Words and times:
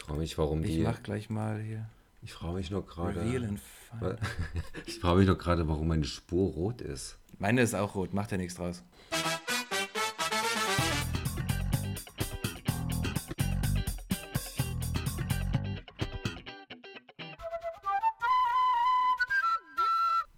frage 0.00 0.18
mich, 0.18 0.36
warum 0.38 0.62
Ich 0.64 0.76
die. 0.76 0.82
mach 0.82 1.02
gleich 1.02 1.30
mal 1.30 1.60
hier. 1.60 1.86
Ich 2.22 2.32
frage 2.32 2.54
mich 2.56 2.70
noch 2.70 2.86
gerade. 2.86 3.20
Ich 4.86 5.00
frage 5.00 5.18
mich 5.18 5.26
noch 5.28 5.38
gerade, 5.38 5.66
warum 5.68 5.88
meine 5.88 6.04
Spur 6.04 6.52
rot 6.52 6.80
ist. 6.80 7.18
Meine 7.38 7.62
ist 7.62 7.74
auch 7.74 7.94
rot, 7.94 8.12
macht 8.14 8.30
ja 8.30 8.36
nichts 8.36 8.54
draus. 8.54 8.84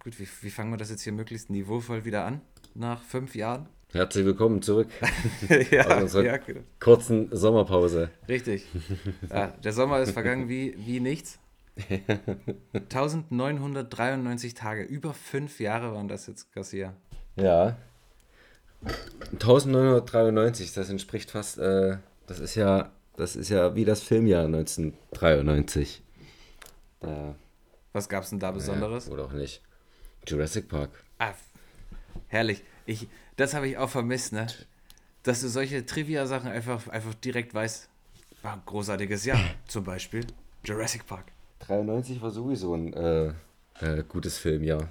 Gut, 0.03 0.19
wie, 0.19 0.27
wie 0.41 0.49
fangen 0.49 0.71
wir 0.71 0.77
das 0.77 0.89
jetzt 0.89 1.03
hier 1.03 1.13
möglichst 1.13 1.49
niveauvoll 1.49 2.03
wieder 2.05 2.25
an? 2.25 2.41
Nach 2.75 3.01
fünf 3.01 3.35
Jahren? 3.35 3.67
Herzlich 3.93 4.25
willkommen 4.25 4.61
zurück 4.63 4.87
ja, 5.69 5.85
Aus 5.85 6.01
unserer 6.01 6.23
ja, 6.23 6.37
genau. 6.37 6.61
kurzen 6.79 7.29
Sommerpause. 7.31 8.09
richtig. 8.27 8.65
Ja, 9.29 9.53
der 9.63 9.71
Sommer 9.71 9.99
ist 9.99 10.13
vergangen 10.13 10.49
wie, 10.49 10.73
wie 10.79 10.99
nichts. 10.99 11.37
1993 12.73 14.55
Tage, 14.55 14.81
über 14.81 15.13
fünf 15.13 15.59
Jahre 15.59 15.93
waren 15.93 16.07
das 16.07 16.25
jetzt, 16.25 16.51
Garcia. 16.53 16.95
Ja. 17.35 17.77
1993, 19.33 20.73
das 20.73 20.89
entspricht 20.89 21.29
fast, 21.29 21.59
äh, 21.59 21.97
das 22.25 22.39
ist 22.39 22.55
ja, 22.55 22.91
das 23.15 23.35
ist 23.35 23.49
ja 23.49 23.75
wie 23.75 23.85
das 23.85 24.01
Filmjahr 24.01 24.45
1993. 24.45 26.01
Da, 26.99 27.35
Was 27.91 28.09
gab's 28.09 28.31
denn 28.31 28.39
da 28.39 28.49
Besonderes? 28.49 29.05
Ja, 29.05 29.13
oder 29.13 29.25
auch 29.25 29.33
nicht. 29.33 29.61
Jurassic 30.25 30.67
Park. 30.67 30.89
Ah, 31.19 31.33
herrlich. 32.29 32.63
Ich, 32.87 33.07
das 33.35 33.53
habe 33.53 33.67
ich 33.67 33.77
auch 33.77 33.89
vermisst, 33.89 34.33
ne? 34.33 34.47
Dass 35.23 35.41
du 35.41 35.47
solche 35.47 35.85
Trivia-Sachen 35.85 36.49
einfach, 36.49 36.87
einfach 36.89 37.13
direkt 37.15 37.53
weißt. 37.53 37.89
War 38.41 38.53
ein 38.53 38.61
großartiges 38.65 39.25
Jahr. 39.25 39.39
Zum 39.67 39.83
Beispiel 39.83 40.25
Jurassic 40.65 41.07
Park. 41.07 41.25
93 41.59 42.21
war 42.21 42.31
sowieso 42.31 42.75
ein 42.75 42.93
äh, 42.93 43.27
äh, 43.79 44.03
gutes 44.07 44.37
Filmjahr. 44.37 44.89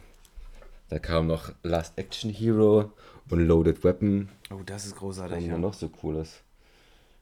Da 0.89 0.99
kam 0.99 1.27
noch 1.27 1.53
Last 1.63 1.99
Action 1.99 2.31
Hero 2.31 2.93
und 3.31 3.41
Loaded 3.47 3.83
Weapon. 3.85 4.29
Oh, 4.51 4.61
das 4.65 4.87
ist 4.87 4.97
großartig. 4.97 5.41
wir 5.45 5.53
Ja. 5.53 5.59
noch 5.59 5.75
so 5.75 5.89
cooles? 5.89 6.41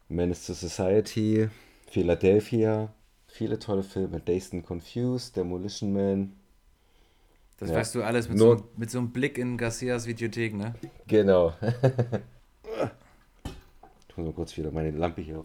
Menace 0.09 0.47
to 0.47 0.55
Society, 0.55 1.49
Philadelphia, 1.89 2.93
viele 3.29 3.59
tolle 3.61 3.83
Filme. 3.85 4.21
Dazed 4.21 4.55
and 4.55 4.67
Confused, 4.67 5.37
Demolition 5.37 5.93
Man. 5.93 6.33
Das 7.61 7.69
Ja. 7.69 7.77
weißt 7.77 7.95
du 7.95 8.03
alles 8.03 8.29
mit, 8.29 8.39
Nur- 8.39 8.59
so, 8.59 8.65
mit 8.77 8.91
so 8.91 8.99
einem 8.99 9.11
Blick 9.13 9.37
in 9.39 9.57
Garcias 9.59 10.07
Videothek, 10.07 10.55
ne? 10.55 10.75
Genau. 11.07 11.53
ich 14.09 14.17
muss 14.17 14.27
mal 14.27 14.33
kurz 14.33 14.57
wieder 14.57 14.71
meine 14.73 14.91
Lampe 14.91 15.21
hier. 15.21 15.45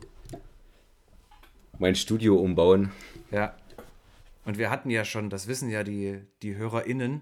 Mein 1.77 1.95
Studio 1.95 2.37
umbauen. 2.37 2.91
Ja. 3.31 3.55
Und 4.45 4.57
wir 4.57 4.69
hatten 4.69 4.89
ja 4.89 5.03
schon, 5.03 5.29
das 5.29 5.47
wissen 5.47 5.69
ja 5.69 5.83
die, 5.83 6.21
die 6.41 6.55
HörerInnen, 6.55 7.21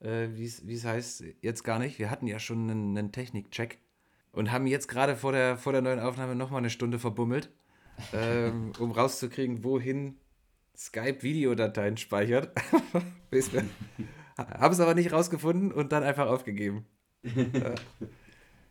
äh, 0.00 0.28
wie 0.32 0.44
es 0.46 0.84
heißt, 0.84 1.22
jetzt 1.40 1.62
gar 1.62 1.78
nicht. 1.78 1.98
Wir 2.00 2.10
hatten 2.10 2.26
ja 2.26 2.40
schon 2.40 2.68
einen, 2.70 2.98
einen 2.98 3.12
Technikcheck 3.12 3.78
und 4.32 4.50
haben 4.50 4.66
jetzt 4.66 4.88
gerade 4.88 5.14
vor 5.14 5.30
der, 5.30 5.56
vor 5.56 5.72
der 5.72 5.82
neuen 5.82 6.00
Aufnahme 6.00 6.34
nochmal 6.34 6.58
eine 6.58 6.70
Stunde 6.70 6.98
verbummelt, 6.98 7.50
ähm, 8.12 8.72
um 8.80 8.90
rauszukriegen, 8.90 9.62
wohin 9.62 10.16
Skype 10.78 11.22
Videodateien 11.22 11.96
speichert. 11.96 12.52
Haben 14.38 14.72
es 14.72 14.80
aber 14.80 14.94
nicht 14.94 15.12
rausgefunden 15.12 15.72
und 15.72 15.92
dann 15.92 16.04
einfach 16.04 16.26
aufgegeben. 16.26 16.86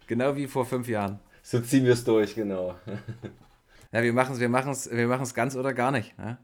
Genau 0.08 0.38
wie 0.38 0.48
vor 0.48 0.66
fünf 0.66 0.88
Jahren. 0.88 1.20
So 1.44 1.60
ziehen 1.60 1.84
wir 1.84 1.92
es 1.92 2.04
durch, 2.06 2.34
genau. 2.34 2.76
Ja, 3.92 4.04
wir 4.04 4.12
machen 4.12 4.34
es 4.34 4.42
wir 4.42 4.50
machen's, 4.50 4.90
wir 4.92 5.08
machen's 5.08 5.34
ganz 5.34 5.56
oder 5.56 5.74
gar 5.74 5.92
nicht. 5.92 6.18
Ne? 6.18 6.38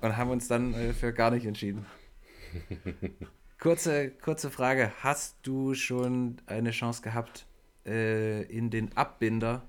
Und 0.00 0.16
haben 0.16 0.30
uns 0.30 0.46
dann 0.46 0.72
äh, 0.72 0.92
für 0.92 1.12
gar 1.12 1.32
nicht 1.32 1.46
entschieden. 1.46 1.84
Kurze, 3.58 4.10
kurze 4.10 4.50
Frage. 4.50 4.92
Hast 5.00 5.36
du 5.42 5.74
schon 5.74 6.40
eine 6.46 6.70
Chance 6.70 7.02
gehabt, 7.02 7.46
äh, 7.86 8.42
in 8.42 8.70
den 8.70 8.96
Abbinder 8.96 9.68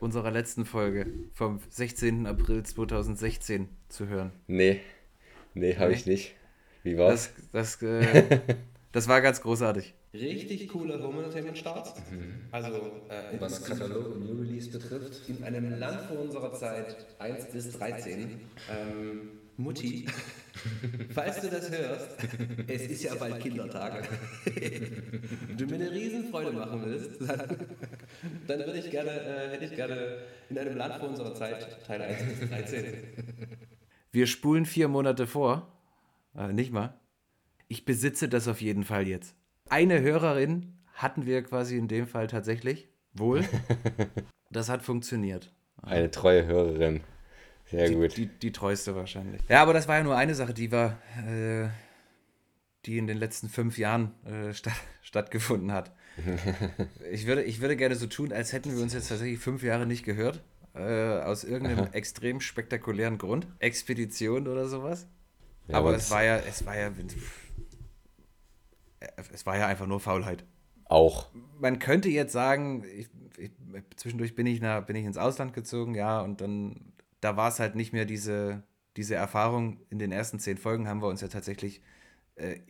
unserer 0.00 0.30
letzten 0.30 0.64
Folge 0.64 1.06
vom 1.32 1.60
16. 1.68 2.26
April 2.26 2.62
2016 2.64 3.68
zu 3.88 4.08
hören? 4.08 4.32
Nee. 4.46 4.80
Nee, 5.54 5.76
habe 5.76 5.90
Nee? 5.90 5.96
ich 5.96 6.06
nicht. 6.06 6.34
Wie 6.82 6.96
war's? 6.98 7.30
Das, 7.52 7.78
das, 7.78 7.82
äh, 7.82 8.40
das 8.92 9.06
war 9.08 9.20
ganz 9.20 9.40
großartig. 9.42 9.94
Richtig 10.12 10.66
cooler 10.68 11.00
Home 11.02 11.18
Entertainment 11.18 11.56
Start. 11.58 11.92
Also 12.50 12.76
äh, 13.08 13.38
Was 13.40 13.62
Katalog 13.64 14.14
und 14.16 14.24
New 14.26 14.40
Release 14.42 14.68
betrifft. 14.70 15.28
in 15.28 15.44
einem 15.44 15.78
Land 15.78 16.00
vor 16.02 16.18
unserer 16.18 16.52
Zeit 16.54 16.96
1 17.20 17.46
bis 17.52 17.72
13. 17.78 18.40
Ähm, 18.70 19.28
Mutti, 19.60 20.06
falls 21.14 21.40
du 21.40 21.48
das 21.48 21.70
hörst, 21.70 22.16
es 22.66 22.82
ist 22.82 23.02
ja 23.04 23.14
bald 23.14 23.40
Kindertag. 23.40 24.08
du 25.56 25.66
mir 25.66 25.74
eine 25.74 25.90
Riesenfreude 25.90 26.52
machen 26.52 26.82
willst, 26.84 27.20
dann, 27.20 27.56
dann 28.46 28.58
würde 28.60 28.78
ich 28.78 28.90
gerne, 28.90 29.10
äh, 29.10 29.50
hätte 29.50 29.64
ich 29.64 29.76
gerne 29.76 30.18
in 30.48 30.58
einem 30.58 30.76
Land 30.76 30.96
vor 30.96 31.08
unserer 31.08 31.34
Zeit 31.34 31.84
Teil 31.86 32.02
1 32.02 32.22
bis 32.24 32.48
13. 32.48 32.84
Wir 34.12 34.26
spulen 34.26 34.66
vier 34.66 34.88
Monate 34.88 35.26
vor. 35.26 35.72
Äh, 36.36 36.52
nicht 36.52 36.72
mal. 36.72 36.98
Ich 37.68 37.84
besitze 37.84 38.28
das 38.28 38.48
auf 38.48 38.60
jeden 38.60 38.84
Fall 38.84 39.06
jetzt. 39.06 39.36
Eine 39.68 40.00
Hörerin 40.00 40.78
hatten 40.94 41.26
wir 41.26 41.42
quasi 41.42 41.76
in 41.76 41.86
dem 41.86 42.06
Fall 42.06 42.26
tatsächlich. 42.26 42.88
Wohl. 43.12 43.44
Das 44.52 44.68
hat 44.68 44.82
funktioniert. 44.82 45.52
Eine 45.80 46.10
treue 46.10 46.44
Hörerin. 46.44 47.02
Sehr 47.70 47.88
Die, 47.88 47.94
gut. 47.94 48.16
die, 48.16 48.26
die 48.26 48.52
treueste 48.52 48.94
wahrscheinlich. 48.96 49.40
Ja, 49.48 49.62
aber 49.62 49.72
das 49.72 49.86
war 49.88 49.96
ja 49.98 50.02
nur 50.02 50.16
eine 50.16 50.34
Sache, 50.34 50.52
die 50.54 50.72
war, 50.72 50.98
äh, 51.28 51.68
die 52.86 52.98
in 52.98 53.06
den 53.06 53.16
letzten 53.18 53.48
fünf 53.48 53.78
Jahren 53.78 54.12
äh, 54.24 54.52
statt, 54.52 54.72
stattgefunden 55.02 55.72
hat. 55.72 55.92
ich, 57.12 57.26
würde, 57.26 57.42
ich 57.44 57.60
würde 57.60 57.76
gerne 57.76 57.94
so 57.94 58.06
tun, 58.06 58.32
als 58.32 58.52
hätten 58.52 58.74
wir 58.76 58.82
uns 58.82 58.92
jetzt 58.94 59.08
tatsächlich 59.08 59.38
fünf 59.38 59.62
Jahre 59.62 59.86
nicht 59.86 60.04
gehört. 60.04 60.42
Äh, 60.74 61.20
aus 61.22 61.44
irgendeinem 61.44 61.88
extrem 61.92 62.40
spektakulären 62.40 63.18
Grund. 63.18 63.46
Expedition 63.58 64.46
oder 64.48 64.68
sowas. 64.68 65.06
Ja, 65.68 65.76
aber 65.78 65.94
es 65.94 66.04
es- 66.04 66.10
war 66.10 66.22
ja, 66.24 66.36
es 66.38 66.64
war 66.66 66.76
ja, 66.76 66.90
es 69.32 69.46
war 69.46 69.56
ja 69.58 69.66
einfach 69.66 69.86
nur 69.86 70.00
Faulheit. 70.00 70.44
Auch. 70.84 71.28
Man 71.60 71.78
könnte 71.78 72.08
jetzt 72.08 72.32
sagen, 72.32 72.84
ich, 72.96 73.08
ich, 73.38 73.50
zwischendurch 73.96 74.34
bin 74.34 74.46
ich, 74.46 74.60
nach, 74.60 74.84
bin 74.84 74.96
ich 74.96 75.04
ins 75.04 75.16
Ausland 75.16 75.52
gezogen, 75.52 75.94
ja, 75.94 76.20
und 76.20 76.40
dann, 76.40 76.92
da 77.20 77.36
war 77.36 77.48
es 77.48 77.60
halt 77.60 77.74
nicht 77.74 77.92
mehr 77.92 78.04
diese, 78.04 78.62
diese 78.96 79.14
Erfahrung. 79.14 79.80
In 79.90 79.98
den 79.98 80.12
ersten 80.12 80.38
zehn 80.38 80.56
Folgen 80.58 80.88
haben 80.88 81.02
wir 81.02 81.08
uns 81.08 81.20
ja 81.20 81.28
tatsächlich 81.28 81.82
äh, 82.36 82.60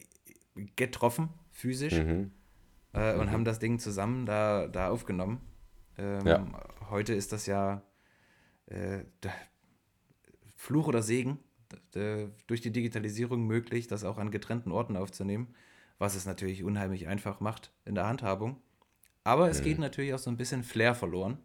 getroffen, 0.77 1.29
physisch, 1.51 1.95
Mhm. 1.95 2.31
äh, 2.93 3.15
und 3.15 3.31
haben 3.31 3.45
das 3.45 3.59
Ding 3.59 3.79
zusammen 3.79 4.27
da, 4.27 4.67
da 4.67 4.91
aufgenommen. 4.91 5.41
Ähm, 5.97 6.27
Ja. 6.27 6.47
Heute 6.91 7.15
ist 7.15 7.33
das 7.33 7.47
ja 7.47 7.83
äh, 8.67 9.05
Fluch 10.57 10.89
oder 10.89 11.03
Segen, 11.03 11.39
d- 11.95 12.29
durch 12.47 12.61
die 12.61 12.73
Digitalisierung 12.73 13.47
möglich, 13.47 13.87
das 13.87 14.05
auch 14.05 14.19
an 14.19 14.31
getrennten 14.31 14.73
Orten 14.73 14.97
aufzunehmen, 14.97 15.55
was 15.99 16.15
es 16.15 16.27
natürlich 16.27 16.65
unheimlich 16.65 17.09
einfach 17.09 17.41
macht 17.41 17.73
in 17.85 17.95
der 17.95 18.07
Handhabung. 18.07 18.61
Aber 19.25 19.49
es 19.51 19.63
geht 19.63 19.79
natürlich 19.79 20.15
auch 20.15 20.19
so 20.19 20.31
ein 20.31 20.37
bisschen 20.37 20.63
Flair 20.65 20.95
verloren. 20.95 21.39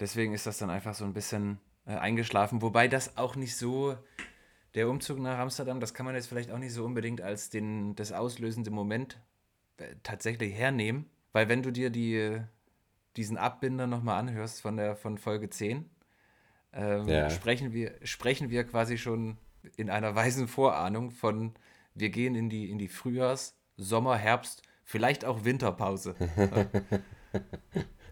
Deswegen 0.00 0.34
ist 0.34 0.46
das 0.46 0.58
dann 0.58 0.70
einfach 0.70 0.94
so 0.94 1.04
ein 1.04 1.14
bisschen 1.14 1.58
äh, 1.86 1.92
eingeschlafen, 1.96 2.62
wobei 2.62 2.88
das 2.88 3.16
auch 3.16 3.36
nicht 3.36 3.56
so, 3.56 3.96
der 4.74 4.88
Umzug 4.88 5.18
nach 5.18 5.38
Amsterdam, 5.38 5.80
das 5.80 5.92
kann 5.94 6.06
man 6.06 6.14
jetzt 6.14 6.26
vielleicht 6.28 6.50
auch 6.50 6.58
nicht 6.58 6.72
so 6.72 6.84
unbedingt 6.84 7.20
als 7.20 7.50
den, 7.50 7.94
das 7.94 8.12
auslösende 8.12 8.70
Moment 8.70 9.20
äh, 9.76 9.94
tatsächlich 10.02 10.54
hernehmen, 10.54 11.10
weil 11.32 11.48
wenn 11.48 11.62
du 11.62 11.70
dir 11.70 11.90
die, 11.90 12.14
äh, 12.16 12.42
diesen 13.16 13.36
Abbinder 13.36 13.86
nochmal 13.86 14.18
anhörst 14.18 14.62
von 14.62 14.76
der 14.76 14.96
von 14.96 15.18
Folge 15.18 15.50
10, 15.50 15.90
ähm, 16.72 17.08
Ja. 17.08 17.28
sprechen, 17.30 17.72
wir, 17.72 17.92
sprechen 18.02 18.48
wir 18.48 18.64
quasi 18.64 18.96
schon 18.96 19.36
in 19.76 19.90
einer 19.90 20.14
weisen 20.14 20.48
Vorahnung 20.48 21.10
von, 21.10 21.54
wir 21.94 22.08
gehen 22.08 22.34
in 22.34 22.48
die, 22.48 22.70
in 22.70 22.78
die 22.78 22.88
Frühjahrs-, 22.88 23.54
Sommer-, 23.76 24.16
Herbst-, 24.16 24.62
vielleicht 24.84 25.24
auch 25.24 25.44
Winterpause. 25.44 26.14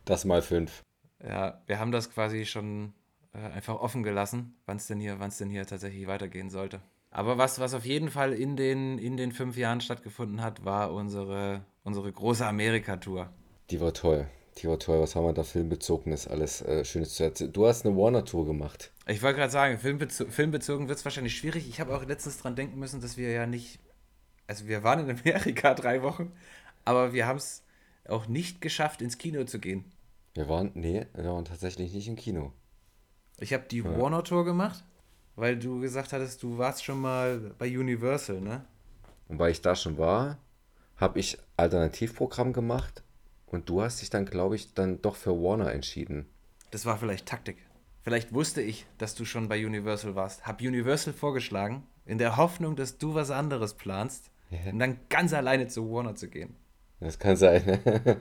Das 0.07 0.25
mal 0.25 0.41
fünf. 0.41 0.83
Ja, 1.23 1.61
wir 1.67 1.79
haben 1.79 1.93
das 1.93 2.11
quasi 2.11 2.47
schon 2.47 2.95
äh, 3.33 3.39
einfach 3.39 3.81
offen 3.81 4.03
gelassen, 4.03 4.55
wann 4.67 4.77
es 4.77 4.87
denn, 4.87 5.01
hier- 5.01 5.17
denn 5.17 5.51
hier 5.51 5.67
tatsächlich 5.67 6.07
weitergehen 6.07 6.51
sollte. 6.51 6.81
Aber 7.11 7.39
was, 7.39 7.59
was 7.59 7.75
auf 7.75 7.85
jeden 7.85 8.09
Fall 8.11 8.33
in 8.33 8.57
den, 8.57 8.99
in 8.99 9.17
den 9.17 9.33
fünf 9.33 9.57
Jahren 9.57 9.81
stattgefunden 9.81 10.43
hat, 10.43 10.65
war 10.65 10.93
unsere, 10.93 11.65
unsere 11.83 12.13
große 12.13 12.47
Amerika-Tour. 12.47 13.31
Die 13.71 13.81
war 13.81 13.93
toll. 13.93 14.29
Die 14.59 14.69
war 14.69 14.79
toll. 14.79 15.01
Was 15.01 15.17
haben 15.17 15.25
wir 15.25 15.33
da 15.33 15.43
filmbezogenes 15.43 16.29
alles 16.29 16.63
äh, 16.63 16.85
Schönes 16.85 17.15
zu 17.15 17.25
erzählen? 17.25 17.53
Du 17.53 17.67
hast 17.67 17.85
eine 17.85 17.97
Warner-Tour 17.97 18.47
gemacht. 18.47 18.93
Ich 19.07 19.23
wollte 19.23 19.39
gerade 19.39 19.51
sagen, 19.53 19.79
filmbezo 19.79 20.27
filmbezogen 20.27 20.89
wird 20.89 20.99
es 20.99 21.05
wahrscheinlich 21.05 21.37
schwierig. 21.37 21.69
Ich 21.69 21.81
habe 21.81 21.97
auch 21.97 22.05
letztens 22.05 22.39
dran 22.39 22.55
denken 22.57 22.79
müssen, 22.79 23.01
dass 23.01 23.17
wir 23.17 23.31
ja 23.31 23.47
nicht, 23.47 23.81
also 24.47 24.67
wir 24.69 24.85
waren 24.85 25.09
in 25.09 25.19
Amerika 25.19 25.75
drei 25.75 26.03
Wochen, 26.03 26.33
aber 26.85 27.13
wir 27.13 27.27
haben 27.27 27.39
es 27.39 27.65
auch 28.09 28.27
nicht 28.29 28.61
geschafft, 28.61 29.03
ins 29.03 29.19
Kino 29.19 29.45
zu 29.45 29.59
gehen. 29.59 29.85
Wir 30.35 30.49
waren, 30.49 30.71
nee, 30.75 31.07
wir 31.15 31.25
waren 31.25 31.45
tatsächlich 31.45 31.93
nicht 31.93 32.07
im 32.09 32.17
Kino. 32.17 32.53
Ich 33.41 33.53
habe 33.53 33.65
die 33.71 33.85
Warner 33.85 34.23
Tour 34.23 34.45
gemacht, 34.45 34.85
weil 35.37 35.59
du 35.59 35.81
gesagt 35.81 36.13
hattest, 36.13 36.43
du 36.43 36.59
warst 36.59 36.85
schon 36.85 37.01
mal 37.01 37.55
bei 37.59 37.67
Universal, 37.67 38.41
ne? 38.41 38.65
Und 39.29 39.39
weil 39.39 39.53
ich 39.53 39.63
da 39.63 39.75
schon 39.75 39.97
war, 39.97 40.39
habe 40.97 41.19
ich 41.19 41.39
Alternativprogramm 41.57 42.53
gemacht 42.53 43.03
und 43.47 43.69
du 43.69 43.81
hast 43.83 44.03
dich 44.03 44.11
dann, 44.11 44.27
glaube 44.27 44.57
ich, 44.57 44.75
dann 44.75 45.01
doch 45.01 45.17
für 45.17 45.31
Warner 45.33 45.73
entschieden. 45.73 46.27
Das 46.71 46.85
war 46.85 46.99
vielleicht 46.99 47.27
Taktik. 47.27 47.59
Vielleicht 48.03 48.33
wusste 48.35 48.61
ich, 48.63 48.87
dass 48.99 49.15
du 49.15 49.25
schon 49.25 49.49
bei 49.49 49.65
Universal 49.65 50.15
warst. 50.15 50.47
Hab 50.47 50.61
Universal 50.61 51.13
vorgeschlagen, 51.13 51.87
in 52.07 52.19
der 52.19 52.37
Hoffnung, 52.37 52.77
dass 52.77 52.99
du 52.99 53.15
was 53.15 53.31
anderes 53.31 53.75
planst 53.75 54.31
Ja. 54.51 54.73
und 54.73 54.79
dann 54.79 54.99
ganz 55.09 55.33
alleine 55.33 55.69
zu 55.69 55.91
Warner 55.91 56.15
zu 56.15 56.29
gehen. 56.29 56.57
Das 57.01 57.19
kann 57.19 57.37
sein. 57.37 57.65
ne? 57.65 58.17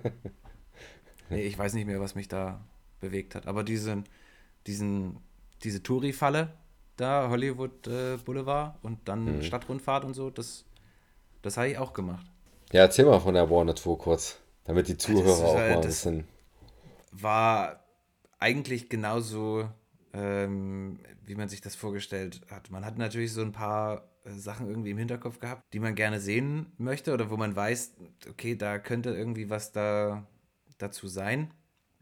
Nee, 1.30 1.42
ich 1.44 1.58
weiß 1.58 1.74
nicht 1.74 1.86
mehr, 1.86 2.00
was 2.00 2.16
mich 2.16 2.28
da 2.28 2.62
bewegt 3.02 3.36
hat. 3.36 3.46
Aber 3.48 3.64
diesen, 3.64 4.06
diesen, 4.68 5.20
diese 5.64 5.82
Touri-Falle 5.84 6.54
da, 6.98 7.30
Hollywood 7.30 7.88
äh, 7.88 8.18
Boulevard 8.18 8.76
und 8.84 9.08
dann 9.08 9.42
Stadtrundfahrt 9.42 10.04
und 10.04 10.14
so, 10.14 10.30
das, 10.30 10.66
das 11.42 11.56
habe 11.58 11.70
ich 11.70 11.78
auch 11.78 11.94
gemacht. 11.94 12.26
ja, 12.74 12.82
erzähl 12.82 13.06
mal 13.06 13.20
von 13.20 13.34
der 13.34 13.50
Warner 13.50 13.76
Tour 13.76 13.98
kurz, 13.98 14.38
damit 14.66 14.88
die 14.90 14.98
Zuhörer 14.98 15.34
ist 15.34 15.40
auch 15.42 15.56
halt- 15.56 15.70
mal 15.70 15.76
ein 15.78 15.82
das- 15.82 15.86
bisschen. 15.88 16.28
War 17.12 17.84
eigentlich 18.38 18.90
genauso, 18.90 19.70
ähm, 20.14 21.00
wie 21.26 21.36
man 21.36 21.50
sich 21.50 21.62
das 21.62 21.76
vorgestellt 21.76 22.42
hat. 22.52 22.70
Man 22.70 22.86
hat 22.86 22.98
natürlich 22.98 23.34
so 23.34 23.42
ein 23.42 23.52
paar 23.52 24.04
äh, 24.26 24.32
Sachen 24.32 24.68
irgendwie 24.68 24.92
im 24.92 24.98
Hinterkopf 24.98 25.40
gehabt, 25.40 25.74
die 25.74 25.80
man 25.80 25.96
gerne 25.96 26.20
sehen 26.20 26.72
möchte 26.78 27.14
oder 27.14 27.30
wo 27.30 27.38
man 27.38 27.56
weiß, 27.56 27.96
okay, 28.30 28.56
da 28.56 28.78
könnte 28.80 29.10
irgendwie 29.12 29.50
was 29.50 29.72
da 29.72 30.28
dazu 30.78 31.08
sein. 31.08 31.52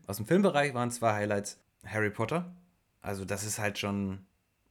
Aus 0.08 0.18
dem 0.18 0.26
Filmbereich 0.26 0.74
waren 0.74 0.92
zwei 0.92 1.14
Highlights 1.14 1.60
Harry 1.88 2.10
Potter. 2.10 2.56
Also 3.02 3.26
das 3.26 3.44
ist 3.44 3.60
halt 3.60 3.78
schon 3.78 4.26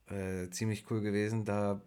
äh, 0.07 0.49
ziemlich 0.51 0.91
cool 0.91 1.01
gewesen, 1.01 1.45
da 1.45 1.83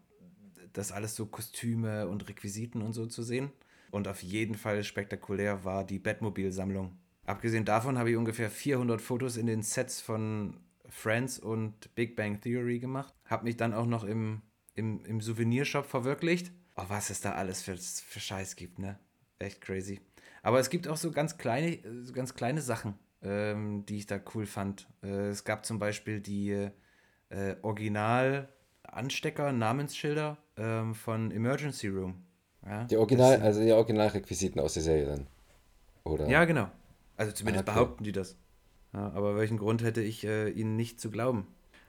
das 0.73 0.91
alles 0.91 1.15
so 1.15 1.25
Kostüme 1.25 2.07
und 2.07 2.27
Requisiten 2.27 2.81
und 2.81 2.93
so 2.93 3.05
zu 3.05 3.23
sehen. 3.23 3.51
Und 3.91 4.07
auf 4.07 4.21
jeden 4.21 4.55
Fall 4.55 4.83
spektakulär 4.83 5.63
war 5.63 5.83
die 5.83 5.99
Batmobil-Sammlung. 5.99 6.97
Abgesehen 7.25 7.65
davon 7.65 7.97
habe 7.97 8.11
ich 8.11 8.17
ungefähr 8.17 8.49
400 8.49 9.01
Fotos 9.01 9.37
in 9.37 9.47
den 9.47 9.61
Sets 9.61 10.01
von 10.01 10.57
Friends 10.87 11.39
und 11.39 11.93
Big 11.95 12.15
Bang 12.15 12.41
Theory 12.41 12.79
gemacht. 12.79 13.13
Habe 13.25 13.45
mich 13.45 13.57
dann 13.57 13.73
auch 13.73 13.85
noch 13.85 14.03
im, 14.03 14.41
im, 14.75 15.03
im 15.05 15.21
Souvenirshop 15.21 15.85
verwirklicht. 15.85 16.51
Oh, 16.75 16.85
was 16.87 17.09
es 17.09 17.21
da 17.21 17.33
alles 17.33 17.61
für, 17.61 17.77
für 17.77 18.19
Scheiß 18.19 18.55
gibt, 18.55 18.79
ne? 18.79 18.99
Echt 19.37 19.61
crazy. 19.61 20.01
Aber 20.41 20.59
es 20.59 20.69
gibt 20.69 20.87
auch 20.87 20.97
so 20.97 21.11
ganz 21.11 21.37
kleine, 21.37 21.79
so 22.03 22.13
ganz 22.13 22.33
kleine 22.33 22.61
Sachen, 22.61 22.95
ähm, 23.23 23.85
die 23.85 23.97
ich 23.97 24.05
da 24.07 24.19
cool 24.33 24.45
fand. 24.45 24.87
Äh, 25.03 25.29
es 25.29 25.43
gab 25.43 25.65
zum 25.65 25.79
Beispiel 25.79 26.21
die 26.21 26.69
äh, 27.29 27.55
Original-Anstecker, 27.61 29.51
Namensschilder 29.53 30.37
ähm, 30.57 30.95
von 30.95 31.31
Emergency 31.31 31.87
Room. 31.89 32.23
Ja, 32.65 32.89
Die 32.89 32.97
Original, 32.97 33.37
das- 33.37 33.41
also 33.41 33.61
die 33.61 33.71
Originalrequisiten 33.71 34.59
aus 34.59 34.73
der 34.73 34.83
Serie 34.83 35.05
dann. 35.05 35.27
Oder? 36.03 36.25
ja, 36.27 36.45
genau. 36.45 36.69
Also 37.17 37.31
zumindest 37.33 37.65
Ah, 37.65 37.71
okay. 37.71 37.71
behaupten 37.73 38.03
die 38.03 38.11
das. 38.11 38.37
Ja, 38.93 39.11
aber 39.11 39.35
welchen 39.37 39.57
Grund 39.57 39.83
hätte 39.83 40.01
ich, 40.01 40.25
äh, 40.25 40.49
ihnen 40.49 40.75
nicht 40.75 40.99
zu 41.01 41.11
glauben? 41.11 41.47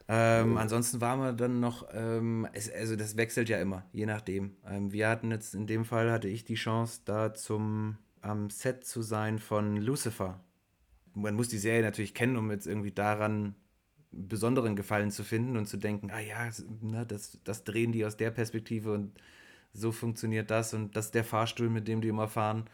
Ähm, 0.09 0.57
Ansonsten 0.57 1.01
waren 1.01 1.21
wir 1.21 1.33
dann 1.33 1.61
noch, 1.61 1.89
ähm, 1.93 2.49
es, 2.53 2.71
also 2.73 2.97
das 2.97 3.17
wechselt 3.17 3.49
ja 3.49 3.61
immer, 3.61 3.85
je 3.93 4.07
nachdem. 4.07 4.57
Ähm, 4.67 4.93
wir 4.93 5.09
hatten 5.09 5.31
jetzt, 5.31 5.55
in 5.55 5.67
dem 5.67 5.85
Fall 5.85 6.11
hatte 6.13 6.29
ich 6.29 6.45
die 6.45 6.57
Chance, 6.57 7.03
da 7.05 7.35
zum 7.35 7.99
am 8.23 8.51
Set 8.51 8.85
zu 8.85 9.03
sein 9.03 9.39
von 9.39 9.77
Lucifer. 9.79 10.41
Man 11.15 11.35
muss 11.35 11.49
die 11.49 11.59
Serie 11.59 11.83
natürlich 11.83 12.15
kennen, 12.15 12.37
um 12.37 12.51
jetzt 12.51 12.67
irgendwie 12.67 12.93
daran 12.93 13.55
besonderen 14.13 14.77
Gefallen 14.77 15.11
zu 15.11 15.23
finden 15.23 15.57
und 15.57 15.67
zu 15.67 15.77
denken, 15.77 16.11
ah 16.11 16.21
ja, 16.21 16.51
ne, 16.81 17.07
das, 17.07 17.39
das 17.45 17.65
drehen 17.65 17.93
die 17.93 18.05
aus 18.05 18.17
der 18.17 18.31
Perspektive 18.31 18.93
und 18.93 19.13
so 19.73 19.93
funktioniert 19.93 20.51
das 20.51 20.75
und 20.75 20.97
das 20.97 21.07
ist 21.07 21.15
der 21.15 21.25
Fahrstuhl, 21.25 21.71
mit 21.71 21.87
dem 21.87 22.01
die 22.01 22.09
immer 22.09 22.29
fahren. 22.29 22.65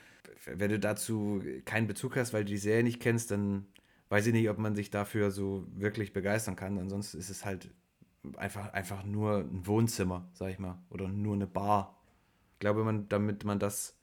Wenn 0.46 0.70
du 0.70 0.78
dazu 0.78 1.42
keinen 1.64 1.86
Bezug 1.86 2.16
hast, 2.16 2.32
weil 2.32 2.44
du 2.44 2.52
die 2.52 2.58
Serie 2.58 2.84
nicht 2.84 3.00
kennst, 3.00 3.30
dann 3.30 3.66
weiß 4.08 4.26
ich 4.28 4.32
nicht, 4.32 4.48
ob 4.48 4.58
man 4.58 4.74
sich 4.74 4.90
dafür 4.90 5.30
so 5.30 5.66
wirklich 5.74 6.12
begeistern 6.12 6.56
kann. 6.56 6.78
Ansonsten 6.78 7.18
ist 7.18 7.28
es 7.28 7.44
halt 7.44 7.70
einfach, 8.36 8.72
einfach 8.72 9.04
nur 9.04 9.40
ein 9.40 9.66
Wohnzimmer, 9.66 10.28
sag 10.32 10.50
ich 10.50 10.58
mal, 10.58 10.78
oder 10.90 11.08
nur 11.08 11.34
eine 11.34 11.46
Bar. 11.46 12.00
Ich 12.54 12.60
glaube, 12.60 12.84
man, 12.84 13.08
damit 13.08 13.44
man 13.44 13.58
das 13.58 13.98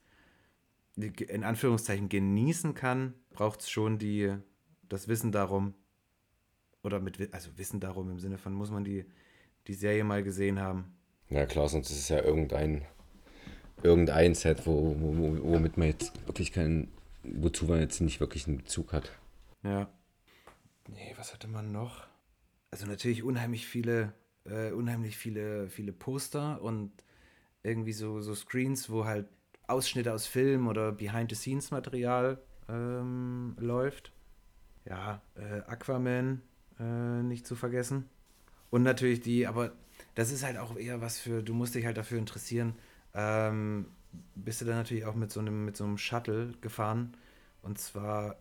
in 0.96 1.42
Anführungszeichen 1.42 2.08
genießen 2.08 2.74
kann, 2.74 3.14
braucht 3.34 3.60
es 3.60 3.68
schon 3.70 3.98
die, 3.98 4.34
das 4.88 5.08
Wissen 5.08 5.32
darum, 5.32 5.74
oder 6.82 7.00
mit, 7.00 7.32
also 7.34 7.50
Wissen 7.58 7.80
darum 7.80 8.10
im 8.10 8.18
Sinne 8.18 8.38
von, 8.38 8.52
muss 8.54 8.70
man 8.70 8.84
die, 8.84 9.04
die 9.66 9.74
Serie 9.74 10.04
mal 10.04 10.22
gesehen 10.22 10.60
haben. 10.60 10.94
Ja 11.30 11.46
klar, 11.46 11.68
sonst 11.68 11.90
ist 11.90 11.98
es 11.98 12.08
ja 12.08 12.22
irgendein, 12.22 12.84
irgendein 13.82 14.34
Set, 14.34 14.66
wo, 14.66 14.94
wo, 14.98 15.16
wo- 15.16 15.52
womit 15.54 15.76
man 15.76 15.88
jetzt 15.88 16.12
wirklich 16.26 16.52
keinen, 16.52 16.92
wozu 17.22 17.66
man 17.66 17.80
jetzt 17.80 18.00
nicht 18.00 18.20
wirklich 18.20 18.46
einen 18.46 18.58
Bezug 18.58 18.92
hat. 18.92 19.10
Ja. 19.62 19.90
Nee, 20.88 21.14
was 21.16 21.32
hatte 21.32 21.48
man 21.48 21.72
noch? 21.72 22.06
Also 22.70 22.86
natürlich 22.86 23.22
unheimlich 23.22 23.66
viele, 23.66 24.12
äh, 24.44 24.70
unheimlich 24.72 25.16
viele, 25.16 25.68
viele 25.68 25.92
Poster 25.92 26.60
und 26.60 26.92
irgendwie 27.62 27.94
so, 27.94 28.20
so 28.20 28.34
Screens, 28.34 28.90
wo 28.90 29.06
halt 29.06 29.26
Ausschnitte 29.66 30.12
aus 30.12 30.26
Film 30.26 30.66
oder 30.68 30.92
Behind-the-Scenes-Material 30.92 32.38
ähm, 32.68 33.56
läuft. 33.58 34.12
Ja, 34.84 35.22
äh, 35.36 35.60
Aquaman 35.66 36.42
äh, 36.78 37.22
nicht 37.22 37.46
zu 37.46 37.56
vergessen. 37.56 38.08
Und 38.70 38.82
natürlich 38.82 39.20
die, 39.20 39.46
aber 39.46 39.72
das 40.14 40.32
ist 40.32 40.44
halt 40.44 40.58
auch 40.58 40.76
eher 40.76 41.00
was 41.00 41.18
für, 41.18 41.42
du 41.42 41.54
musst 41.54 41.74
dich 41.74 41.86
halt 41.86 41.96
dafür 41.96 42.18
interessieren. 42.18 42.74
Ähm, 43.14 43.86
bist 44.34 44.60
du 44.60 44.64
dann 44.64 44.76
natürlich 44.76 45.04
auch 45.06 45.14
mit 45.14 45.30
so 45.32 45.40
einem, 45.40 45.64
mit 45.64 45.76
so 45.76 45.84
einem 45.84 45.98
Shuttle 45.98 46.52
gefahren. 46.60 47.16
Und 47.62 47.78
zwar 47.78 48.36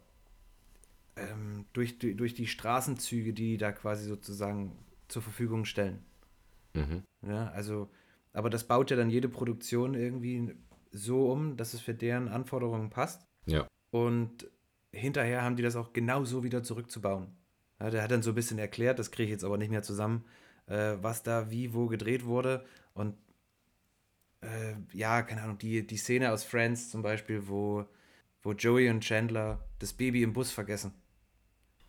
ähm, 1.15 1.65
durch, 1.73 1.99
die- 1.99 2.15
durch 2.15 2.33
die 2.33 2.47
Straßenzüge, 2.47 3.33
die 3.33 3.51
die 3.51 3.57
da 3.57 3.71
quasi 3.71 4.05
sozusagen 4.05 4.71
zur 5.07 5.21
Verfügung 5.21 5.65
stellen. 5.65 6.03
Mhm. 6.73 7.03
Ja, 7.27 7.49
also, 7.49 7.89
aber 8.33 8.49
das 8.49 8.63
baut 8.65 8.89
ja 8.89 8.97
dann 8.97 9.09
jede 9.09 9.29
Produktion 9.29 9.93
irgendwie 9.93 10.55
so 10.91 11.31
um, 11.31 11.55
dass 11.57 11.73
es 11.73 11.81
für 11.81 11.93
deren 11.93 12.27
Anforderungen 12.27 12.89
passt. 12.89 13.25
Ja. 13.45 13.67
Und 13.93 14.49
hinterher 14.91 15.43
haben 15.43 15.55
die 15.55 15.61
das 15.61 15.75
auch 15.75 15.93
genau 15.93 16.25
so 16.25 16.43
wieder 16.43 16.63
zurückzubauen. 16.63 17.27
Ja, 17.79 17.91
der 17.91 18.01
hat 18.01 18.09
dann 18.09 18.23
so 18.23 18.31
ein 18.31 18.35
bisschen 18.35 18.57
erklärt, 18.57 18.97
das 18.97 19.11
kriege 19.11 19.25
ich 19.25 19.29
jetzt 19.29 19.43
aber 19.43 19.59
nicht 19.59 19.69
mehr 19.69 19.83
zusammen, 19.83 20.25
äh, 20.65 20.95
was 20.99 21.21
da 21.21 21.51
wie 21.51 21.75
wo 21.75 21.85
gedreht 21.85 22.25
wurde. 22.25 22.65
Und 22.95 23.13
äh, 24.41 24.73
ja, 24.93 25.21
keine 25.21 25.43
Ahnung, 25.43 25.59
die, 25.59 25.85
die 25.85 25.97
Szene 25.97 26.31
aus 26.31 26.43
Friends 26.43 26.89
zum 26.89 27.03
Beispiel, 27.03 27.47
wo, 27.47 27.85
wo 28.41 28.53
Joey 28.53 28.89
und 28.89 29.01
Chandler 29.01 29.63
das 29.77 29.93
Baby 29.93 30.23
im 30.23 30.33
Bus 30.33 30.51
vergessen. 30.51 30.95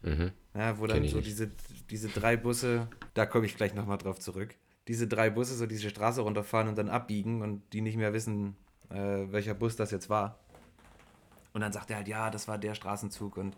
Mhm. 0.03 0.33
Ja, 0.53 0.79
wo 0.79 0.87
dann 0.87 1.09
so 1.09 1.17
nicht. 1.17 1.27
diese, 1.27 1.53
diese 1.89 2.09
drei 2.09 2.37
Busse, 2.37 2.89
da 3.15 3.25
komme 3.25 3.47
ich 3.47 3.57
gleich 3.57 3.73
nochmal 3.73 3.97
drauf 3.97 4.19
zurück, 4.21 4.55
diese 4.89 5.09
drei 5.09 5.31
Busse 5.31 5.55
so 5.55 5.65
diese 5.65 5.89
Straße 5.89 6.21
runterfahren 6.21 6.69
und 6.69 6.77
dann 6.77 6.91
abbiegen 6.91 7.41
und 7.41 7.63
die 7.73 7.81
nicht 7.81 7.97
mehr 7.97 8.13
wissen, 8.13 8.57
äh, 8.91 9.25
welcher 9.33 9.55
Bus 9.55 9.77
das 9.77 9.91
jetzt 9.91 10.11
war. 10.11 10.44
Und 11.55 11.61
dann 11.63 11.73
sagt 11.73 11.89
er 11.91 11.97
halt, 11.97 12.09
ja, 12.09 12.31
das 12.31 12.49
war 12.49 12.59
der 12.59 12.75
Straßenzug 12.75 13.37
und 13.39 13.57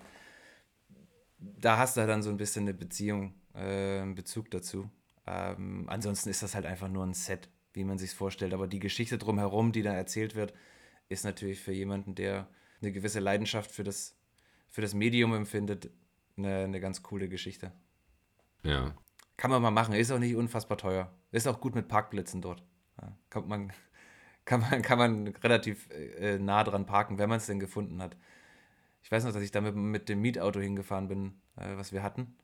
da 1.38 1.78
hast 1.78 1.96
du 1.96 2.06
dann 2.06 2.22
so 2.22 2.30
ein 2.30 2.36
bisschen 2.36 2.64
eine 2.64 2.74
Beziehung, 2.74 3.34
äh, 3.54 4.00
einen 4.00 4.14
Bezug 4.14 4.50
dazu. 4.50 4.90
Ähm, 5.26 5.86
ansonsten 5.88 6.28
ist 6.28 6.42
das 6.42 6.54
halt 6.54 6.66
einfach 6.66 6.88
nur 6.88 7.04
ein 7.04 7.14
Set, 7.14 7.48
wie 7.72 7.84
man 7.84 7.98
sich 7.98 8.14
vorstellt. 8.14 8.54
Aber 8.54 8.68
die 8.68 8.78
Geschichte 8.78 9.18
drumherum, 9.18 9.72
die 9.72 9.82
da 9.82 9.92
erzählt 9.92 10.34
wird, 10.34 10.54
ist 11.08 11.24
natürlich 11.24 11.60
für 11.60 11.72
jemanden, 11.72 12.14
der 12.14 12.48
eine 12.80 12.92
gewisse 12.92 13.20
Leidenschaft 13.20 13.70
für 13.70 13.84
das, 13.84 14.16
für 14.68 14.82
das 14.82 14.94
Medium 14.94 15.34
empfindet, 15.34 15.90
eine, 16.36 16.64
eine 16.64 16.80
ganz 16.80 17.02
coole 17.02 17.28
Geschichte. 17.28 17.72
Ja. 18.62 18.94
Kann 19.36 19.50
man 19.50 19.62
mal 19.62 19.70
machen, 19.70 19.94
ist 19.94 20.10
auch 20.10 20.18
nicht 20.18 20.36
unfassbar 20.36 20.78
teuer. 20.78 21.12
Ist 21.32 21.46
auch 21.46 21.60
gut 21.60 21.74
mit 21.74 21.88
Parkplätzen 21.88 22.40
dort. 22.40 22.62
Ja, 23.00 23.16
kommt 23.30 23.48
man, 23.48 23.72
kann, 24.46 24.60
man, 24.60 24.80
kann 24.80 24.98
man 24.98 25.26
relativ 25.28 25.90
äh, 25.90 26.38
nah 26.38 26.64
dran 26.64 26.86
parken, 26.86 27.18
wenn 27.18 27.28
man 27.28 27.38
es 27.38 27.46
denn 27.46 27.60
gefunden 27.60 28.00
hat. 28.00 28.16
Ich 29.02 29.10
weiß 29.10 29.24
noch, 29.24 29.32
dass 29.32 29.42
ich 29.42 29.50
da 29.50 29.60
mit, 29.60 30.08
dem 30.08 30.20
Mietauto 30.20 30.60
hingefahren 30.60 31.08
bin, 31.08 31.34
äh, 31.56 31.76
was 31.76 31.92
wir 31.92 32.02
hatten. 32.02 32.34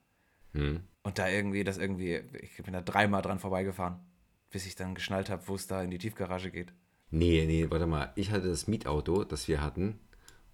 Hm. 0.52 0.82
Und 1.02 1.18
da 1.18 1.28
irgendwie, 1.28 1.64
das 1.64 1.78
irgendwie, 1.78 2.23
ich 2.40 2.62
bin 2.62 2.75
da 2.75 2.82
dreimal 2.82 3.23
dran 3.23 3.38
vorbeigefahren, 3.38 4.00
bis 4.50 4.66
ich 4.66 4.75
dann 4.75 4.94
geschnallt 4.94 5.30
habe, 5.30 5.49
wo 5.49 5.54
es 5.54 5.66
da 5.66 5.82
in 5.82 5.90
die 5.90 5.99
Tiefgarage 5.99 6.50
geht. 6.50 6.73
Nee, 7.11 7.44
nee, 7.47 7.71
warte 7.71 7.87
mal. 7.87 8.12
Ich 8.16 8.30
hatte 8.30 8.49
das 8.49 8.66
Mietauto, 8.66 9.25
das 9.25 9.49
wir 9.49 9.61
hatten. 9.61 9.99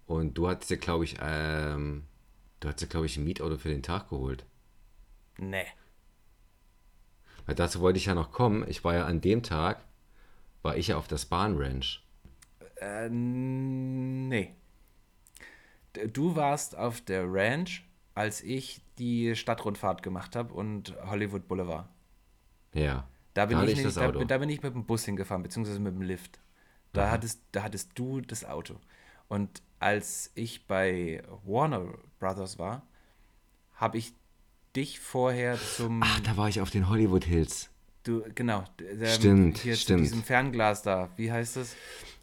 Und 0.05 0.37
du 0.37 0.47
hattest 0.47 0.71
ja, 0.71 0.77
glaube 0.77 1.03
ich, 1.03 1.17
ähm, 1.21 2.03
du 2.59 2.67
hattest 2.67 2.81
ja, 2.83 2.87
glaube 2.87 3.05
ich, 3.05 3.17
ein 3.17 3.23
Mietauto 3.23 3.57
für 3.57 3.69
den 3.69 3.83
Tag 3.83 4.09
geholt. 4.09 4.45
Nee. 5.37 5.65
Weil 7.45 7.55
dazu 7.55 7.79
wollte 7.79 7.97
ich 7.97 8.05
ja 8.05 8.15
noch 8.15 8.31
kommen. 8.31 8.65
Ich 8.67 8.83
war 8.83 8.93
ja 8.93 9.05
an 9.05 9.21
dem 9.21 9.41
Tag, 9.43 9.83
war 10.61 10.77
ich 10.77 10.87
ja 10.87 10.97
auf 10.97 11.07
der 11.07 11.17
Span 11.17 11.57
Ranch. 11.57 12.03
Äh, 12.81 13.09
nee. 13.09 14.55
Du 16.13 16.35
warst 16.35 16.77
auf 16.77 17.01
der 17.01 17.25
Ranch, 17.25 17.83
als 18.15 18.41
ich 18.41 18.81
die 18.97 19.35
Stadtrundfahrt 19.35 20.03
gemacht 20.03 20.35
habe 20.35 20.53
und 20.53 20.95
Hollywood 21.05 21.47
Boulevard. 21.47 21.87
Ja. 22.73 23.07
Da 23.33 23.45
bin, 23.45 23.57
Da 23.57 23.63
ich, 23.63 23.79
ich 23.79 23.85
nicht, 23.85 23.97
da, 23.97 24.11
da 24.11 24.37
bin 24.37 24.49
ich 24.49 24.61
mit 24.61 24.73
dem 24.73 24.85
Bus 24.85 25.05
hingefahren, 25.05 25.43
beziehungsweise 25.43 25.79
mit 25.79 25.93
dem 25.93 26.01
Lift. 26.01 26.39
Da 26.93 27.11
hattest, 27.11 27.41
da 27.51 27.63
hattest 27.63 27.91
du 27.95 28.19
das 28.21 28.43
Auto. 28.43 28.75
Und 29.27 29.61
als 29.79 30.31
ich 30.35 30.65
bei 30.65 31.23
Warner 31.45 31.85
Brothers 32.19 32.57
war, 32.57 32.81
habe 33.75 33.97
ich 33.97 34.13
dich 34.75 34.99
vorher 34.99 35.57
zum. 35.57 36.01
Ach, 36.03 36.19
da 36.21 36.35
war 36.35 36.49
ich 36.49 36.61
auf 36.61 36.71
den 36.71 36.89
Hollywood 36.89 37.25
Hills. 37.25 37.69
Du, 38.09 38.23
genau. 38.33 38.63
Der, 38.79 39.05
Stimmt, 39.05 39.59
hier 39.59 39.75
stimmt. 39.75 39.99
Zu 39.99 40.03
diesem 40.13 40.23
Fernglas 40.23 40.81
da. 40.81 41.09
Wie 41.15 41.31
heißt 41.31 41.57
das? 41.57 41.75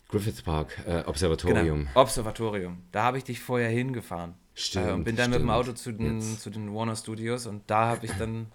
Griffith 0.08 0.42
Park, 0.42 0.82
äh, 0.84 1.04
Observatorium. 1.06 1.86
Genau. 1.86 2.00
Observatorium. 2.00 2.78
Da 2.90 3.04
habe 3.04 3.18
ich 3.18 3.24
dich 3.24 3.38
vorher 3.38 3.68
hingefahren. 3.68 4.34
Stimmt, 4.54 4.86
Äh, 4.88 4.92
und 4.92 5.04
bin 5.04 5.14
dann 5.14 5.30
mit 5.30 5.38
dem 5.38 5.42
stimmt. 5.48 5.52
Auto 5.52 5.72
zu 5.74 5.92
den, 5.92 6.20
Jetzt. 6.20 6.40
zu 6.42 6.50
den 6.50 6.74
Warner 6.74 6.96
Studios 6.96 7.46
und 7.46 7.62
da 7.68 7.86
habe 7.86 8.06
ich 8.06 8.12
dann 8.18 8.46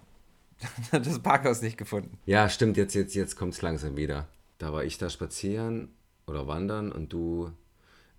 das 0.92 1.20
Parkhaus 1.20 1.62
nicht 1.62 1.78
gefunden. 1.78 2.18
Ja, 2.26 2.50
stimmt, 2.50 2.76
jetzt, 2.76 2.96
jetzt, 2.96 3.16
jetzt 3.16 3.38
kommt 3.38 3.54
es 3.54 3.62
langsam 3.62 3.96
wieder. 3.96 4.28
Da 4.58 4.74
war 4.74 4.84
ich 4.84 4.98
da 4.98 5.10
spazieren 5.10 5.88
oder 6.28 6.48
wandern 6.48 6.92
und 6.92 7.14
du 7.14 7.52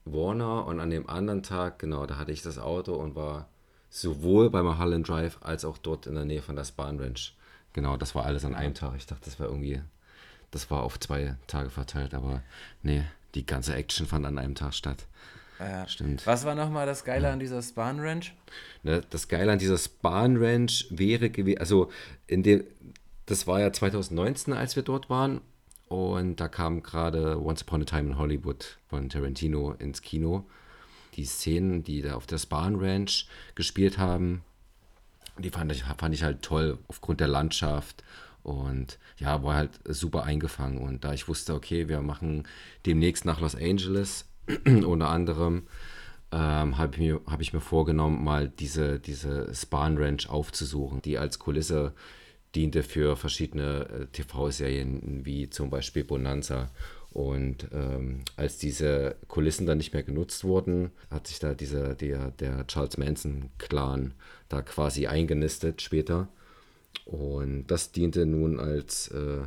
Warner 0.07 0.65
und 0.67 0.81
an 0.81 0.89
dem 0.89 1.07
anderen 1.07 1.43
Tag, 1.43 1.79
genau, 1.79 2.07
da 2.07 2.17
hatte 2.17 2.33
ich 2.33 2.41
das 2.41 2.59
Auto 2.59 2.95
und 2.95 3.15
war 3.15 3.51
sowohl 3.91 4.49
bei 4.49 4.63
Mulholland 4.63 5.07
Drive 5.07 5.37
als 5.43 5.67
auch 5.67 5.77
dort 5.77 6.07
in 6.07 6.15
der 6.15 6.25
Nähe 6.25 6.41
von 6.41 6.57
der 6.57 6.65
Spahn 6.65 6.99
Ranch. 6.99 7.37
Genau, 7.73 7.97
das 7.97 8.15
war 8.15 8.25
alles 8.25 8.45
an 8.45 8.55
einem 8.55 8.75
Tag. 8.75 8.95
Ich 8.97 9.07
dachte, 9.07 9.25
das 9.25 9.41
war 9.41 9.49
irgendwie, 9.49 9.81
das 10.51 10.71
war 10.71 10.83
auf 10.83 11.01
zwei 11.01 11.37
Tage 11.47 11.71
verteilt, 11.71 12.15
aber 12.15 12.43
nee, 12.83 13.05
die 13.35 13.47
ganze 13.47 13.75
Action 13.75 14.07
fand 14.07 14.27
an 14.27 14.39
einem 14.39 14.55
Tag 14.55 14.75
statt. 14.75 15.07
Ja. 15.59 15.87
Stimmt. 15.87 16.27
Was 16.27 16.45
war 16.45 16.55
nochmal 16.55 16.87
das 16.87 17.05
Geile 17.05 17.31
an 17.31 17.39
dieser 17.39 17.63
Span 17.63 18.01
Ranch? 18.01 18.35
Ne, 18.83 19.03
das 19.11 19.29
Geile 19.29 19.53
an 19.53 19.59
dieser 19.59 19.79
Spahn 19.79 20.37
Ranch 20.37 20.87
wäre 20.91 21.31
gewesen, 21.31 21.59
also 21.59 21.91
in 22.27 22.43
dem, 22.43 22.65
das 23.27 23.47
war 23.47 23.61
ja 23.61 23.73
2019, 23.73 24.53
als 24.53 24.77
wir 24.77 24.83
dort 24.83 25.09
waren. 25.09 25.41
Und 25.89 26.37
da 26.37 26.49
kam 26.49 26.83
gerade 26.83 27.39
Once 27.41 27.63
Upon 27.63 27.83
a 27.83 27.85
Time 27.85 28.11
in 28.11 28.19
Hollywood 28.19 28.79
von 28.89 29.11
Tarantino 29.11 29.73
ins 29.73 30.01
Kino. 30.01 30.47
Die 31.15 31.27
Szenen, 31.27 31.85
die 31.85 32.01
da 32.01 32.15
auf 32.15 32.27
der 32.27 32.39
Spahn 32.39 32.77
Ranch 32.77 33.29
gespielt 33.55 33.99
haben, 33.99 34.43
die 35.39 35.51
fand 35.51 35.73
ich, 35.73 35.83
fand 35.85 36.15
ich 36.15 36.23
halt 36.23 36.43
toll 36.43 36.79
aufgrund 36.89 37.21
der 37.21 37.29
Landschaft. 37.29 38.03
Und 38.43 38.99
ja, 39.19 39.43
war 39.45 39.55
halt 39.55 39.71
super 39.85 40.25
eingefangen. 40.25 40.79
Und 40.79 41.05
da 41.05 41.13
ich 41.13 41.29
wusste, 41.29 41.55
okay, 41.55 41.89
wir 41.89 42.01
machen 42.01 42.45
demnächst 42.87 43.25
nach 43.25 43.41
Los 43.41 43.55
Angeles, 43.55 44.27
unter 44.67 45.09
anderem, 45.11 45.67
ähm, 46.33 46.79
habe 46.79 46.95
ich, 46.95 47.01
mir- 47.01 47.21
hab 47.27 47.41
ich 47.41 47.53
mir 47.53 47.61
vorgenommen, 47.61 48.25
mal 48.25 48.49
diese, 48.49 48.99
diese 48.99 49.55
Spahn 49.55 49.99
Ranch 49.99 50.29
aufzusuchen, 50.29 51.03
die 51.03 51.19
als 51.19 51.39
Kulisse 51.39 51.93
diente 52.55 52.83
für 52.83 53.17
verschiedene 53.17 53.89
äh, 53.89 54.07
TV-Serien, 54.07 55.25
wie 55.25 55.51
zum 55.51 55.71
Beispiel 55.71 56.05
Bonanza. 56.05 56.71
Und 57.13 57.69
ähm, 57.73 58.23
als 58.37 58.59
diese 58.59 59.17
Kulissen 59.29 59.67
dann 59.67 59.79
nicht 59.79 59.93
mehr 59.93 60.03
genutzt 60.03 60.45
wurden, 60.45 60.91
hat 61.11 61.27
sich 61.27 61.39
da 61.39 61.55
dieser, 61.55 61.95
der, 61.95 62.31
der 62.31 62.67
Charles 62.67 62.97
Manson-Clan 62.97 64.15
da 64.49 64.63
quasi 64.63 65.07
eingenistet 65.07 65.83
später. 65.83 66.29
Und 67.05 67.67
das 67.67 67.93
diente 67.93 68.25
nun 68.25 68.59
als 68.59 69.09
äh, 69.09 69.43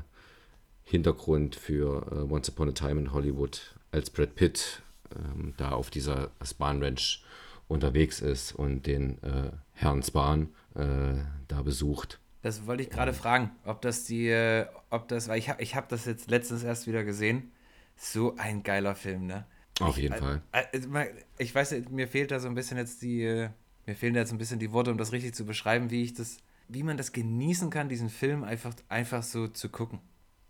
Hintergrund 0.84 1.56
für 1.56 2.06
äh, 2.12 2.32
Once 2.32 2.50
Upon 2.50 2.70
a 2.70 2.72
Time 2.72 3.02
in 3.02 3.14
Hollywood, 3.14 3.76
als 3.92 4.12
Brad 4.12 4.36
Pitt 4.36 4.84
ähm, 5.16 5.54
da 5.58 5.72
auf 5.72 5.90
dieser 5.90 6.30
Spahn 6.44 6.84
Ranch 6.84 7.24
unterwegs 7.68 8.22
ist 8.22 8.52
und 8.54 8.86
den 8.86 9.22
äh, 9.24 9.52
Herrn 9.74 10.04
Spahn 10.04 10.50
äh, 10.76 11.16
da 11.48 11.62
besucht. 11.64 12.20
Das 12.44 12.68
wollte 12.68 12.84
ich 12.84 12.92
gerade 12.92 13.14
fragen, 13.14 13.50
ob 13.66 13.82
das 13.82 14.04
die, 14.04 14.28
äh, 14.28 14.68
ob 14.92 15.08
das, 15.08 15.28
weil 15.28 15.40
ich 15.40 15.50
habe 15.50 15.64
ich 15.64 15.76
hab 15.76 15.90
das 15.90 16.06
jetzt 16.06 16.30
letztens 16.30 16.64
erst 16.64 16.86
wieder 16.86 17.04
gesehen. 17.04 17.52
So 17.96 18.36
ein 18.38 18.64
geiler 18.64 18.96
Film, 18.96 19.26
ne? 19.28 19.46
Auf 19.80 19.98
jeden 19.98 20.16
Fall. 20.16 20.42
Äh, 20.52 20.64
äh, 20.78 20.88
mal- 20.88 21.10
Ich 21.38 21.54
weiß, 21.54 21.76
mir 21.90 22.08
fehlt 22.08 22.32
da 22.32 22.40
so 22.40 22.48
ein 22.48 22.56
bisschen 22.56 22.78
jetzt 22.78 23.02
die, 23.02 23.24
äh, 23.24 23.50
mir 23.86 23.96
fehlen 23.96 24.14
da 24.14 24.22
jetzt 24.22 24.32
ein 24.32 24.38
bisschen 24.38 24.60
die 24.60 24.72
Worte, 24.72 24.92
um 24.92 24.98
das 24.98 25.12
richtig 25.12 25.34
zu 25.36 25.46
beschreiben, 25.46 25.92
wie 25.92 26.04
ich 26.04 26.14
das, 26.14 26.38
wie 26.68 26.84
man 26.84 26.98
das 26.98 27.12
genießen 27.12 27.70
kann, 27.70 27.90
diesen 27.90 28.10
Film 28.10 28.44
einfach, 28.44 28.74
einfach 28.90 29.24
so 29.24 29.48
zu 29.48 29.70
gucken. 29.70 30.00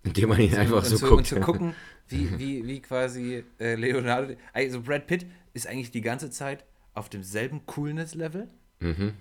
Indem 0.03 0.29
man 0.29 0.39
ihn 0.39 0.53
einfach 0.55 0.77
und, 0.77 0.85
so 0.85 0.97
zu, 0.97 1.05
guckt. 1.07 1.17
und 1.19 1.25
zu 1.25 1.39
gucken, 1.39 1.75
wie, 2.09 2.37
wie, 2.37 2.67
wie 2.67 2.79
quasi 2.81 3.43
äh, 3.59 3.73
Leonardo, 3.75 4.35
also 4.53 4.81
Brad 4.81 5.07
Pitt 5.07 5.25
ist 5.53 5.65
eigentlich 5.67 5.89
die 5.91 6.01
ganze 6.01 6.29
Zeit 6.29 6.63
auf 6.93 7.09
demselben 7.09 7.65
Coolness-Level. 7.65 8.47
Mhm. 8.79 9.13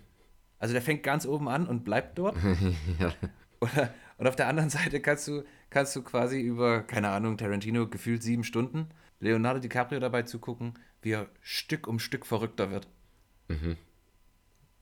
Also 0.58 0.72
der 0.74 0.82
fängt 0.82 1.02
ganz 1.02 1.26
oben 1.26 1.48
an 1.48 1.66
und 1.66 1.84
bleibt 1.84 2.18
dort. 2.18 2.36
ja. 3.00 3.12
Oder, 3.60 3.94
und 4.18 4.26
auf 4.26 4.36
der 4.36 4.48
anderen 4.48 4.70
Seite 4.70 5.00
kannst 5.00 5.28
du, 5.28 5.44
kannst 5.70 5.94
du 5.96 6.02
quasi 6.02 6.40
über, 6.40 6.82
keine 6.82 7.08
Ahnung, 7.10 7.36
Tarantino 7.36 7.88
gefühlt 7.88 8.22
sieben 8.22 8.44
Stunden 8.44 8.88
Leonardo 9.20 9.60
DiCaprio 9.60 10.00
dabei 10.00 10.22
zugucken, 10.22 10.74
wie 11.02 11.12
er 11.12 11.28
Stück 11.40 11.86
um 11.86 11.98
Stück 11.98 12.26
verrückter 12.26 12.70
wird. 12.70 12.88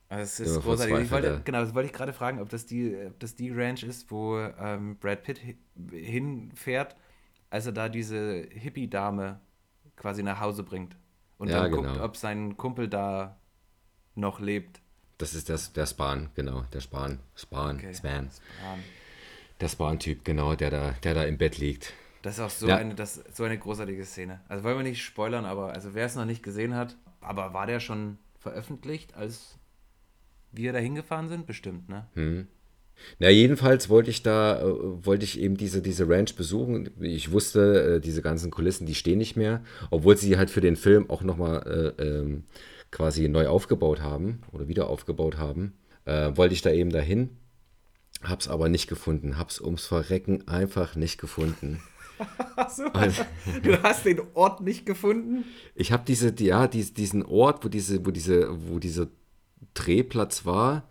Also 0.08 0.22
es 0.24 0.40
ist 0.40 0.54
Ja, 0.54 0.60
großartig. 0.60 0.98
Ich 0.98 1.10
wollte, 1.10 1.40
genau, 1.44 1.60
das 1.60 1.74
wollte 1.74 1.86
ich 1.86 1.92
gerade 1.92 2.12
fragen, 2.12 2.40
ob 2.40 2.48
das 2.50 2.66
die, 2.66 2.94
ob 3.06 3.18
das 3.20 3.34
die 3.34 3.50
Ranch 3.50 3.82
ist, 3.82 4.10
wo 4.10 4.38
ähm, 4.38 4.98
Brad 4.98 5.22
Pitt 5.22 5.40
hi- 5.42 5.58
hinfährt, 5.90 6.96
als 7.50 7.66
er 7.66 7.72
da 7.72 7.88
diese 7.88 8.42
Hippie-Dame 8.50 9.40
quasi 9.96 10.22
nach 10.22 10.40
Hause 10.40 10.64
bringt. 10.64 10.96
Und 11.38 11.50
Ja, 11.50 11.54
dann 11.54 11.70
guckt, 11.70 11.88
genau. 11.88 12.04
ob 12.04 12.16
sein 12.16 12.56
Kumpel 12.58 12.88
da 12.88 13.38
noch 14.16 14.40
lebt. 14.40 14.80
Das 15.16 15.32
ist 15.32 15.48
das, 15.48 15.72
der 15.72 15.86
Spahn, 15.86 16.28
genau, 16.34 16.62
der 16.74 16.80
Spahn. 16.80 17.20
Spahn, 17.34 17.78
Okay. 17.78 17.94
Span. 17.94 18.28
Ah, 19.62 19.64
Der 19.64 19.68
Spahn-Typ, 19.68 20.24
genau, 20.24 20.54
der 20.56 20.70
da, 20.70 20.94
der 21.04 21.14
da 21.14 21.24
im 21.24 21.38
Bett 21.38 21.56
liegt. 21.58 21.92
Das 22.22 22.34
ist 22.34 22.40
auch 22.40 22.50
so, 22.50 22.68
Ja. 22.68 22.76
eine, 22.76 22.94
das, 22.94 23.22
so 23.32 23.44
eine 23.44 23.56
großartige 23.56 24.04
Szene. 24.04 24.40
Also 24.48 24.64
wollen 24.64 24.76
wir 24.78 24.82
nicht 24.82 25.02
spoilern, 25.04 25.44
aber 25.44 25.72
also 25.72 25.94
wer 25.94 26.06
es 26.06 26.16
noch 26.16 26.24
nicht 26.24 26.42
gesehen 26.42 26.74
hat, 26.74 26.96
aber 27.20 27.54
war 27.54 27.66
der 27.66 27.78
schon 27.80 28.18
veröffentlicht, 28.38 29.14
als 29.14 29.58
wir 30.50 30.72
da 30.72 30.78
hingefahren 30.80 31.28
sind? 31.28 31.46
Bestimmt, 31.46 31.88
ne? 31.88 32.06
Hm. 32.14 32.46
Na, 33.18 33.28
jedenfalls 33.30 33.88
wollte 33.88 34.10
ich 34.10 34.22
da, 34.22 34.60
äh, 34.60 34.64
wollte 35.06 35.24
ich 35.24 35.40
eben 35.40 35.56
diese, 35.56 35.80
diese 35.80 36.08
Ranch 36.08 36.34
besuchen. 36.36 36.90
Ich 37.00 37.32
wusste, 37.32 37.96
äh, 37.96 38.00
diese 38.00 38.20
ganzen 38.22 38.50
Kulissen, 38.50 38.86
die 38.86 38.94
stehen 38.94 39.18
nicht 39.18 39.36
mehr, 39.36 39.62
obwohl 39.90 40.16
sie 40.16 40.36
halt 40.36 40.50
für 40.50 40.60
den 40.60 40.76
Film 40.76 41.08
auch 41.08 41.22
nochmal 41.22 41.94
äh, 41.98 42.02
ähm, 42.02 42.44
quasi 42.90 43.28
neu 43.28 43.46
aufgebaut 43.48 44.00
haben 44.02 44.42
oder 44.52 44.68
wieder 44.68 44.88
aufgebaut 44.88 45.38
haben. 45.38 45.72
Äh, 46.04 46.36
wollte 46.36 46.54
ich 46.54 46.62
da 46.62 46.70
eben 46.70 46.90
dahin, 46.90 47.30
hab's 48.24 48.48
aber 48.48 48.68
nicht 48.68 48.88
gefunden, 48.88 49.38
hab's 49.38 49.60
ums 49.60 49.86
Verrecken 49.86 50.46
einfach 50.48 50.96
nicht 50.96 51.18
gefunden. 51.20 51.82
Achso, 52.56 52.84
du 53.62 53.82
hast 53.82 54.04
den 54.04 54.20
Ort 54.34 54.60
nicht 54.60 54.86
gefunden? 54.86 55.44
Ich 55.74 55.92
habe 55.92 56.04
diese, 56.06 56.32
die- 56.32 56.46
ja, 56.46 56.66
dies- 56.68 56.94
diesen 56.94 57.24
Ort, 57.24 57.64
wo 57.64 57.68
diese, 57.68 58.04
wo 58.06 58.10
diese, 58.10 58.48
wo 58.68 58.78
dieser 58.78 59.08
Drehplatz 59.74 60.44
war, 60.44 60.88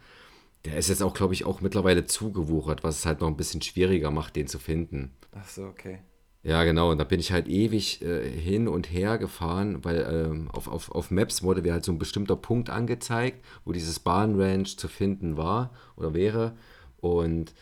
der 0.65 0.77
ist 0.77 0.89
jetzt 0.89 1.01
auch, 1.03 1.13
glaube 1.13 1.33
ich, 1.33 1.45
auch 1.45 1.61
mittlerweile 1.61 2.05
zugewuchert, 2.05 2.83
was 2.83 2.99
es 2.99 3.05
halt 3.05 3.21
noch 3.21 3.27
ein 3.27 3.37
bisschen 3.37 3.61
schwieriger 3.61 4.11
macht, 4.11 4.35
den 4.35 4.47
zu 4.47 4.59
finden. 4.59 5.11
Achso, 5.31 5.65
okay. 5.67 5.99
Ja, 6.43 6.63
genau. 6.63 6.91
Und 6.91 6.97
da 6.97 7.03
bin 7.03 7.19
ich 7.19 7.31
halt 7.31 7.47
ewig 7.47 8.01
äh, 8.01 8.27
hin 8.27 8.67
und 8.67 8.91
her 8.91 9.17
gefahren, 9.19 9.83
weil 9.83 9.99
ähm, 10.31 10.49
auf, 10.51 10.67
auf, 10.67 10.91
auf 10.91 11.11
Maps 11.11 11.43
wurde 11.43 11.61
mir 11.61 11.73
halt 11.73 11.85
so 11.85 11.91
ein 11.91 11.99
bestimmter 11.99 12.35
Punkt 12.35 12.69
angezeigt, 12.71 13.45
wo 13.63 13.71
dieses 13.71 13.99
Bahnranch 13.99 14.77
zu 14.77 14.87
finden 14.87 15.37
war 15.37 15.71
oder 15.95 16.13
wäre. 16.15 16.57
Und 17.01 17.53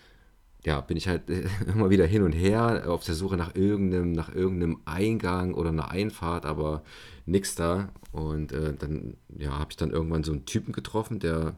ja, 0.65 0.81
bin 0.81 0.97
ich 0.97 1.07
halt 1.07 1.23
immer 1.67 1.89
wieder 1.89 2.05
hin 2.05 2.23
und 2.23 2.33
her 2.33 2.83
auf 2.87 3.03
der 3.03 3.15
Suche 3.15 3.37
nach 3.37 3.55
irgendeinem, 3.55 4.11
nach 4.11 4.33
irgendeinem 4.33 4.81
Eingang 4.85 5.53
oder 5.53 5.69
einer 5.69 5.91
Einfahrt, 5.91 6.45
aber 6.45 6.83
nix 7.25 7.55
da. 7.55 7.89
Und 8.11 8.51
äh, 8.51 8.73
dann, 8.73 9.17
ja, 9.37 9.57
habe 9.57 9.71
ich 9.71 9.77
dann 9.77 9.91
irgendwann 9.91 10.23
so 10.23 10.31
einen 10.31 10.45
Typen 10.45 10.73
getroffen, 10.73 11.19
der, 11.19 11.55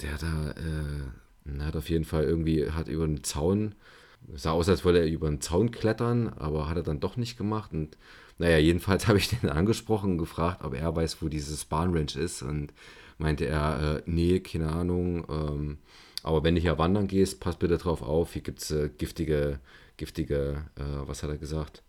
der 0.00 0.16
da, 0.18 0.50
äh, 0.52 1.60
hat 1.60 1.76
auf 1.76 1.90
jeden 1.90 2.04
Fall 2.04 2.24
irgendwie, 2.24 2.70
hat 2.70 2.88
über 2.88 3.04
einen 3.04 3.24
Zaun, 3.24 3.74
sah 4.34 4.52
aus, 4.52 4.68
als 4.68 4.84
wollte 4.84 5.00
er 5.00 5.06
über 5.06 5.28
einen 5.28 5.40
Zaun 5.40 5.70
klettern, 5.70 6.28
aber 6.28 6.68
hat 6.68 6.76
er 6.76 6.82
dann 6.82 7.00
doch 7.00 7.16
nicht 7.16 7.36
gemacht. 7.36 7.72
Und 7.72 7.96
naja, 8.38 8.58
jedenfalls 8.58 9.06
habe 9.08 9.18
ich 9.18 9.28
den 9.28 9.50
angesprochen 9.50 10.12
und 10.12 10.18
gefragt, 10.18 10.64
ob 10.64 10.74
er 10.74 10.94
weiß, 10.94 11.22
wo 11.22 11.28
dieses 11.28 11.64
Bahnranch 11.64 12.16
ist. 12.16 12.42
Und 12.42 12.72
meinte 13.18 13.46
er, 13.46 13.96
äh, 13.98 14.02
nee, 14.06 14.40
keine 14.40 14.70
Ahnung. 14.70 15.26
Ähm, 15.28 15.78
aber 16.22 16.42
wenn 16.44 16.54
du 16.54 16.60
hier 16.60 16.78
wandern 16.78 17.06
gehst, 17.08 17.40
pass 17.40 17.56
bitte 17.56 17.78
drauf 17.78 18.02
auf. 18.02 18.32
Hier 18.32 18.42
gibt 18.42 18.60
es 18.60 18.70
äh, 18.70 18.90
giftige, 18.96 19.60
giftige, 19.96 20.66
äh, 20.76 20.82
was 21.08 21.22
hat 21.22 21.30
er 21.30 21.38
gesagt? 21.38 21.82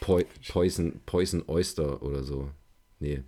Poi 0.00 0.24
Poison, 0.48 1.00
Poison 1.06 1.42
Oyster 1.48 2.02
oder 2.02 2.22
so. 2.22 2.50
Nee, 3.00 3.22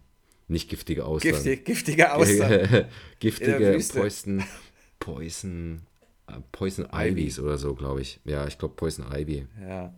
nicht 0.48 0.68
giftige 0.68 1.04
Austern. 1.04 1.32
Giftig, 1.32 1.64
giftige 1.64 2.12
Austern. 2.14 2.86
Giftige. 3.18 3.78
Poison, 3.92 4.44
Poison, 4.98 5.82
äh, 6.28 6.32
Poison 6.52 6.86
Ivys 6.92 7.38
oder 7.38 7.58
so, 7.58 7.74
glaube 7.74 8.00
ich. 8.02 8.20
Ja, 8.24 8.46
ich 8.46 8.58
glaube 8.58 8.74
Poison 8.74 9.06
Ivy. 9.12 9.46
ja. 9.60 9.92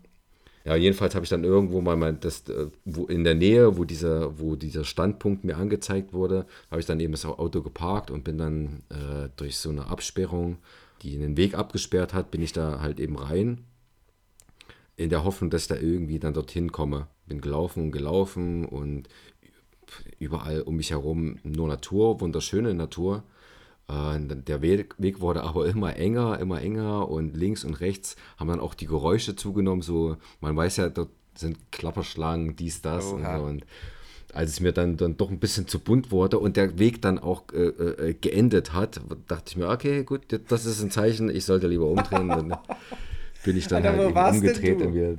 Ja, 0.64 0.76
jedenfalls 0.76 1.14
habe 1.14 1.24
ich 1.24 1.30
dann 1.30 1.44
irgendwo 1.44 1.80
mal 1.80 1.96
mein, 1.96 2.20
das, 2.20 2.48
äh, 2.48 2.68
wo 2.84 3.06
in 3.06 3.24
der 3.24 3.34
Nähe, 3.34 3.76
wo 3.76 3.84
dieser, 3.84 4.38
wo 4.38 4.54
dieser 4.54 4.84
Standpunkt 4.84 5.44
mir 5.44 5.56
angezeigt 5.56 6.12
wurde, 6.12 6.46
habe 6.70 6.80
ich 6.80 6.86
dann 6.86 7.00
eben 7.00 7.12
das 7.12 7.24
Auto 7.24 7.62
geparkt 7.62 8.10
und 8.10 8.22
bin 8.24 8.38
dann 8.38 8.82
äh, 8.90 9.28
durch 9.36 9.58
so 9.58 9.70
eine 9.70 9.86
Absperrung, 9.86 10.58
die 11.02 11.18
den 11.18 11.36
Weg 11.36 11.54
abgesperrt 11.54 12.14
hat, 12.14 12.30
bin 12.30 12.42
ich 12.42 12.52
da 12.52 12.80
halt 12.80 13.00
eben 13.00 13.18
rein. 13.18 13.64
In 14.96 15.10
der 15.10 15.24
Hoffnung, 15.24 15.50
dass 15.50 15.62
ich 15.62 15.68
da 15.68 15.76
irgendwie 15.76 16.20
dann 16.20 16.34
dorthin 16.34 16.70
komme. 16.70 17.08
Bin 17.26 17.40
gelaufen 17.40 17.84
und 17.84 17.92
gelaufen 17.92 18.64
und 18.64 19.08
überall 20.18 20.62
um 20.62 20.76
mich 20.76 20.90
herum 20.90 21.38
nur 21.42 21.66
Natur, 21.66 22.20
wunderschöne 22.20 22.74
Natur. 22.74 23.24
Äh, 23.88 24.18
der 24.20 24.62
Weg, 24.62 24.94
wurde 25.20 25.42
aber 25.42 25.66
immer 25.66 25.96
enger, 25.96 26.38
immer 26.38 26.60
enger 26.62 27.08
und 27.08 27.36
links 27.36 27.64
und 27.64 27.74
rechts 27.74 28.16
haben 28.36 28.48
dann 28.48 28.60
auch 28.60 28.74
die 28.74 28.86
Geräusche 28.86 29.36
zugenommen. 29.36 29.82
So, 29.82 30.16
man 30.40 30.56
weiß 30.56 30.78
ja, 30.78 30.88
dort 30.88 31.10
sind 31.34 31.72
Klapperschlangen, 31.72 32.56
dies, 32.56 32.82
das 32.82 33.06
und, 33.06 33.24
so. 33.24 33.30
und 33.30 33.64
als 34.32 34.50
es 34.50 34.60
mir 34.60 34.72
dann, 34.72 34.96
dann 34.96 35.16
doch 35.16 35.30
ein 35.30 35.38
bisschen 35.38 35.68
zu 35.68 35.78
bunt 35.78 36.10
wurde 36.10 36.38
und 36.38 36.56
der 36.56 36.78
Weg 36.78 37.02
dann 37.02 37.18
auch 37.18 37.44
äh, 37.52 37.66
äh, 37.66 38.14
geendet 38.14 38.72
hat, 38.72 39.00
dachte 39.28 39.44
ich 39.48 39.56
mir, 39.56 39.68
okay, 39.68 40.04
gut, 40.04 40.22
das 40.48 40.64
ist 40.64 40.82
ein 40.82 40.90
Zeichen, 40.90 41.28
ich 41.28 41.44
sollte 41.44 41.68
lieber 41.68 41.86
umdrehen. 41.86 42.28
dann 42.28 42.56
bin 43.44 43.56
ich 43.56 43.66
dann 43.66 43.84
Alter, 43.84 44.14
halt 44.14 44.34
umgedreht. 44.36 45.18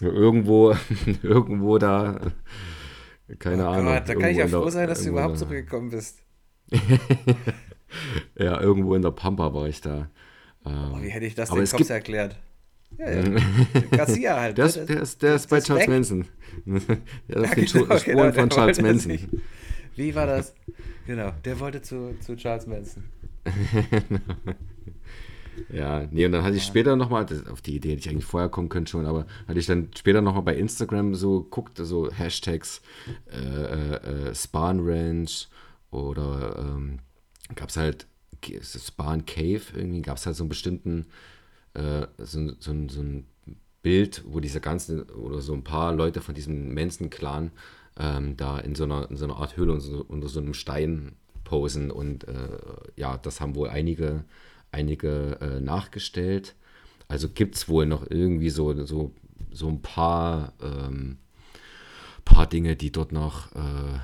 Irgendwo, 0.00 0.74
irgendwo 1.22 1.78
da, 1.78 2.20
keine 3.40 3.64
oh 3.64 3.70
Ahnung. 3.70 3.94
Gott, 3.94 4.08
da 4.08 4.14
kann 4.14 4.30
ich 4.30 4.38
ja 4.38 4.46
froh 4.46 4.70
sein, 4.70 4.88
dass 4.88 5.02
du 5.02 5.08
überhaupt 5.08 5.38
zurückgekommen 5.38 5.90
bist. 5.90 6.22
ja, 8.38 8.60
irgendwo 8.60 8.94
in 8.94 9.02
der 9.02 9.10
Pampa 9.10 9.52
war 9.54 9.68
ich 9.68 9.80
da. 9.80 10.10
Ähm, 10.64 10.92
oh, 10.94 11.02
wie 11.02 11.08
hätte 11.08 11.26
ich 11.26 11.34
das 11.34 11.50
den 11.50 11.66
Cops 11.66 11.90
erklärt? 11.90 12.36
Ja, 12.96 13.10
ja. 13.10 13.40
Garcia 13.90 14.40
halt. 14.40 14.58
Der 14.58 14.66
ist, 14.66 14.76
der 14.76 15.02
ist, 15.02 15.22
der 15.22 15.34
ist 15.34 15.48
bei 15.48 15.60
Charles 15.60 15.82
weg. 15.82 15.88
Manson. 15.88 16.26
der 17.28 17.42
ist 17.42 17.74
den 17.74 17.82
genau, 17.82 17.98
Spuren 17.98 18.16
genau, 18.16 18.32
von 18.32 18.50
Charles 18.50 18.80
Manson. 18.80 19.18
Wie 19.94 20.14
war 20.14 20.26
das? 20.26 20.54
Genau, 21.06 21.32
der 21.44 21.60
wollte 21.60 21.82
zu, 21.82 22.16
zu 22.20 22.36
Charles 22.36 22.66
Manson. 22.66 23.04
ja, 25.70 26.06
nee, 26.10 26.26
und 26.26 26.32
dann 26.32 26.44
hatte 26.44 26.56
ich 26.56 26.64
ja. 26.64 26.68
später 26.68 26.96
nochmal, 26.96 27.26
auf 27.50 27.62
die 27.62 27.76
Idee 27.76 27.92
hätte 27.92 28.00
ich 28.00 28.08
eigentlich 28.10 28.24
vorher 28.24 28.48
kommen 28.48 28.68
können 28.68 28.86
schon, 28.86 29.06
aber 29.06 29.26
hatte 29.46 29.58
ich 29.58 29.66
dann 29.66 29.90
später 29.96 30.20
nochmal 30.20 30.42
bei 30.42 30.56
Instagram 30.56 31.14
so 31.14 31.42
guckt, 31.42 31.78
so 31.78 32.10
Hashtags 32.12 32.82
äh, 33.30 33.36
äh, 33.38 34.28
äh 34.28 34.34
Span 34.34 34.80
Ranch 34.80 35.48
oder 35.90 36.56
ähm, 36.58 36.98
gab 37.54 37.68
es 37.68 37.76
halt 37.76 38.06
Span 38.62 39.26
Cave, 39.26 39.62
irgendwie 39.74 40.02
gab 40.02 40.16
es 40.16 40.26
halt 40.26 40.36
so 40.36 40.44
einen 40.44 40.48
bestimmten, 40.48 41.06
äh, 41.74 42.06
so, 42.18 42.48
so, 42.58 42.88
so, 42.88 43.00
ein 43.00 43.26
Bild, 43.82 44.22
wo 44.26 44.40
diese 44.40 44.60
ganzen 44.60 45.02
oder 45.10 45.40
so 45.40 45.54
ein 45.54 45.64
paar 45.64 45.92
Leute 45.94 46.20
von 46.20 46.34
diesem 46.34 46.74
Manson-Clan 46.74 47.50
ähm, 47.98 48.36
da 48.36 48.58
in 48.58 48.74
so, 48.74 48.84
einer, 48.84 49.10
in 49.10 49.16
so 49.16 49.24
einer 49.24 49.36
Art 49.36 49.56
Höhle 49.56 49.72
unter 49.72 49.84
so, 49.84 50.04
unter 50.06 50.28
so 50.28 50.40
einem 50.40 50.54
Stein 50.54 51.16
posen 51.44 51.90
und 51.90 52.28
äh, 52.28 52.58
ja, 52.96 53.16
das 53.16 53.40
haben 53.40 53.54
wohl 53.54 53.70
einige, 53.70 54.24
einige 54.70 55.38
äh, 55.40 55.60
nachgestellt. 55.60 56.54
Also 57.08 57.28
gibt 57.28 57.54
es 57.54 57.68
wohl 57.68 57.86
noch 57.86 58.08
irgendwie 58.08 58.50
so, 58.50 58.84
so, 58.84 59.14
so 59.50 59.68
ein 59.68 59.80
paar, 59.80 60.52
ähm, 60.60 61.18
paar 62.24 62.46
Dinge, 62.46 62.76
die 62.76 62.92
dort 62.92 63.12
noch, 63.12 63.50
äh, 63.56 63.98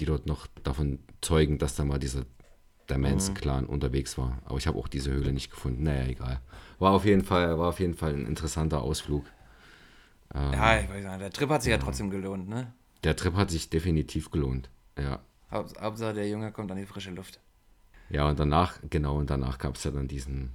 die 0.00 0.04
dort 0.04 0.26
noch 0.26 0.48
davon 0.64 0.98
zeugen, 1.24 1.58
dass 1.58 1.74
da 1.76 1.84
mal 1.84 1.98
dieser 1.98 2.24
der 2.88 2.98
Mans-Clan 2.98 3.64
mhm. 3.64 3.70
unterwegs 3.70 4.18
war. 4.18 4.38
Aber 4.44 4.58
ich 4.58 4.66
habe 4.66 4.78
auch 4.78 4.88
diese 4.88 5.10
Höhle 5.10 5.32
nicht 5.32 5.50
gefunden. 5.50 5.84
Naja, 5.84 6.06
egal. 6.06 6.40
War 6.78 6.92
auf 6.92 7.04
jeden 7.04 7.24
Fall, 7.24 7.58
war 7.58 7.68
auf 7.68 7.80
jeden 7.80 7.94
Fall 7.94 8.12
ein 8.12 8.26
interessanter 8.26 8.82
Ausflug. 8.82 9.24
Ähm, 10.34 10.52
ja, 10.52 10.80
ich 10.80 10.88
weiß 10.88 11.04
nicht, 11.04 11.20
der 11.20 11.30
Trip 11.30 11.48
hat 11.48 11.62
sich 11.62 11.70
ja, 11.70 11.76
ja 11.76 11.82
trotzdem 11.82 12.10
gelohnt, 12.10 12.48
ne? 12.48 12.72
Der 13.04 13.16
Trip 13.16 13.34
hat 13.34 13.50
sich 13.50 13.70
definitiv 13.70 14.30
gelohnt, 14.30 14.70
ja. 14.98 15.20
Hauptsache 15.50 16.14
der 16.14 16.28
Junge 16.28 16.50
kommt 16.50 16.70
an 16.72 16.78
die 16.78 16.86
frische 16.86 17.10
Luft. 17.10 17.38
Ja, 18.10 18.28
und 18.28 18.38
danach, 18.38 18.78
genau, 18.90 19.18
und 19.18 19.30
danach 19.30 19.58
gab 19.58 19.76
es 19.76 19.84
ja 19.84 19.92
dann 19.92 20.08
diesen, 20.08 20.50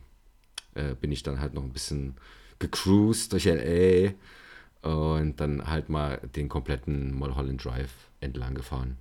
äh, 0.76 0.94
bin 0.96 1.12
ich 1.12 1.24
dann 1.24 1.40
halt 1.40 1.54
noch 1.54 1.64
ein 1.64 1.72
bisschen 1.72 2.18
gecruised 2.60 3.32
durch 3.32 3.46
L.A. 3.46 4.12
und 4.88 5.40
dann 5.40 5.68
halt 5.68 5.88
mal 5.88 6.18
den 6.36 6.50
kompletten 6.50 7.14
Mulholland 7.14 7.64
Drive 7.64 7.94
entlang 8.20 8.56
gefahren. 8.56 8.98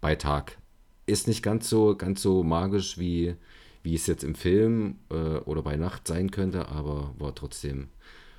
Bei 0.00 0.14
Tag 0.16 0.58
ist 1.06 1.26
nicht 1.26 1.42
ganz 1.42 1.68
so, 1.68 1.96
ganz 1.96 2.22
so 2.22 2.42
magisch, 2.42 2.98
wie, 2.98 3.36
wie 3.82 3.94
es 3.94 4.06
jetzt 4.06 4.24
im 4.24 4.34
Film 4.34 4.98
äh, 5.10 5.38
oder 5.38 5.62
bei 5.62 5.76
Nacht 5.76 6.06
sein 6.06 6.30
könnte, 6.30 6.68
aber 6.68 7.14
war 7.18 7.34
trotzdem 7.34 7.88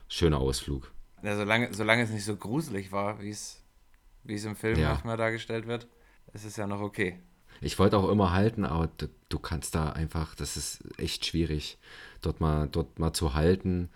schöner 0.08 0.40
Ausflug. 0.40 0.92
Ja, 1.22 1.36
solange, 1.36 1.74
solange 1.74 2.04
es 2.04 2.10
nicht 2.10 2.26
so 2.26 2.36
gruselig 2.36 2.92
war, 2.92 3.22
wie 3.22 3.30
es, 3.30 3.62
wie 4.24 4.36
es 4.36 4.46
im 4.46 4.56
Film 4.56 4.80
ja. 4.80 4.90
manchmal 4.90 5.18
dargestellt 5.18 5.68
wird, 5.68 5.88
ist 6.34 6.46
es 6.46 6.56
ja 6.58 6.68
noch 6.68 6.82
okay. 6.82 7.20
Ich 7.62 7.80
wollte 7.80 7.98
auch 7.98 8.10
immer 8.10 8.34
halten, 8.34 8.66
aber 8.66 8.88
du, 8.98 9.08
du, 9.30 9.40
kannst 9.40 9.76
da 9.76 9.90
einfach, 9.90 10.36
das 10.36 10.58
ist 10.58 10.84
echt 10.98 11.26
schwierig, 11.26 11.78
dort 12.22 12.42
mal, 12.42 12.68
dort 12.68 13.00
mal 13.00 13.14
zu 13.14 13.34
halten 13.34 13.90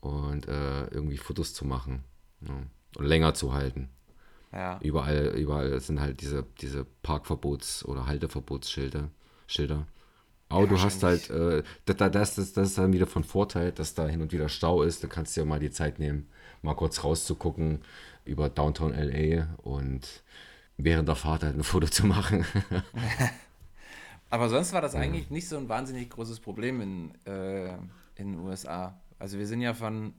und 0.00 0.46
äh, 0.48 0.86
irgendwie 0.88 1.16
Fotos 1.16 1.54
zu 1.54 1.64
machen 1.64 2.04
ja, 2.42 2.54
und 2.96 3.04
länger 3.06 3.32
zu 3.32 3.54
halten. 3.54 3.88
Ja. 4.56 4.78
Überall, 4.80 5.34
überall 5.36 5.78
sind 5.80 6.00
halt 6.00 6.22
diese, 6.22 6.46
diese 6.60 6.86
Parkverbots- 7.04 7.84
oder 7.84 8.06
Halteverbotsschilder. 8.06 9.10
Schilder. 9.46 9.86
Aber 10.48 10.62
ja, 10.62 10.66
du 10.68 10.80
hast 10.80 11.02
halt, 11.02 11.28
äh, 11.30 11.62
das, 11.84 11.96
das, 11.96 12.34
das, 12.34 12.52
das 12.52 12.68
ist 12.68 12.78
dann 12.78 12.92
wieder 12.92 13.06
von 13.06 13.22
Vorteil, 13.22 13.72
dass 13.72 13.94
da 13.94 14.06
hin 14.06 14.22
und 14.22 14.32
wieder 14.32 14.48
Stau 14.48 14.82
ist. 14.82 15.04
Da 15.04 15.08
kannst 15.08 15.36
du 15.36 15.40
ja 15.40 15.44
mal 15.44 15.60
die 15.60 15.70
Zeit 15.70 15.98
nehmen, 15.98 16.28
mal 16.62 16.74
kurz 16.74 17.04
rauszugucken 17.04 17.82
über 18.24 18.48
Downtown 18.48 18.92
LA 18.92 19.48
und 19.62 20.22
während 20.76 21.08
der 21.08 21.16
Fahrt 21.16 21.42
halt 21.42 21.56
ein 21.56 21.64
Foto 21.64 21.86
zu 21.88 22.06
machen. 22.06 22.46
Aber 24.30 24.48
sonst 24.48 24.72
war 24.72 24.80
das 24.80 24.94
eigentlich 24.94 25.30
nicht 25.30 25.48
so 25.48 25.56
ein 25.56 25.68
wahnsinnig 25.68 26.10
großes 26.10 26.40
Problem 26.40 26.80
in, 26.80 27.14
äh, 27.26 27.74
in 28.16 28.32
den 28.32 28.38
USA. 28.40 28.98
Also 29.18 29.38
wir 29.38 29.46
sind 29.46 29.60
ja 29.60 29.74
von, 29.74 30.14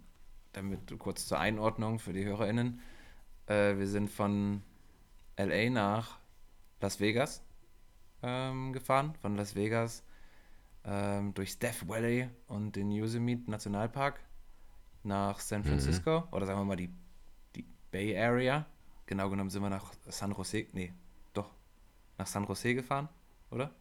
damit 0.54 0.97
kurz 0.97 1.28
zur 1.28 1.39
Einordnung 1.39 2.00
für 2.00 2.13
die 2.13 2.23
HörerInnen, 2.23 2.80
äh, 3.47 3.77
wir 3.77 3.88
sind 3.88 4.10
von 4.10 4.62
LA 5.38 5.69
nach 5.69 6.19
Las 6.81 6.99
Vegas 6.99 7.41
ähm, 8.21 8.73
gefahren, 8.73 9.13
von 9.21 9.36
Las 9.36 9.55
Vegas 9.55 10.03
ähm, 10.83 11.33
durch 11.33 11.60
Death 11.60 11.88
Valley 11.88 12.29
und 12.47 12.75
den 12.75 12.91
Yosemite 12.91 13.49
Nationalpark 13.49 14.19
nach 15.03 15.39
San 15.39 15.62
mhm. 15.62 15.65
Francisco 15.65 16.21
mhm. 16.21 16.33
oder 16.33 16.45
sagen 16.45 16.60
wir 16.60 16.65
mal 16.65 16.75
die, 16.75 16.89
die 17.55 17.65
Bay 17.91 18.17
Area. 18.17 18.65
Genau 19.05 19.29
genommen 19.29 19.49
sind 19.49 19.62
wir 19.62 19.69
nach 19.69 19.93
San 20.07 20.33
Jose, 20.33 20.67
nee, 20.73 20.93
doch, 21.33 21.51
nach 22.17 22.27
San 22.27 22.45
Jose 22.45 22.75
gefahren, 22.75 23.07
oder? 23.51 23.71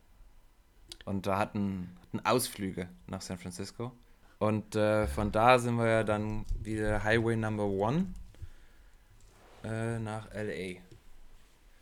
Und 1.04 1.26
da 1.26 1.38
hatten, 1.38 1.96
hatten 2.02 2.20
Ausflüge 2.24 2.88
nach 3.08 3.20
San 3.20 3.38
Francisco. 3.38 3.92
Und 4.38 4.76
äh, 4.76 5.06
von 5.06 5.32
da 5.32 5.58
sind 5.58 5.76
wir 5.76 5.86
ja 5.86 6.04
dann 6.04 6.44
wieder 6.60 7.02
Highway 7.02 7.36
Number 7.36 7.64
One 7.64 8.06
äh, 9.66 9.98
nach 9.98 10.28
LA 10.32 10.80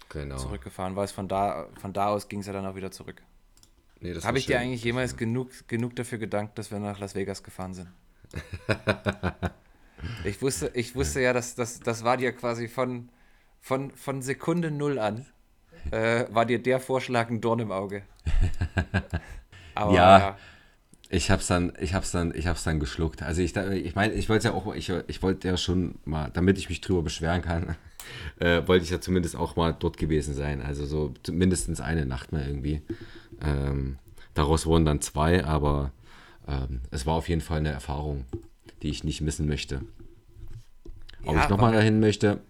genau. 0.08 0.36
zurückgefahren, 0.36 0.96
weil 0.96 1.04
es 1.04 1.12
von 1.12 1.28
da, 1.28 1.68
von 1.80 1.92
da 1.92 2.08
aus 2.08 2.28
ging 2.28 2.40
es 2.40 2.46
ja 2.46 2.52
dann 2.52 2.66
auch 2.66 2.74
wieder 2.74 2.90
zurück. 2.90 3.22
Nee, 4.00 4.14
Habe 4.14 4.38
ich 4.38 4.44
schön. 4.44 4.54
dir 4.54 4.60
eigentlich 4.60 4.84
jemals 4.84 5.16
genug, 5.16 5.50
genug 5.68 5.96
dafür 5.96 6.18
gedankt, 6.18 6.58
dass 6.58 6.70
wir 6.70 6.78
nach 6.78 6.98
Las 6.98 7.14
Vegas 7.14 7.42
gefahren 7.42 7.74
sind? 7.74 7.88
ich, 10.24 10.42
wusste, 10.42 10.70
ich 10.74 10.94
wusste 10.94 11.20
ja, 11.20 11.32
dass 11.32 11.54
das, 11.54 11.80
das 11.80 12.04
war 12.04 12.16
dir 12.16 12.32
quasi 12.32 12.68
von, 12.68 13.08
von, 13.60 13.90
von 13.92 14.22
Sekunde 14.22 14.70
null 14.70 14.98
an, 14.98 15.26
äh, 15.90 16.26
war 16.30 16.44
dir 16.44 16.62
der 16.62 16.80
Vorschlag 16.80 17.30
ein 17.30 17.40
Dorn 17.40 17.60
im 17.60 17.72
Auge. 17.72 18.02
Aber 19.74 19.94
ja. 19.94 20.18
ja 20.18 20.38
ich 21.14 21.30
hab's 21.30 21.46
dann, 21.46 21.72
ich 21.78 21.94
hab's 21.94 22.10
dann, 22.10 22.34
ich 22.34 22.48
hab's 22.48 22.64
dann 22.64 22.80
geschluckt. 22.80 23.22
Also 23.22 23.40
ich, 23.40 23.54
ich 23.56 23.94
meine, 23.94 24.14
ich 24.14 24.28
wollte 24.28 24.48
ja 24.48 24.54
auch, 24.54 24.74
ich, 24.74 24.90
ich 25.06 25.22
wollte 25.22 25.46
ja 25.46 25.56
schon 25.56 25.94
mal, 26.04 26.28
damit 26.32 26.58
ich 26.58 26.68
mich 26.68 26.80
drüber 26.80 27.02
beschweren 27.02 27.40
kann, 27.40 27.76
äh, 28.40 28.66
wollte 28.66 28.84
ich 28.84 28.90
ja 28.90 29.00
zumindest 29.00 29.36
auch 29.36 29.54
mal 29.54 29.72
dort 29.78 29.96
gewesen 29.96 30.34
sein. 30.34 30.60
Also 30.60 30.86
so 30.86 31.14
mindestens 31.30 31.80
eine 31.80 32.04
Nacht 32.04 32.32
mal 32.32 32.44
irgendwie. 32.44 32.82
Ähm, 33.40 33.98
daraus 34.34 34.66
wurden 34.66 34.84
dann 34.84 35.00
zwei, 35.00 35.44
aber 35.44 35.92
ähm, 36.48 36.80
es 36.90 37.06
war 37.06 37.14
auf 37.14 37.28
jeden 37.28 37.42
Fall 37.42 37.58
eine 37.58 37.70
Erfahrung, 37.70 38.24
die 38.82 38.90
ich 38.90 39.04
nicht 39.04 39.20
missen 39.20 39.46
möchte. 39.46 39.82
Ob 41.24 41.36
ja, 41.36 41.44
ich 41.44 41.48
nochmal 41.48 41.72
dahin 41.72 42.00
möchte, 42.00 42.40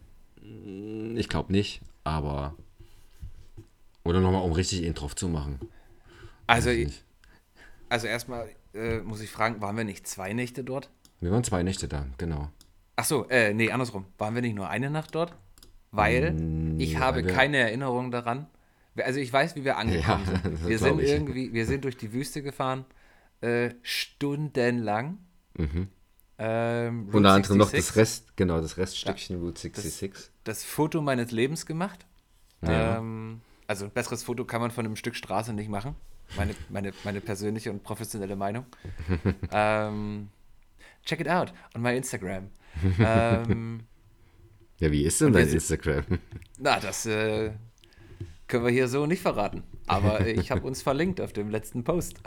mm, 0.40 1.18
ich 1.18 1.28
glaube 1.28 1.52
nicht, 1.52 1.82
aber 2.02 2.54
oder 4.04 4.20
nochmal, 4.20 4.42
um 4.42 4.52
richtig 4.52 4.82
ihn 4.82 4.94
drauf 4.94 5.14
zu 5.14 5.28
machen. 5.28 5.60
Also 6.46 6.70
ich, 6.70 7.03
also 7.88 8.06
erstmal 8.06 8.48
äh, 8.74 8.98
muss 8.98 9.20
ich 9.20 9.30
fragen, 9.30 9.60
waren 9.60 9.76
wir 9.76 9.84
nicht 9.84 10.06
zwei 10.06 10.32
Nächte 10.32 10.64
dort? 10.64 10.90
Wir 11.20 11.30
waren 11.30 11.44
zwei 11.44 11.62
Nächte 11.62 11.88
da, 11.88 12.06
genau. 12.18 12.50
Ach 12.96 13.04
so, 13.04 13.28
äh, 13.28 13.54
nee, 13.54 13.70
andersrum. 13.70 14.04
Waren 14.18 14.34
wir 14.34 14.42
nicht 14.42 14.54
nur 14.54 14.68
eine 14.68 14.90
Nacht 14.90 15.14
dort? 15.14 15.34
Weil 15.90 16.32
mm, 16.32 16.80
ich 16.80 16.98
habe 16.98 17.24
wir... 17.24 17.32
keine 17.32 17.58
Erinnerung 17.58 18.10
daran. 18.10 18.46
Also 18.96 19.18
ich 19.18 19.32
weiß, 19.32 19.56
wie 19.56 19.64
wir 19.64 19.76
angekommen 19.76 20.24
ja, 20.28 20.40
sind. 20.42 20.68
Wir 20.68 20.78
sind 20.78 21.00
irgendwie, 21.00 21.52
wir 21.52 21.66
sind 21.66 21.84
durch 21.84 21.96
die 21.96 22.12
Wüste 22.12 22.42
gefahren, 22.42 22.84
äh, 23.40 23.70
stundenlang. 23.82 25.18
Mhm. 25.56 25.88
ähm, 26.38 27.08
Unter 27.12 27.32
anderem 27.32 27.58
noch 27.58 27.68
66, 27.68 27.86
das 27.86 27.96
Rest, 27.96 28.36
genau, 28.36 28.60
das 28.60 28.76
Reststückchen 28.76 29.40
Route 29.40 29.60
66. 29.60 30.30
das 30.44 30.64
Foto 30.64 31.00
meines 31.00 31.30
Lebens 31.30 31.66
gemacht. 31.66 32.06
Ja. 32.62 32.98
Ähm, 32.98 33.40
also 33.66 33.84
ein 33.86 33.90
besseres 33.90 34.22
Foto 34.22 34.44
kann 34.44 34.60
man 34.60 34.70
von 34.70 34.84
einem 34.84 34.96
Stück 34.96 35.16
Straße 35.16 35.52
nicht 35.52 35.68
machen. 35.68 35.96
Meine, 36.36 36.54
meine, 36.68 36.92
meine 37.04 37.20
persönliche 37.20 37.70
und 37.70 37.82
professionelle 37.82 38.36
Meinung. 38.36 38.66
ähm, 39.52 40.28
check 41.04 41.20
it 41.20 41.28
out 41.28 41.52
on 41.74 41.82
my 41.82 41.96
Instagram. 41.96 42.50
ähm, 42.98 43.80
Ja, 44.78 44.90
wie 44.90 45.04
ist 45.04 45.20
denn 45.20 45.32
dein 45.32 45.48
Instagram? 45.48 46.04
na, 46.58 46.80
das 46.80 47.06
äh, 47.06 47.52
können 48.48 48.64
wir 48.64 48.72
hier 48.72 48.88
so 48.88 49.06
nicht 49.06 49.22
verraten. 49.22 49.62
Aber 49.86 50.26
ich 50.26 50.50
habe 50.50 50.66
uns 50.66 50.82
verlinkt 50.82 51.20
auf 51.20 51.32
dem 51.32 51.48
letzten 51.48 51.84
Post. 51.84 52.20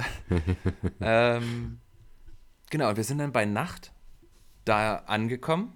ähm, 1.01 1.79
genau, 2.69 2.89
und 2.89 2.97
wir 2.97 3.03
sind 3.03 3.17
dann 3.17 3.31
bei 3.31 3.45
Nacht 3.45 3.91
da 4.65 4.95
angekommen. 5.07 5.73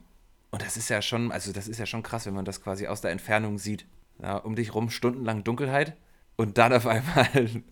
Und 0.49 0.61
das 0.61 0.77
ist 0.77 0.89
ja 0.89 1.01
schon, 1.01 1.31
also 1.31 1.51
das 1.53 1.67
ist 1.67 1.77
ja 1.77 1.85
schon 1.85 2.03
krass, 2.03 2.25
wenn 2.25 2.33
man 2.33 2.45
das 2.45 2.61
quasi 2.61 2.87
aus 2.87 3.01
der 3.01 3.11
Entfernung 3.11 3.57
sieht. 3.57 3.85
Ja, 4.21 4.37
um 4.37 4.55
dich 4.55 4.73
rum 4.73 4.89
stundenlang 4.89 5.43
Dunkelheit 5.43 5.97
und 6.35 6.57
dann 6.57 6.73
auf 6.73 6.85
einmal 6.85 7.63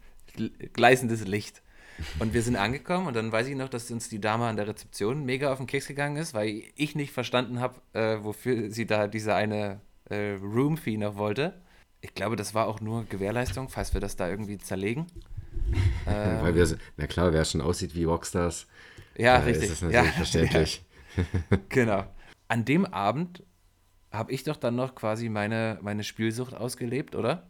gleißendes 0.74 1.26
Licht. 1.26 1.62
Und 2.20 2.34
wir 2.34 2.42
sind 2.42 2.56
angekommen 2.56 3.08
und 3.08 3.16
dann 3.16 3.32
weiß 3.32 3.48
ich 3.48 3.56
noch, 3.56 3.70
dass 3.70 3.92
uns 3.92 4.08
die 4.10 4.22
Dame 4.22 4.46
an 4.46 4.56
der 4.56 4.68
Rezeption 4.68 5.26
mega 5.26 5.52
auf 5.52 5.58
den 5.58 5.68
Keks 5.68 5.88
gegangen 5.88 6.16
ist, 6.16 6.34
weil 6.34 6.64
ich 6.76 6.96
nicht 6.96 7.12
verstanden 7.12 7.60
habe, 7.60 7.82
äh, 7.94 8.24
wofür 8.24 8.72
sie 8.72 8.86
da 8.86 9.08
diese 9.08 9.36
eine 9.36 9.82
äh, 10.06 10.38
Room-Fee 10.42 10.98
noch 10.98 11.18
wollte. 11.18 11.62
Ich 12.02 12.14
glaube, 12.14 12.38
das 12.38 12.54
war 12.54 12.68
auch 12.68 12.80
nur 12.80 13.04
Gewährleistung, 13.06 13.68
falls 13.68 13.94
wir 13.94 14.00
das 14.00 14.16
da 14.16 14.30
irgendwie 14.30 14.58
zerlegen. 14.58 15.08
Ähm, 16.08 16.38
Weil 16.42 16.56
wir, 16.56 16.78
na 16.96 17.08
klar, 17.08 17.34
wer 17.34 17.44
schon 17.44 17.62
aussieht 17.62 17.94
wie 17.96 18.06
Rockstars, 18.06 18.68
Ja, 19.18 19.36
äh, 19.36 19.44
richtig. 19.44 19.70
ist 19.70 19.82
das 19.82 19.82
natürlich 19.82 20.06
ja, 20.06 20.12
verständlich. 20.16 20.86
Genau. 21.70 22.06
An 22.48 22.64
dem 22.64 22.86
Abend 22.86 23.44
habe 24.12 24.32
ich 24.32 24.44
doch 24.44 24.56
dann 24.56 24.76
noch 24.76 24.96
quasi 24.96 25.28
meine, 25.28 25.80
meine 25.82 26.04
Spielsucht 26.04 26.54
ausgelebt, 26.54 27.14
oder? 27.16 27.48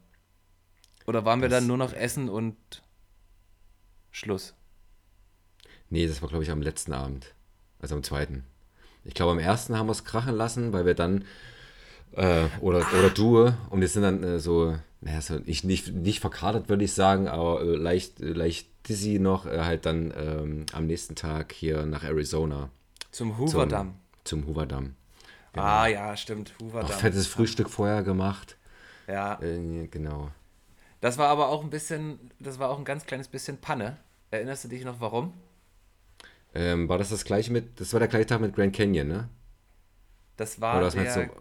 Oder 1.06 1.26
waren 1.26 1.42
wir 1.42 1.50
Das- 1.50 1.60
dann 1.60 1.68
nur 1.68 1.78
noch 1.78 1.94
Essen 1.94 2.30
und 2.30 2.56
Schluss? 4.12 4.54
Nee, 5.90 6.08
das 6.08 6.22
war, 6.22 6.30
glaube 6.30 6.44
ich, 6.44 6.52
am 6.52 6.62
letzten 6.62 6.94
Abend. 6.94 7.34
Also 7.80 7.96
am 7.96 8.04
zweiten. 8.04 8.44
Ich 9.06 9.14
glaube, 9.14 9.32
am 9.32 9.40
ersten 9.40 9.78
haben 9.78 9.88
wir 9.88 9.94
es 9.94 10.04
krachen 10.04 10.36
lassen, 10.36 10.74
weil 10.74 10.86
wir 10.86 10.94
dann, 10.94 11.24
äh, 12.12 12.46
oder, 12.60 12.80
oder 12.98 13.10
du, 13.10 13.52
und 13.70 13.82
wir 13.82 13.88
sind 13.88 14.04
dann 14.04 14.24
äh, 14.24 14.40
so, 14.40 14.78
naja, 15.02 15.22
so 15.22 15.40
ich 15.46 15.64
nicht, 15.64 15.94
nicht 15.94 16.20
verkadert, 16.20 16.70
würde 16.70 16.84
ich 16.84 16.94
sagen, 16.94 17.28
aber 17.28 17.62
äh, 17.62 17.76
leicht, 17.76 18.20
leicht 18.20 18.68
dizzy 18.88 19.18
noch, 19.20 19.46
äh, 19.46 19.62
halt 19.62 19.86
dann 19.86 20.14
ähm, 20.16 20.66
am 20.74 20.86
nächsten 20.86 21.16
Tag 21.16 21.54
hier 21.54 21.86
nach 21.86 22.04
Arizona 22.04 22.70
Zum 23.12 23.30
zum, 23.32 23.38
Hoover-Damm. 23.40 23.96
zum 24.26 24.46
Hoover-Damm. 24.48 24.96
Ah 25.54 25.88
ja, 25.88 26.16
stimmt, 26.18 26.54
Auch 26.60 26.66
Hoover-Damm. 26.66 27.00
fettes 27.00 27.26
Frühstück 27.28 27.70
vorher 27.70 28.04
gemacht. 28.04 28.58
Ja, 29.08 29.42
Äh, 29.42 29.88
genau. 29.88 30.30
Das 31.02 31.18
war 31.18 31.28
aber 31.30 31.50
auch 31.50 31.64
ein 31.64 31.70
bisschen, 31.70 32.32
das 32.40 32.60
war 32.60 32.70
auch 32.70 32.78
ein 32.78 32.86
ganz 32.86 33.06
kleines 33.06 33.28
bisschen 33.28 33.58
Panne. 33.58 33.98
Erinnerst 34.32 34.64
du 34.64 34.68
dich 34.68 34.84
noch 34.84 35.00
warum? 35.00 35.34
Ähm, 36.54 36.90
war 36.90 36.98
das 36.98 37.10
das 37.10 37.26
gleiche 37.26 37.52
mit, 37.52 37.80
das 37.80 37.94
war 37.94 38.00
der 38.00 38.08
gleiche 38.10 38.26
Tag 38.28 38.42
mit 38.42 38.56
Grand 38.56 38.76
Canyon, 38.76 39.08
ne? 39.08 39.30
Das 40.38 40.60
war 40.62 40.78
Oder 40.78 40.90
der... 40.92 41.28
du? 41.28 41.32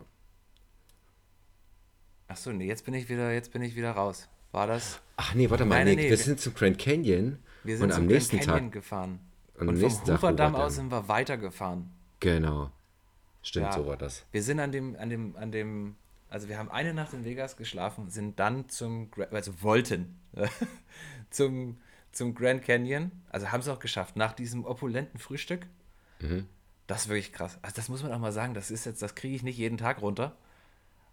Ach 2.29 2.37
so, 2.37 2.53
nee, 2.53 2.67
jetzt 2.67 2.85
bin 2.85 2.95
ich 2.95 3.09
wieder, 3.09 3.33
jetzt 3.33 3.53
bin 3.53 3.63
ich 3.63 3.75
wieder 3.75 3.93
raus. 3.93 4.29
War 4.53 4.67
das? 4.67 5.01
Ach 5.17 5.35
nee, 5.35 5.49
warte 5.51 5.65
mal, 5.65 5.77
Nein, 5.77 5.87
nee, 5.87 5.95
nee, 5.97 6.03
wir 6.05 6.11
wir- 6.11 6.17
sind 6.19 6.41
zum 6.41 6.55
Grand 6.55 6.79
Canyon 6.79 7.39
Wir 7.65 7.77
sind 7.77 7.85
und 7.87 7.93
zum 7.93 8.03
am 8.03 8.09
Grand 8.09 8.15
nächsten 8.15 8.39
Canyon 8.41 8.65
Tag, 8.67 8.73
gefahren. 8.73 9.21
und 9.55 9.61
am 9.63 9.69
Und 9.69 9.75
vom 9.77 9.83
nächsten 9.83 10.05
Tag 10.07 10.17
Hoover-Damm 10.19 10.53
Hoover-Damm. 10.53 10.67
aus 10.67 10.75
sind 10.75 10.91
wir 10.91 11.09
weitergefahren. 11.09 11.91
genau. 12.21 12.71
Stimmt, 13.41 13.67
Ja. 13.67 13.73
so 13.73 13.87
war 13.87 13.97
das. 13.97 14.27
Wir 14.33 14.43
sind 14.43 14.59
an 14.61 14.73
dem, 14.73 14.97
an 14.97 15.09
dem, 15.09 15.37
an 15.37 15.53
dem, 15.53 15.97
also 16.31 16.49
wir 16.49 16.59
haben 16.59 16.71
eine 16.71 16.93
Nacht 16.93 17.13
in 17.15 17.25
Vegas 17.25 17.57
geschlafen, 17.57 18.11
sind 18.11 18.39
dann 18.39 18.69
zum, 18.69 19.11
also 19.31 19.63
wollten, 19.63 20.19
zum, 21.31 21.79
zum 22.13 22.35
Grand 22.35 22.63
Canyon, 22.63 23.13
also 23.31 23.51
haben 23.51 23.61
es 23.61 23.69
auch 23.69 23.79
geschafft, 23.79 24.17
nach 24.17 24.33
diesem 24.33 24.65
opulenten 24.65 25.19
Frühstück. 25.19 25.67
Mhm. 26.21 26.47
Das 26.87 27.03
ist 27.03 27.09
wirklich 27.09 27.33
krass. 27.33 27.59
Also 27.63 27.77
das 27.77 27.89
muss 27.89 28.03
man 28.03 28.13
auch 28.13 28.19
mal 28.19 28.33
sagen, 28.33 28.55
das 28.55 28.71
ist 28.71 28.85
jetzt, 28.87 29.03
das 29.03 29.15
kriege 29.15 29.35
ich 29.35 29.43
nicht 29.43 29.59
jeden 29.59 29.79
Tag 29.79 30.03
runter. 30.03 30.37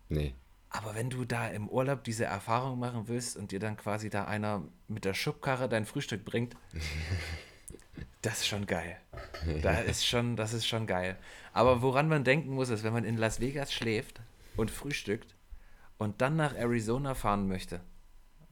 Nee. 0.09 0.33
Aber 0.69 0.95
wenn 0.95 1.09
du 1.09 1.23
da 1.23 1.47
im 1.47 1.69
Urlaub 1.69 2.03
diese 2.03 2.25
Erfahrung 2.25 2.79
machen 2.79 3.07
willst 3.07 3.37
und 3.37 3.51
dir 3.51 3.59
dann 3.59 3.77
quasi 3.77 4.09
da 4.09 4.25
einer 4.25 4.63
mit 4.87 5.05
der 5.05 5.13
Schubkarre 5.13 5.69
dein 5.69 5.85
Frühstück 5.85 6.25
bringt, 6.25 6.55
das 8.21 8.39
ist 8.39 8.47
schon 8.47 8.65
geil. 8.65 8.97
Da 9.61 9.73
ist 9.79 10.07
schon, 10.07 10.35
das 10.35 10.53
ist 10.53 10.65
schon 10.65 10.87
geil. 10.87 11.17
Aber 11.53 11.83
woran 11.83 12.07
man 12.07 12.23
denken 12.23 12.51
muss, 12.55 12.69
ist, 12.69 12.83
wenn 12.83 12.93
man 12.93 13.05
in 13.05 13.15
Las 13.15 13.39
Vegas 13.39 13.71
schläft 13.71 14.21
und 14.57 14.71
frühstückt 14.71 15.35
und 15.97 16.21
dann 16.21 16.35
nach 16.35 16.55
Arizona 16.55 17.15
fahren 17.15 17.47
möchte 17.47 17.81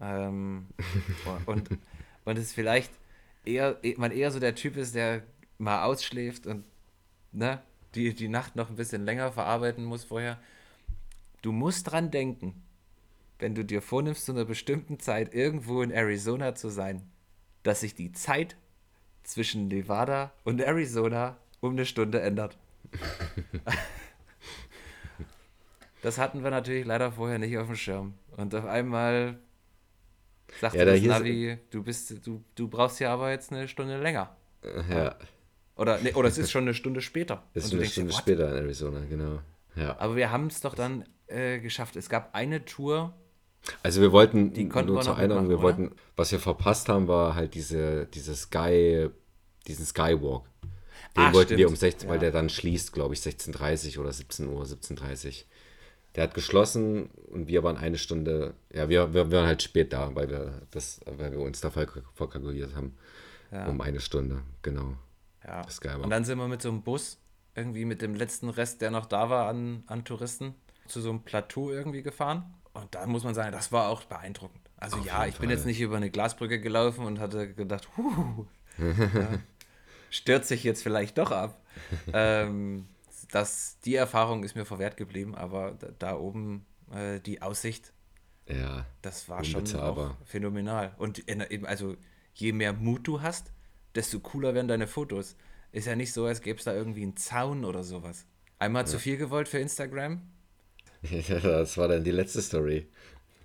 ähm, 0.04 0.68
und, 1.46 1.70
und 2.26 2.38
es 2.38 2.54
vielleicht 2.54 2.92
eher, 3.46 3.80
man 3.98 4.12
eher 4.12 4.32
so 4.32 4.40
der 4.40 4.56
Typ 4.56 4.78
ist, 4.78 4.96
der 4.96 5.24
mal 5.58 5.84
ausschläft 5.84 6.46
und 6.46 6.66
ne, 7.32 7.62
die, 7.96 8.14
die 8.14 8.28
Nacht 8.28 8.56
noch 8.56 8.70
ein 8.70 8.76
bisschen 8.76 9.06
länger 9.06 9.32
verarbeiten 9.32 9.86
muss 9.86 10.04
vorher. 10.04 10.40
Du 11.42 11.52
musst 11.52 11.92
dran 11.92 12.12
denken, 12.12 12.64
wenn 13.40 13.56
du 13.56 13.66
dir 13.66 13.82
vornimmst, 13.82 14.26
zu 14.26 14.32
einer 14.32 14.46
bestimmten 14.46 15.00
Zeit 15.00 15.34
irgendwo 15.34 15.82
in 15.82 15.92
Arizona 15.92 16.56
zu 16.56 16.70
sein, 16.70 17.04
dass 17.64 17.82
sich 17.82 17.96
die 17.96 18.12
Zeit 18.12 18.56
zwischen 19.24 19.68
Nevada 19.68 20.34
und 20.44 20.62
Arizona 20.62 21.38
um 21.60 21.74
eine 21.74 21.86
Stunde 21.86 22.22
ändert. 22.22 22.58
das 26.04 26.20
hatten 26.20 26.44
wir 26.44 26.52
natürlich 26.52 26.86
leider 26.86 27.12
vorher 27.12 27.40
nicht 27.40 27.58
auf 27.58 27.66
dem 27.68 27.76
Schirm. 27.76 28.14
Und 28.38 28.54
auf 28.54 28.66
einmal 28.66 29.40
sagt 30.62 30.76
Ja, 30.76 30.86
da 30.86 30.92
das 30.92 31.00
hier 31.00 31.12
ist- 31.12 31.18
Navi, 31.20 31.58
du 31.72 31.84
bist, 31.84 32.26
du, 32.28 32.44
du 32.56 32.68
brauchst 32.68 33.00
ja 33.00 33.12
aber 33.14 33.32
jetzt 33.32 33.52
eine 33.52 33.68
Stunde 33.68 34.00
länger. 34.00 34.36
Ja, 34.90 35.16
Oder, 35.76 36.00
nee, 36.02 36.14
oder 36.14 36.30
es 36.30 36.38
ist 36.38 36.52
schon 36.52 36.64
eine 36.64 36.74
Stunde 36.76 37.02
später. 37.02 37.44
ist 37.56 37.66
Und 37.66 37.74
du 37.74 37.78
eine 37.78 37.86
dir, 37.86 37.92
Stunde 37.92 38.14
"What?" 38.14 38.20
später 38.20 38.50
in 38.52 38.58
Arizona, 38.64 39.00
genau. 39.10 39.40
Ja. 39.76 39.98
Aber 40.00 40.16
wir 40.16 40.30
haben 40.32 40.48
es 40.48 40.62
doch 40.62 40.76
dann 40.76 41.04
äh, 41.28 41.60
geschafft. 41.60 41.96
Es 41.96 42.10
gab 42.10 42.36
eine 42.36 42.64
Tour, 42.64 43.14
Also 43.82 44.02
wir 44.02 44.12
wollten, 44.12 44.54
Die 44.54 44.70
konnten 44.70 44.90
nur 44.90 44.98
wir 45.00 45.04
zur 45.04 45.18
Erinnerung, 45.18 45.50
wir 45.50 45.62
wollten, 45.62 45.96
was 46.16 46.32
wir 46.32 46.40
verpasst 46.40 46.90
haben, 46.90 47.08
war 47.08 47.34
halt 47.34 47.56
diese, 47.56 48.06
diese 48.08 48.36
Sky, 48.36 49.10
diesen 49.68 49.86
Skywalk. 49.86 50.44
Den 51.18 51.24
Ah, 51.24 51.34
wollten 51.34 51.52
wir 51.52 51.58
stimmt. 51.68 51.70
um 51.72 51.76
16, 51.76 52.10
weil 52.10 52.16
Ja. 52.18 52.22
der 52.22 52.32
dann 52.32 52.50
schließt, 52.50 52.92
glaube 52.94 53.14
ich, 53.16 53.22
16.30 53.22 54.00
oder 54.00 54.12
17 54.14 54.48
Uhr, 54.50 54.64
17.30 54.66 55.46
Der 56.16 56.24
hat 56.24 56.34
geschlossen 56.36 57.10
und 57.32 57.48
wir 57.48 57.64
waren 57.64 57.78
eine 57.78 57.98
Stunde, 57.98 58.54
ja, 58.72 58.88
wir, 58.88 59.14
wir 59.14 59.32
waren 59.32 59.48
halt 59.48 59.64
spät 59.64 59.94
da, 59.94 60.14
weil 60.16 60.30
wir 60.30 60.62
das, 60.72 61.02
weil 61.06 61.32
wir 61.32 61.40
uns 61.40 61.60
da 61.62 61.72
voll 61.72 61.88
verkalkuliert 62.14 62.76
haben. 62.76 62.96
Ja. 63.52 63.68
Um 63.68 63.82
eine 63.82 64.00
Stunde, 64.00 64.42
genau. 64.62 64.96
Ja. 65.46 65.64
Das 65.64 65.76
ist 65.76 65.82
geil, 65.82 66.00
Und 66.00 66.10
dann 66.10 66.24
sind 66.24 66.38
wir 66.38 66.48
mit 66.48 66.62
so 66.62 66.70
einem 66.70 66.82
Bus, 66.82 67.18
irgendwie 67.56 67.86
mit 67.86 68.02
dem 68.02 68.16
letzten 68.16 68.50
Rest, 68.50 68.82
der 68.82 68.92
noch 68.92 69.06
da 69.06 69.30
war 69.30 69.48
an, 69.48 69.84
an 69.88 70.06
Touristen, 70.06 70.56
zu 70.88 71.02
so 71.02 71.10
einem 71.10 71.22
Plateau 71.24 71.72
irgendwie 71.72 72.04
gefahren. 72.04 72.54
Und 72.74 72.96
da 72.96 73.06
muss 73.06 73.24
man 73.24 73.36
sagen, 73.36 73.52
das 73.52 73.72
war 73.72 73.90
auch 73.90 74.04
beeindruckend. 74.04 74.62
Also 74.78 74.98
Auf 74.98 75.06
ja, 75.06 75.26
ich 75.26 75.38
bin 75.38 75.50
Fall. 75.50 75.58
jetzt 75.58 75.66
nicht 75.66 75.80
über 75.80 75.98
eine 75.98 76.10
Glasbrücke 76.10 76.60
gelaufen 76.60 77.06
und 77.06 77.20
hatte 77.20 77.54
gedacht, 77.54 77.88
huh, 77.96 78.46
ja, 78.80 79.40
stört 80.10 80.46
sich 80.46 80.64
jetzt 80.64 80.82
vielleicht 80.82 81.18
doch 81.18 81.32
ab. 81.32 81.62
ähm, 82.14 82.88
das, 83.34 83.80
die 83.86 83.96
Erfahrung 83.96 84.44
ist 84.44 84.56
mir 84.56 84.66
verwehrt 84.66 84.96
geblieben, 84.96 85.34
aber 85.36 85.72
da, 85.80 85.88
da 85.98 86.18
oben 86.18 86.66
äh, 86.92 87.20
die 87.20 87.42
Aussicht, 87.42 87.94
Ja, 88.48 88.86
das 89.02 89.28
war 89.30 89.44
schon 89.44 89.62
Unbezahlbar. 89.62 90.18
auch 90.22 90.28
phänomenal. 90.28 90.94
Und 90.98 91.20
in, 91.20 91.42
eben, 91.42 91.66
also 91.66 91.96
je 92.34 92.52
mehr 92.52 92.74
Mut 92.74 93.08
du 93.08 93.22
hast, 93.22 93.52
desto 93.96 94.20
cooler 94.20 94.54
werden 94.54 94.68
deine 94.68 94.88
Fotos. 94.88 95.36
Ist 95.72 95.88
ja 95.88 95.96
nicht 95.96 96.14
so, 96.14 96.26
als 96.26 96.42
gäbe 96.42 96.60
es 96.60 96.66
da 96.66 96.74
irgendwie 96.74 97.02
einen 97.04 97.18
Zaun 97.18 97.66
oder 97.66 97.84
sowas. 97.84 98.26
Einmal 98.60 98.86
zu 98.86 99.00
viel 99.00 99.18
gewollt 99.18 99.48
für 99.48 99.58
Instagram. 99.60 100.22
das 101.42 101.78
war 101.78 101.88
dann 101.88 102.04
die 102.04 102.12
letzte 102.12 102.42
Story. 102.42 102.88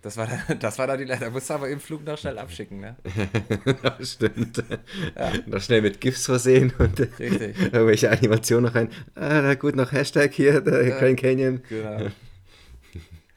Das 0.02 0.16
war, 0.16 0.26
da, 0.28 0.54
das 0.60 0.78
war 0.78 0.86
da 0.86 0.96
die 0.96 1.06
Da 1.06 1.28
musst 1.30 1.50
du 1.50 1.54
aber 1.54 1.68
im 1.68 1.80
Flug 1.80 2.04
noch 2.04 2.16
schnell 2.18 2.38
abschicken, 2.38 2.80
ne? 2.80 2.96
Ja, 3.82 3.96
Stimmt. 4.04 4.62
Noch 5.46 5.60
schnell 5.60 5.82
mit 5.82 6.00
GIFs 6.00 6.26
versehen 6.26 6.72
und 6.78 7.00
Richtig. 7.00 7.58
irgendwelche 7.72 8.10
Animationen 8.10 8.66
noch 8.66 8.74
rein. 8.74 8.90
Ah, 9.14 9.40
na 9.42 9.54
gut, 9.54 9.74
noch 9.76 9.90
Hashtag 9.92 10.32
hier, 10.32 10.60
der 10.60 10.90
Grand 10.98 11.18
Canyon. 11.18 11.62
Genau. 11.68 12.06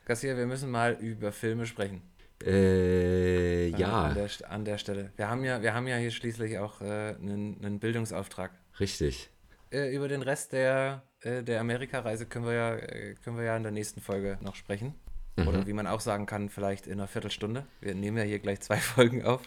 Kassier, 0.06 0.38
wir 0.38 0.45
müssen 0.45 0.69
mal 0.69 0.93
über 1.00 1.32
Filme 1.32 1.65
sprechen. 1.65 2.02
Äh, 2.43 3.71
An 3.74 3.80
ja, 3.80 4.13
der, 4.13 4.28
St- 4.30 4.43
an 4.45 4.65
der 4.65 4.78
Stelle. 4.78 5.12
Wir 5.15 5.30
haben 5.30 5.43
ja, 5.43 5.62
wir 5.62 5.74
haben 5.74 5.88
ja 5.88 5.97
hier 5.97 6.12
schließlich 6.12 6.58
auch 6.58 6.82
äh, 6.82 7.15
einen, 7.19 7.58
einen 7.63 7.80
Bildungsauftrag. 7.80 8.52
richtig. 8.80 9.30
Äh, 9.71 9.95
über 9.95 10.08
den 10.10 10.21
Rest 10.21 10.52
der, 10.52 11.04
äh, 11.21 11.43
der 11.43 11.62
Amerikareise 11.62 12.26
können 12.26 12.45
wir, 12.45 12.54
ja, 12.54 12.76
äh, 12.76 13.15
können 13.24 13.38
wir 13.38 13.45
ja 13.45 13.56
in 13.56 13.63
der 13.63 13.71
nächsten 13.71 14.02
Folge 14.02 14.38
noch 14.41 14.56
sprechen. 14.56 14.95
Oder 15.47 15.67
wie 15.67 15.73
man 15.73 15.88
auch 15.88 16.01
sagen 16.01 16.25
kann, 16.25 16.49
vielleicht 16.49 16.88
in 16.88 16.93
einer 16.93 17.08
Viertelstunde. 17.08 17.65
Wir 17.80 17.95
nehmen 17.95 18.17
ja 18.17 18.23
hier 18.23 18.39
gleich 18.39 18.62
zwei 18.62 18.77
Folgen 18.77 19.23
auf. 19.23 19.41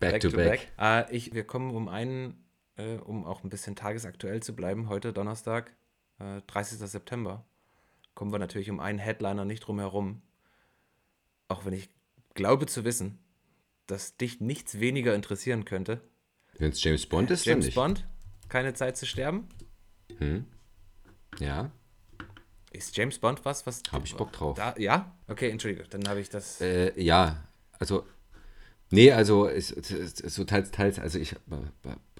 Back, 0.00 0.20
to, 0.20 0.30
back. 0.30 0.68
Ah, 0.76 1.06
ich, 1.10 1.34
wir 1.34 1.44
kommen 1.44 1.74
um 1.74 1.88
einen 1.88 2.46
äh, 2.76 2.96
um 2.96 3.24
auch 3.24 3.42
ein 3.42 3.50
bisschen 3.50 3.76
tagesaktuell 3.76 4.42
zu 4.42 4.54
bleiben, 4.54 4.88
heute 4.88 5.12
Donnerstag, 5.12 5.74
äh, 6.18 6.42
30. 6.46 6.78
September, 6.78 7.44
kommen 8.14 8.32
wir 8.32 8.38
natürlich 8.38 8.70
um 8.70 8.80
einen 8.80 8.98
Headliner 8.98 9.44
nicht 9.44 9.60
drum 9.60 9.78
herum. 9.78 10.22
Auch 11.48 11.64
wenn 11.64 11.72
ich 11.72 11.90
glaube 12.34 12.66
zu 12.66 12.84
wissen, 12.84 13.18
dass 13.86 14.16
dich 14.16 14.40
nichts 14.40 14.80
weniger 14.80 15.14
interessieren 15.14 15.64
könnte. 15.64 16.00
Wenn 16.58 16.70
es 16.70 16.82
James 16.82 17.06
Bond 17.06 17.30
ist, 17.30 17.44
James. 17.44 17.72
Bond, 17.74 18.06
keine 18.48 18.74
Zeit 18.74 18.96
zu 18.96 19.06
sterben. 19.06 19.48
Ja, 21.38 21.70
Ist 22.76 22.96
James 22.96 23.18
Bond 23.18 23.44
was, 23.44 23.66
was. 23.66 23.82
Habe 23.90 24.04
ich 24.06 24.14
Bock 24.14 24.32
drauf. 24.32 24.56
Da, 24.56 24.74
ja? 24.78 25.12
Okay, 25.28 25.50
entschuldige, 25.50 25.84
dann 25.88 26.06
habe 26.08 26.20
ich 26.20 26.28
das. 26.28 26.60
äh, 26.60 26.92
ja, 27.00 27.42
also, 27.78 28.04
nee, 28.90 29.12
also, 29.12 29.48
es, 29.48 29.68
so 29.68 30.44
teils, 30.44 30.70
teils, 30.70 30.98
also 30.98 31.18
ich 31.18 31.34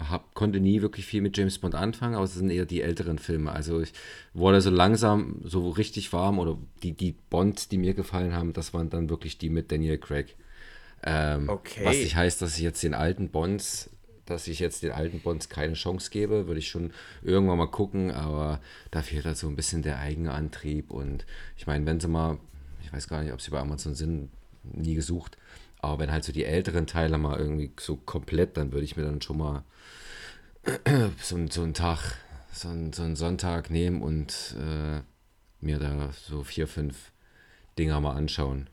hab, 0.09 0.33
konnte 0.33 0.59
nie 0.59 0.81
wirklich 0.81 1.05
viel 1.05 1.21
mit 1.21 1.37
James 1.37 1.57
Bond 1.59 1.75
anfangen, 1.75 2.15
aber 2.15 2.25
es 2.25 2.33
sind 2.33 2.49
eher 2.49 2.65
die 2.65 2.81
älteren 2.81 3.19
Filme. 3.19 3.51
Also 3.51 3.81
ich 3.81 3.93
wurde 4.33 4.61
so 4.61 4.69
langsam 4.69 5.41
so 5.43 5.69
richtig 5.69 6.11
warm 6.13 6.39
oder 6.39 6.57
die, 6.83 6.93
die 6.93 7.15
Bonds, 7.29 7.67
die 7.69 7.77
mir 7.77 7.93
gefallen 7.93 8.33
haben, 8.33 8.53
das 8.53 8.73
waren 8.73 8.89
dann 8.89 9.09
wirklich 9.09 9.37
die 9.37 9.49
mit 9.49 9.71
Daniel 9.71 9.97
Craig. 9.97 10.35
Ähm, 11.03 11.49
Okay. 11.49 11.85
Was 11.85 11.97
nicht 11.97 12.15
heißt, 12.15 12.41
dass 12.41 12.57
ich 12.57 12.63
jetzt 12.63 12.81
den 12.83 12.93
alten 12.93 13.29
Bonds, 13.29 13.89
dass 14.29 14.47
ich 14.47 14.59
jetzt 14.59 14.83
den 14.83 14.91
alten 14.91 15.19
Bonds 15.21 15.49
keine 15.49 15.73
Chance 15.73 16.09
gebe, 16.11 16.47
würde 16.47 16.59
ich 16.59 16.69
schon 16.69 16.91
irgendwann 17.23 17.57
mal 17.57 17.67
gucken, 17.71 18.11
aber 18.11 18.59
da 18.91 19.01
fehlt 19.01 19.25
halt 19.25 19.37
so 19.37 19.47
ein 19.47 19.55
bisschen 19.55 19.81
der 19.81 19.99
eigene 19.99 20.31
Antrieb 20.33 20.91
und 20.91 21.25
ich 21.57 21.67
meine, 21.67 21.85
wenn 21.85 21.99
sie 21.99 22.07
mal, 22.07 22.37
ich 22.83 22.91
weiß 22.93 23.07
gar 23.07 23.23
nicht, 23.23 23.33
ob 23.33 23.41
sie 23.41 23.51
bei 23.51 23.59
Amazon 23.59 23.95
sind, 23.95 24.29
nie 24.63 24.95
gesucht, 24.95 25.37
aber 25.79 25.99
wenn 25.99 26.11
halt 26.11 26.23
so 26.23 26.31
die 26.33 26.45
älteren 26.45 26.87
Teile 26.87 27.17
mal 27.17 27.39
irgendwie 27.39 27.71
so 27.79 27.95
komplett, 27.97 28.57
dann 28.57 28.71
würde 28.71 28.85
ich 28.85 28.97
mir 28.97 29.03
dann 29.03 29.21
schon 29.21 29.37
mal 29.37 29.63
so, 31.21 31.35
einen- 31.35 31.49
so 31.49 31.61
einen 31.63 31.73
Tag, 31.73 32.15
so 32.51 32.67
einen, 32.69 32.93
so 32.93 33.03
einen 33.03 33.15
Sonntag 33.15 33.69
nehmen 33.69 34.01
und 34.01 34.55
äh, 34.59 35.01
mir 35.61 35.79
da 35.79 36.11
so 36.13 36.43
vier, 36.43 36.67
fünf 36.67 37.11
Dinger 37.77 37.99
mal 38.01 38.15
anschauen. 38.15 38.69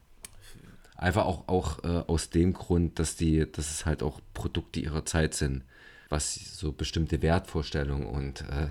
Einfach 0.97 1.25
auch, 1.25 1.49
auch 1.49 1.83
äh, 1.85 2.05
aus 2.07 2.31
dem 2.31 2.53
Grund, 2.53 2.99
dass 2.99 3.17
die, 3.17 3.51
dass 3.51 3.71
es 3.71 3.85
halt 3.87 4.03
auch 4.03 4.21
Produkte 4.33 4.81
ihrer 4.81 5.05
Zeit 5.05 5.35
sind, 5.35 5.65
was 6.09 6.35
so 6.35 6.73
bestimmte 6.73 7.21
Wertvorstellungen 7.21 8.07
und 8.07 8.43
äh, 8.43 8.69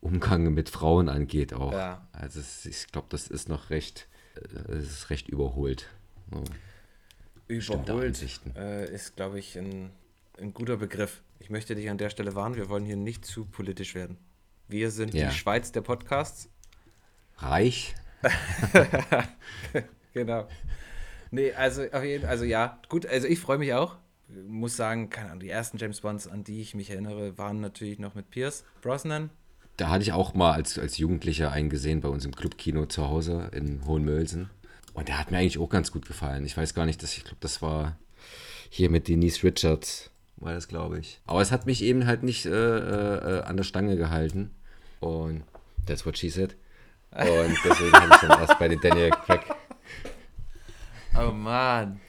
Umgang 0.00 0.52
mit 0.54 0.68
Frauen 0.70 1.08
angeht 1.08 1.52
auch. 1.52 1.72
Ja. 1.72 2.08
Also 2.12 2.40
es, 2.40 2.64
ich 2.66 2.86
glaube, 2.88 3.08
das 3.10 3.28
ist 3.28 3.48
noch 3.48 3.70
recht, 3.70 4.08
äh, 4.36 4.72
es 4.72 4.90
ist 4.90 5.10
recht 5.10 5.28
überholt. 5.28 5.88
So. 6.30 6.44
Überholt 7.48 8.18
äh, 8.56 8.90
ist, 8.92 9.16
glaube 9.16 9.38
ich, 9.38 9.58
ein, 9.58 9.90
ein 10.40 10.54
guter 10.54 10.78
Begriff. 10.78 11.22
Ich 11.38 11.50
möchte 11.50 11.74
dich 11.74 11.90
an 11.90 11.98
der 11.98 12.08
Stelle 12.08 12.34
warnen, 12.34 12.56
wir 12.56 12.68
wollen 12.70 12.86
hier 12.86 12.96
nicht 12.96 13.26
zu 13.26 13.44
politisch 13.44 13.94
werden. 13.94 14.16
Wir 14.68 14.90
sind 14.90 15.12
Ja. 15.12 15.28
die 15.28 15.34
Schweiz 15.34 15.70
der 15.70 15.82
Podcasts. 15.82 16.48
Reich, 17.36 17.94
Genau. 20.14 20.46
Nee, 21.32 21.52
also 21.54 21.84
auf 21.92 22.04
jeden 22.04 22.26
also 22.26 22.44
ja, 22.44 22.78
gut, 22.90 23.06
also 23.06 23.26
ich 23.26 23.40
freue 23.40 23.56
mich 23.56 23.72
auch. 23.72 23.96
Muss 24.46 24.76
sagen, 24.76 25.08
keine 25.08 25.28
Ahnung, 25.28 25.40
die 25.40 25.48
ersten 25.48 25.78
James 25.78 26.02
Bonds, 26.02 26.28
an 26.28 26.44
die 26.44 26.60
ich 26.60 26.74
mich 26.74 26.90
erinnere, 26.90 27.36
waren 27.38 27.60
natürlich 27.60 27.98
noch 27.98 28.14
mit 28.14 28.30
Pierce 28.30 28.64
Brosnan. 28.82 29.30
Da 29.78 29.88
hatte 29.88 30.02
ich 30.02 30.12
auch 30.12 30.34
mal 30.34 30.52
als, 30.52 30.78
als 30.78 30.98
Jugendlicher 30.98 31.50
einen 31.50 31.70
gesehen 31.70 32.02
bei 32.02 32.10
uns 32.10 32.26
im 32.26 32.36
Clubkino 32.36 32.84
zu 32.84 33.08
Hause 33.08 33.50
in 33.52 33.86
Hohenmölsen. 33.86 34.50
Und 34.92 35.08
der 35.08 35.18
hat 35.18 35.30
mir 35.30 35.38
eigentlich 35.38 35.58
auch 35.58 35.70
ganz 35.70 35.90
gut 35.90 36.06
gefallen. 36.06 36.44
Ich 36.44 36.54
weiß 36.54 36.74
gar 36.74 36.84
nicht, 36.84 37.02
dass 37.02 37.16
ich 37.16 37.24
glaube, 37.24 37.38
das 37.40 37.62
war 37.62 37.96
hier 38.68 38.90
mit 38.90 39.08
Denise 39.08 39.42
Richards, 39.42 40.10
war 40.36 40.52
das, 40.52 40.68
glaube 40.68 40.98
ich. 40.98 41.18
Aber 41.24 41.40
es 41.40 41.50
hat 41.50 41.64
mich 41.64 41.82
eben 41.82 42.06
halt 42.06 42.24
nicht 42.24 42.44
äh, 42.44 42.50
äh, 42.50 43.38
äh, 43.38 43.42
an 43.44 43.56
der 43.56 43.64
Stange 43.64 43.96
gehalten. 43.96 44.50
Und 45.00 45.44
that's 45.86 46.04
what 46.04 46.18
she 46.18 46.28
said. 46.28 46.56
Und 47.10 47.56
deswegen 47.64 47.92
habe 47.92 48.14
ich 48.14 48.20
dann 48.20 48.40
erst 48.40 48.58
bei 48.58 48.68
den 48.68 48.80
Daniel 48.80 49.10
Craig. 49.10 49.40
Oh 51.18 51.30
Mann. 51.30 52.00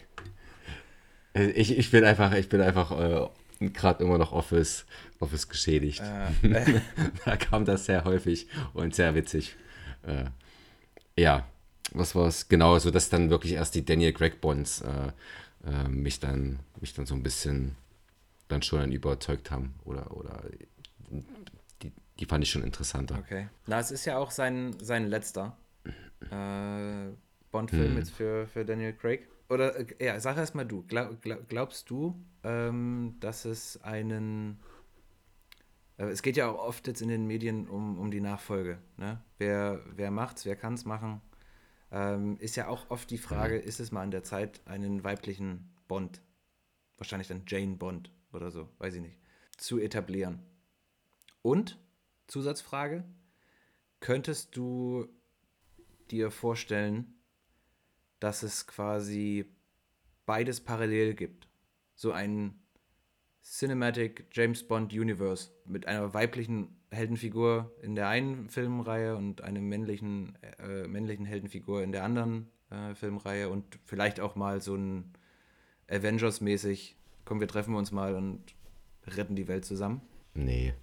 Ich, 1.34 1.78
ich 1.78 1.92
bin 1.92 2.04
einfach, 2.04 2.34
ich 2.34 2.48
bin 2.48 2.62
einfach 2.62 2.92
äh, 2.92 3.70
gerade 3.70 4.04
immer 4.04 4.18
noch 4.18 4.32
Office, 4.32 4.86
Office 5.20 5.50
geschädigt. 5.50 6.02
Äh, 6.44 6.82
da 7.26 7.38
kam 7.38 7.66
das 7.66 7.86
sehr 7.86 8.06
häufig 8.06 8.48
und 8.74 8.96
sehr 8.96 9.16
witzig. 9.16 9.56
Äh, 10.04 10.26
ja, 11.18 11.46
was 11.92 12.16
war 12.16 12.28
es? 12.28 12.48
Genau, 12.48 12.78
so 12.80 12.92
dass 12.92 13.10
dann 13.10 13.30
wirklich 13.30 13.54
erst 13.54 13.76
die 13.76 13.86
Daniel 13.86 14.14
Craig 14.14 14.42
Bonds 14.42 14.82
äh, 14.82 15.12
äh, 15.68 15.88
mich, 15.90 16.20
dann, 16.20 16.60
mich 16.80 16.94
dann 16.94 17.06
so 17.06 17.16
ein 17.16 17.24
bisschen 17.24 17.76
dann 18.48 18.62
schon 18.62 18.80
dann 18.80 18.92
überzeugt 18.92 19.52
haben. 19.52 19.74
Oder, 19.86 20.16
oder 20.16 20.44
die, 21.82 21.92
die 22.20 22.26
fand 22.26 22.44
ich 22.44 22.52
schon 22.52 22.64
interessanter. 22.64 23.18
okay. 23.20 23.50
Na, 23.68 23.80
es 23.80 23.92
ist 23.92 24.06
ja 24.06 24.18
auch 24.18 24.32
sein, 24.32 24.76
sein 24.80 25.08
letzter 25.08 25.58
äh, 26.32 27.10
Bond-Film 27.54 27.98
jetzt 27.98 28.12
für, 28.12 28.48
für 28.48 28.66
Daniel 28.66 28.92
Craig. 28.92 29.30
Oder, 29.48 29.80
äh, 29.80 29.86
ja, 30.04 30.20
sag 30.20 30.36
erst 30.36 30.56
mal 30.56 30.66
du. 30.66 30.84
Glaub, 30.84 31.22
glaub, 31.22 31.48
glaubst 31.48 31.90
du, 31.90 32.20
ähm, 32.44 33.16
dass 33.20 33.46
es 33.46 33.82
einen. 33.82 34.60
Äh, 35.98 36.08
es 36.08 36.22
geht 36.22 36.36
ja 36.36 36.50
auch 36.50 36.58
oft 36.58 36.88
jetzt 36.88 37.02
in 37.02 37.08
den 37.08 37.28
Medien 37.28 37.70
um, 37.70 38.00
um 38.00 38.12
die 38.12 38.20
Nachfolge. 38.20 38.80
Ne? 38.98 39.22
Wer, 39.38 39.82
wer 39.96 40.12
macht's, 40.12 40.46
wer 40.46 40.56
kann's 40.56 40.84
machen? 40.84 41.22
Ähm, 41.92 42.38
ist 42.40 42.56
ja 42.56 42.68
auch 42.68 42.90
oft 42.90 43.10
die 43.12 43.20
Frage, 43.20 43.56
ist 43.56 43.80
es 43.80 43.92
mal 43.92 44.02
an 44.02 44.12
der 44.12 44.24
Zeit, 44.24 44.62
einen 44.66 45.04
weiblichen 45.04 45.72
Bond, 45.88 46.24
wahrscheinlich 46.98 47.28
dann 47.28 47.44
Jane 47.48 47.76
Bond 47.76 48.12
oder 48.34 48.50
so, 48.50 48.68
weiß 48.80 48.96
ich 48.96 49.02
nicht, 49.02 49.20
zu 49.58 49.78
etablieren? 49.78 50.40
Und, 51.44 51.80
Zusatzfrage, 52.26 53.04
könntest 54.00 54.58
du 54.58 55.08
dir 56.10 56.32
vorstellen, 56.32 57.14
dass 58.24 58.42
es 58.42 58.66
quasi 58.68 59.46
beides 60.26 60.62
parallel 60.62 61.14
gibt? 61.14 61.50
So 61.94 62.14
ein 62.14 62.56
Cinematic 63.44 64.28
James 64.32 64.66
Bond 64.66 64.94
Universe 64.94 65.50
mit 65.66 65.88
einer 65.88 66.14
weiblichen 66.14 66.78
Heldenfigur 66.90 67.76
in 67.82 67.96
der 67.96 68.08
einen 68.08 68.48
Filmreihe 68.48 69.18
und 69.18 69.42
einer 69.42 69.60
männlichen, 69.60 70.38
äh, 70.60 70.88
männlichen 70.88 71.26
Heldenfigur 71.26 71.84
in 71.84 71.92
der 71.92 72.06
anderen 72.06 72.50
äh, 72.70 72.96
Filmreihe 72.96 73.50
und 73.50 73.78
vielleicht 73.84 74.22
auch 74.22 74.36
mal 74.38 74.62
so 74.62 74.76
ein 74.76 75.12
Avengers-mäßig, 75.90 76.96
komm, 77.26 77.42
wir 77.42 77.50
treffen 77.50 77.76
uns 77.76 77.92
mal 77.92 78.16
und 78.16 78.56
retten 79.06 79.36
die 79.36 79.50
Welt 79.50 79.66
zusammen. 79.66 80.02
Nee. 80.34 80.74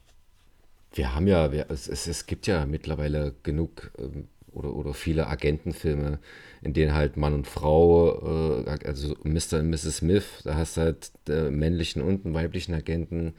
Wir 0.92 1.14
haben 1.14 1.26
ja, 1.26 1.52
wir, 1.52 1.70
es, 1.70 1.88
es, 1.88 2.06
es 2.06 2.26
gibt 2.26 2.46
ja 2.46 2.66
mittlerweile 2.66 3.34
genug 3.42 3.92
ähm, 3.96 4.28
oder, 4.52 4.74
oder 4.74 4.94
viele 4.94 5.26
Agentenfilme, 5.26 6.18
in 6.62 6.72
denen 6.72 6.94
halt 6.94 7.16
Mann 7.16 7.34
und 7.34 7.46
Frau, 7.46 8.64
äh, 8.64 8.86
also 8.86 9.14
Mr. 9.24 9.60
und 9.60 9.70
Mrs. 9.70 9.98
Smith, 9.98 10.42
da 10.44 10.56
hast 10.56 10.76
du 10.76 10.82
halt 10.82 11.12
äh, 11.28 11.50
männlichen 11.50 12.02
und 12.02 12.24
einen 12.24 12.34
weiblichen 12.34 12.74
Agenten. 12.74 13.34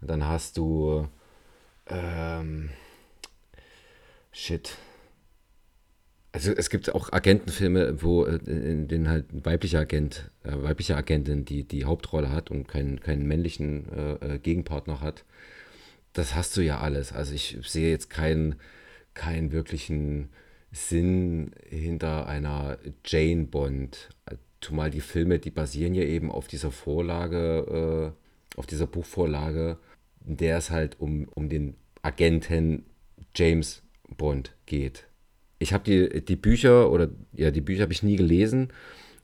Und 0.00 0.10
dann 0.10 0.26
hast 0.26 0.56
du, 0.56 1.08
ähm, 1.86 2.70
shit. 4.32 4.76
Also 6.32 6.52
es 6.52 6.70
gibt 6.70 6.94
auch 6.94 7.12
Agentenfilme, 7.12 8.02
wo 8.02 8.24
äh, 8.24 8.36
in 8.46 8.86
denen 8.86 9.08
halt 9.08 9.32
ein 9.32 9.44
weiblicher 9.44 9.80
Agent, 9.80 10.30
äh, 10.44 10.52
weibliche 10.54 10.96
Agentin 10.96 11.44
die, 11.44 11.64
die 11.64 11.84
Hauptrolle 11.84 12.30
hat 12.30 12.50
und 12.50 12.68
keinen, 12.68 13.00
keinen 13.00 13.26
männlichen 13.26 13.88
äh, 13.92 14.34
äh, 14.34 14.38
Gegenpartner 14.38 15.00
hat. 15.00 15.24
Das 16.12 16.34
hast 16.34 16.56
du 16.56 16.60
ja 16.62 16.80
alles. 16.80 17.12
Also 17.12 17.34
ich 17.34 17.58
sehe 17.62 17.90
jetzt 17.90 18.10
keinen, 18.10 18.56
keinen 19.14 19.52
wirklichen 19.52 20.30
Sinn 20.72 21.52
hinter 21.68 22.26
einer 22.26 22.78
Jane 23.04 23.44
Bond. 23.46 24.10
Zumal 24.60 24.90
die 24.90 25.00
Filme, 25.00 25.38
die 25.38 25.50
basieren 25.50 25.94
ja 25.94 26.02
eben 26.02 26.30
auf 26.30 26.46
dieser 26.46 26.70
Vorlage, 26.70 28.12
äh, 28.14 28.58
auf 28.58 28.66
dieser 28.66 28.86
Buchvorlage, 28.86 29.78
in 30.26 30.36
der 30.36 30.58
es 30.58 30.70
halt 30.70 31.00
um, 31.00 31.28
um 31.34 31.48
den 31.48 31.76
Agenten 32.02 32.84
James 33.34 33.82
Bond 34.16 34.54
geht. 34.66 35.06
Ich 35.58 35.72
habe 35.72 35.84
die, 35.84 36.24
die 36.24 36.36
Bücher 36.36 36.90
oder 36.90 37.08
ja, 37.32 37.50
die 37.50 37.60
Bücher 37.60 37.82
habe 37.82 37.92
ich 37.92 38.02
nie 38.02 38.16
gelesen 38.16 38.68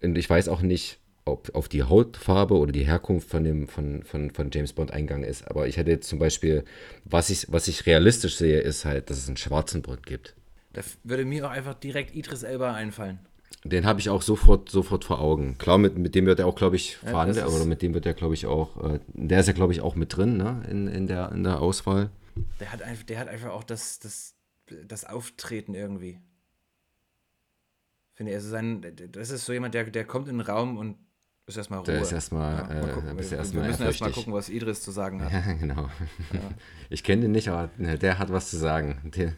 und 0.03 0.17
ich 0.19 0.29
weiß 0.29 0.49
auch 0.49 0.63
nicht, 0.63 0.99
ob 1.25 1.55
auf 1.55 1.69
die 1.69 1.83
Hautfarbe 1.83 2.55
oder 2.55 2.73
die 2.73 2.87
Herkunft 2.87 3.29
von 3.29 3.43
dem 3.45 3.69
von, 3.69 4.03
von, 4.05 4.31
von 4.31 4.51
James 4.53 4.73
Bond 4.73 4.93
eingegangen 4.93 5.29
ist. 5.29 5.49
Aber 5.49 5.67
ich 5.67 5.77
hätte 5.77 5.91
jetzt 5.91 6.09
zum 6.09 6.19
Beispiel, 6.19 6.65
was 7.05 7.31
ich, 7.31 7.47
was 7.51 7.69
ich 7.69 7.85
realistisch 7.87 8.37
sehe, 8.37 8.61
ist 8.61 8.85
halt, 8.85 9.11
dass 9.11 9.19
es 9.19 9.27
einen 9.27 9.37
schwarzen 9.37 9.83
Bond 9.83 10.07
gibt. 10.07 10.35
Da 10.77 10.83
würde 11.05 11.25
mir 11.25 11.47
auch 11.47 11.51
einfach 11.51 11.73
direkt 11.73 12.15
Idris 12.15 12.43
Elba 12.43 12.75
einfallen. 12.75 13.19
Den 13.65 13.87
habe 13.87 13.99
ich 13.99 14.11
auch 14.11 14.21
sofort, 14.21 14.69
sofort 14.69 15.07
vor 15.07 15.23
Augen. 15.23 15.57
Klar, 15.57 15.79
mit, 15.79 15.97
mit 15.97 16.15
dem 16.15 16.27
wird 16.27 16.39
er 16.39 16.47
auch, 16.47 16.55
glaube 16.55 16.77
ich, 16.77 16.99
Ja, 17.03 17.09
verhandelt, 17.09 17.47
oder 17.47 17.65
mit 17.65 17.81
dem 17.81 17.95
wird 17.95 18.05
er, 18.05 18.12
glaube 18.12 18.35
ich, 18.35 18.45
auch, 18.45 18.77
äh, 18.85 19.01
der 19.15 19.41
ist 19.41 19.47
ja, 19.47 19.55
glaube 19.55 19.73
ich, 19.73 19.81
auch 19.81 19.95
mit 19.95 20.15
drin, 20.15 20.37
ne, 20.37 20.62
in, 20.71 20.87
in, 20.87 21.07
der, 21.07 21.33
in 21.33 21.45
der 21.45 21.62
Auswahl. 21.62 22.11
Der 22.61 22.71
hat 22.73 22.83
einfach, 22.83 23.05
der 23.05 23.19
hat 23.19 23.29
einfach 23.29 23.53
auch 23.53 23.65
das, 23.65 23.99
das, 24.01 24.35
das 24.87 25.07
Auftreten 25.07 25.73
irgendwie. 25.75 26.21
Finde 28.12 28.33
ich. 28.33 28.37
Also 28.37 28.51
sein, 28.51 28.85
das 29.12 29.31
ist 29.31 29.47
so 29.47 29.55
jemand, 29.55 29.73
der, 29.73 29.85
der 29.85 30.05
kommt 30.05 30.29
in 30.29 30.37
den 30.37 30.47
Raum 30.47 30.77
und 30.77 30.99
Ist 31.49 31.57
erstmal 31.57 31.79
Ruhe. 31.79 31.87
Da 31.87 32.01
ist 32.01 32.11
erstmal, 32.13 32.57
Ja, 32.57 32.89
äh, 32.89 32.93
gucken. 32.93 33.17
bist 33.17 33.31
wir, 33.31 33.39
erstmal 33.39 33.63
wir 33.63 33.71
müssen 33.71 33.83
erstmal 33.85 34.11
gucken, 34.11 34.33
was 34.33 34.49
Idris 34.49 34.83
zu 34.83 34.91
sagen 34.91 35.23
hat. 35.25 35.33
Ja, 35.33 35.53
genau. 35.61 35.89
Ich 36.91 37.05
kenne 37.05 37.23
den 37.23 37.33
nicht, 37.33 37.49
aber 37.49 37.69
der 37.79 38.19
hat 38.19 38.33
was 38.33 38.51
zu 38.51 38.57
sagen. 38.57 39.13
Den, 39.17 39.35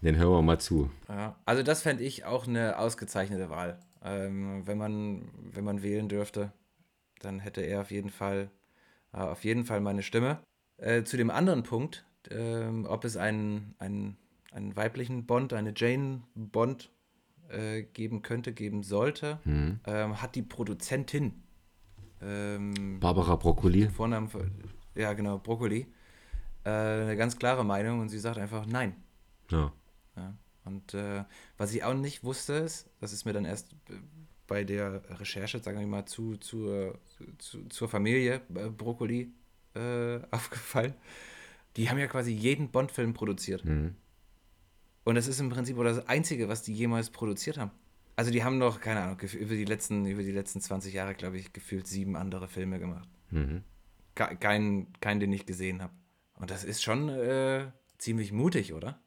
den 0.00 0.16
hören 0.16 0.30
wir 0.30 0.42
mal 0.42 0.60
zu. 0.60 0.88
Ja, 1.08 1.34
also 1.44 1.64
das 1.64 1.82
fände 1.82 2.04
ich 2.04 2.24
auch 2.24 2.46
eine 2.46 2.78
ausgezeichnete 2.78 3.50
Wahl. 3.50 3.80
Ähm, 4.04 4.62
wenn, 4.66 4.78
man, 4.78 5.28
wenn 5.52 5.64
man 5.64 5.82
wählen 5.82 6.08
dürfte, 6.08 6.52
dann 7.18 7.40
hätte 7.40 7.62
er 7.62 7.80
auf 7.80 7.90
jeden 7.90 8.10
Fall, 8.10 8.50
äh, 9.12 9.16
auf 9.18 9.42
jeden 9.42 9.64
Fall 9.64 9.80
meine 9.80 10.04
Stimme. 10.04 10.38
Äh, 10.76 11.02
zu 11.02 11.16
dem 11.16 11.28
anderen 11.30 11.64
Punkt, 11.64 12.04
ähm, 12.30 12.86
ob 12.88 13.04
es 13.04 13.16
einen, 13.16 13.74
einen, 13.80 14.16
einen 14.52 14.76
weiblichen 14.76 15.26
Bond, 15.26 15.52
eine 15.52 15.72
Jane 15.74 16.22
Bond 16.36 16.92
äh, 17.48 17.82
geben 17.82 18.22
könnte, 18.22 18.52
geben 18.52 18.84
sollte, 18.84 19.40
Hm. 19.42 19.80
ähm, 19.88 20.22
hat 20.22 20.36
die 20.36 20.42
Produzentin 20.42 21.42
ähm, 22.22 22.98
Barbara 23.00 23.36
Broccoli. 23.36 23.88
Vornamen, 23.88 24.30
ja 24.94 25.12
genau, 25.12 25.38
Brokkoli, 25.38 25.86
äh, 26.64 26.70
eine 26.70 27.16
ganz 27.16 27.38
klare 27.38 27.64
Meinung 27.64 28.00
und 28.00 28.08
sie 28.08 28.18
sagt 28.18 28.38
einfach 28.38 28.66
nein. 28.66 28.94
Ja. 29.50 29.72
Ja. 30.16 30.34
Und 30.64 30.94
äh, 30.94 31.24
was 31.56 31.72
ich 31.72 31.82
auch 31.84 31.94
nicht 31.94 32.24
wusste, 32.24 32.54
ist, 32.54 32.88
das 33.00 33.12
ist 33.12 33.24
mir 33.24 33.32
dann 33.32 33.44
erst 33.44 33.72
äh, 33.90 33.94
bei 34.46 34.64
der 34.64 35.02
Recherche, 35.20 35.60
sagen 35.60 35.78
wir 35.78 35.86
mal, 35.86 36.06
zu, 36.06 36.36
zu, 36.36 36.92
zu, 37.38 37.64
zur 37.68 37.88
Familie 37.88 38.40
äh, 38.54 38.68
Brokkoli 38.68 39.32
äh, 39.74 40.20
aufgefallen. 40.30 40.94
Die 41.76 41.88
haben 41.88 41.98
ja 41.98 42.06
quasi 42.06 42.32
jeden 42.32 42.70
Bond-Film 42.70 43.14
produziert. 43.14 43.62
Hm. 43.62 43.94
Und 45.04 45.14
das 45.14 45.26
ist 45.28 45.40
im 45.40 45.48
Prinzip 45.48 45.76
das 45.78 46.06
Einzige, 46.08 46.48
was 46.48 46.62
die 46.62 46.74
jemals 46.74 47.10
produziert 47.10 47.56
haben. 47.56 47.70
Also 48.18 48.32
die 48.32 48.42
haben 48.42 48.58
noch, 48.58 48.80
keine 48.80 49.00
Ahnung, 49.02 49.20
über 49.20 49.54
die 49.54 49.64
letzten, 49.64 50.04
über 50.04 50.24
die 50.24 50.32
letzten 50.32 50.60
20 50.60 50.92
Jahre, 50.92 51.14
glaube 51.14 51.38
ich, 51.38 51.52
gefühlt 51.52 51.86
sieben 51.86 52.16
andere 52.16 52.48
Filme 52.48 52.80
gemacht. 52.80 53.08
Mhm. 53.30 53.62
Ke- 54.16 54.34
Keinen, 54.36 54.92
keinen, 55.00 55.20
den 55.20 55.32
ich 55.32 55.46
gesehen 55.46 55.80
habe. 55.82 55.92
Und 56.34 56.50
das 56.50 56.64
ist 56.64 56.82
schon 56.82 57.08
äh, 57.10 57.70
ziemlich 57.96 58.32
mutig, 58.32 58.72
oder? 58.72 59.00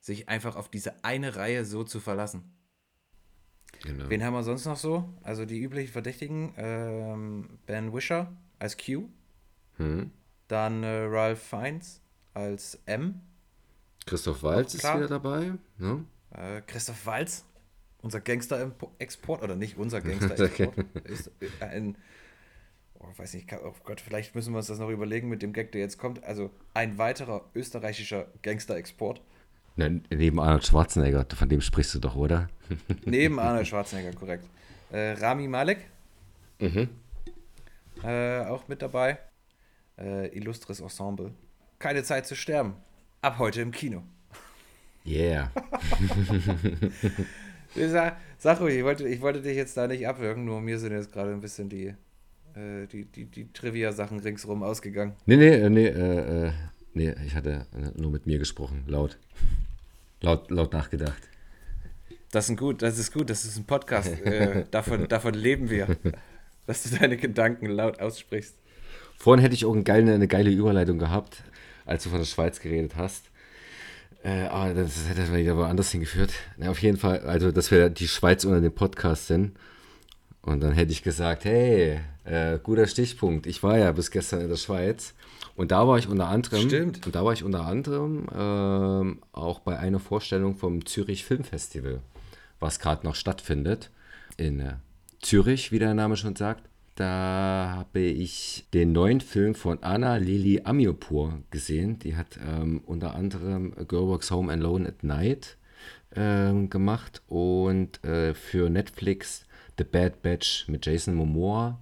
Sich 0.00 0.28
einfach 0.28 0.56
auf 0.56 0.68
diese 0.68 1.04
eine 1.04 1.36
Reihe 1.36 1.64
so 1.64 1.84
zu 1.84 2.00
verlassen. 2.00 2.42
Genau. 3.84 4.08
Wen 4.10 4.24
haben 4.24 4.34
wir 4.34 4.42
sonst 4.42 4.64
noch 4.64 4.78
so? 4.78 5.08
Also 5.22 5.44
die 5.44 5.60
üblichen 5.60 5.92
Verdächtigen. 5.92 6.54
Ähm, 6.56 7.58
ben 7.66 7.92
Wisher 7.94 8.32
als 8.58 8.76
Q. 8.76 9.08
Hm. 9.76 10.10
Dann 10.48 10.82
äh, 10.82 11.04
Ralph 11.04 11.40
Fiennes 11.40 12.00
als 12.32 12.80
M. 12.86 13.20
Christoph 14.06 14.42
Waltz 14.42 14.74
ist 14.74 14.82
wieder 14.82 15.06
dabei. 15.06 15.52
Ne? 15.78 16.04
Äh, 16.30 16.62
Christoph 16.62 17.06
Walz. 17.06 17.44
Unser 18.04 18.20
Gangster-Export. 18.20 19.42
Oder 19.42 19.56
nicht 19.56 19.78
unser 19.78 20.00
Gangster-Export. 20.02 20.76
ist 21.04 21.30
äh, 21.40 21.64
ein... 21.64 21.96
Oh, 23.00 23.06
weiß 23.16 23.34
nicht, 23.34 23.50
oh 23.52 23.74
Gott, 23.82 24.00
vielleicht 24.00 24.34
müssen 24.34 24.52
wir 24.52 24.58
uns 24.58 24.66
das 24.66 24.78
noch 24.78 24.90
überlegen 24.90 25.28
mit 25.28 25.42
dem 25.42 25.52
Gag, 25.52 25.72
der 25.72 25.80
jetzt 25.80 25.98
kommt. 25.98 26.22
Also 26.22 26.50
ein 26.74 26.98
weiterer 26.98 27.44
österreichischer 27.54 28.28
Gangster-Export. 28.42 29.22
Ne, 29.76 30.02
neben 30.10 30.38
Arnold 30.38 30.66
Schwarzenegger, 30.66 31.26
von 31.34 31.48
dem 31.48 31.60
sprichst 31.60 31.94
du 31.94 31.98
doch, 31.98 32.14
oder? 32.14 32.48
Neben 33.04 33.40
Arnold 33.40 33.66
Schwarzenegger, 33.66 34.12
korrekt. 34.12 34.48
Äh, 34.92 35.12
Rami 35.12 35.48
Malek. 35.48 35.78
Mhm. 36.60 36.88
Äh, 38.04 38.44
auch 38.44 38.68
mit 38.68 38.82
dabei. 38.82 39.18
Äh, 39.98 40.28
illustres 40.28 40.80
Ensemble. 40.80 41.32
Keine 41.80 42.04
Zeit 42.04 42.26
zu 42.26 42.36
sterben. 42.36 42.74
Ab 43.20 43.38
heute 43.38 43.62
im 43.62 43.72
Kino. 43.72 44.04
Yeah. 45.04 45.50
Sag, 47.74 48.16
sag 48.38 48.60
ruhig, 48.60 48.76
ich 48.76 48.84
wollte, 48.84 49.08
ich 49.08 49.20
wollte 49.20 49.42
dich 49.42 49.56
jetzt 49.56 49.76
da 49.76 49.86
nicht 49.86 50.06
abwürgen, 50.06 50.44
nur 50.44 50.60
mir 50.60 50.78
sind 50.78 50.92
jetzt 50.92 51.12
gerade 51.12 51.32
ein 51.32 51.40
bisschen 51.40 51.68
die, 51.68 51.94
äh, 52.54 52.86
die, 52.92 53.04
die, 53.04 53.24
die 53.26 53.52
Trivia-Sachen 53.52 54.20
ringsrum 54.20 54.62
ausgegangen. 54.62 55.14
Nee, 55.26 55.36
nee, 55.36 55.48
äh, 55.48 55.70
nee, 55.70 55.86
äh, 55.86 56.46
äh, 56.46 56.52
nee, 56.94 57.14
ich 57.26 57.34
hatte 57.34 57.66
äh, 57.72 58.00
nur 58.00 58.10
mit 58.10 58.26
mir 58.26 58.38
gesprochen, 58.38 58.84
laut. 58.86 59.18
Laut, 60.20 60.50
laut 60.50 60.72
nachgedacht. 60.72 61.20
Das 62.30 62.48
ist 62.48 62.56
gut, 62.56 62.82
das 62.82 62.98
ist 62.98 63.12
gut, 63.12 63.28
das 63.28 63.44
ist 63.44 63.56
ein 63.56 63.64
Podcast. 63.64 64.20
äh, 64.24 64.64
davon, 64.70 65.08
davon 65.08 65.34
leben 65.34 65.68
wir. 65.68 65.96
Dass 66.66 66.82
du 66.84 66.96
deine 66.96 67.16
Gedanken 67.16 67.66
laut 67.66 68.00
aussprichst. 68.00 68.54
Vorhin 69.18 69.42
hätte 69.42 69.54
ich 69.54 69.64
auch 69.64 69.74
eine 69.74 69.82
geile, 69.82 70.14
eine 70.14 70.28
geile 70.28 70.50
Überleitung 70.50 70.98
gehabt, 70.98 71.42
als 71.84 72.04
du 72.04 72.10
von 72.10 72.18
der 72.18 72.26
Schweiz 72.26 72.60
geredet 72.60 72.96
hast. 72.96 73.30
Äh, 74.24 74.46
aber 74.46 74.72
das 74.72 75.08
hätte 75.08 75.32
wieder 75.34 75.56
woanders 75.56 75.90
hingeführt. 75.90 76.32
Na, 76.56 76.70
auf 76.70 76.80
jeden 76.80 76.96
Fall, 76.96 77.20
also, 77.20 77.52
dass 77.52 77.70
wir 77.70 77.90
die 77.90 78.08
Schweiz 78.08 78.44
unter 78.44 78.60
dem 78.60 78.74
Podcast 78.74 79.26
sind. 79.26 79.52
Und 80.40 80.60
dann 80.60 80.72
hätte 80.72 80.92
ich 80.92 81.02
gesagt, 81.02 81.44
hey, 81.44 82.00
äh, 82.24 82.58
guter 82.62 82.86
Stichpunkt. 82.86 83.46
Ich 83.46 83.62
war 83.62 83.78
ja 83.78 83.92
bis 83.92 84.10
gestern 84.10 84.40
in 84.40 84.48
der 84.48 84.56
Schweiz. 84.56 85.14
Und 85.56 85.70
da 85.70 85.86
war 85.86 85.98
ich 85.98 86.08
unter 86.08 86.26
anderem, 86.26 86.68
Stimmt. 86.68 87.06
und 87.06 87.14
da 87.14 87.24
war 87.24 87.32
ich 87.32 87.44
unter 87.44 87.66
anderem 87.66 88.26
ähm, 88.34 89.22
auch 89.32 89.60
bei 89.60 89.78
einer 89.78 90.00
Vorstellung 90.00 90.56
vom 90.56 90.84
Zürich 90.84 91.24
Filmfestival, 91.24 92.00
was 92.60 92.80
gerade 92.80 93.06
noch 93.06 93.14
stattfindet. 93.14 93.90
In 94.36 94.58
äh, 94.58 94.74
Zürich, 95.20 95.70
wie 95.70 95.78
der 95.78 95.94
Name 95.94 96.16
schon 96.16 96.34
sagt. 96.34 96.64
Da 96.94 97.74
habe 97.76 98.00
ich 98.00 98.66
den 98.72 98.92
neuen 98.92 99.20
Film 99.20 99.54
von 99.54 99.82
Anna 99.82 100.16
Lili 100.16 100.60
Amirpour 100.62 101.40
gesehen. 101.50 101.98
Die 101.98 102.14
hat 102.14 102.38
ähm, 102.46 102.82
unter 102.86 103.14
anderem 103.14 103.74
A 103.76 103.82
Girl 103.82 104.08
Walks 104.08 104.30
Home 104.30 104.52
Alone 104.52 104.88
at 104.88 105.02
Night 105.02 105.56
ähm, 106.14 106.70
gemacht 106.70 107.22
und 107.26 108.02
äh, 108.04 108.34
für 108.34 108.70
Netflix 108.70 109.44
The 109.76 109.84
Bad 109.84 110.22
Batch 110.22 110.68
mit 110.68 110.86
Jason 110.86 111.14
Momoa 111.14 111.80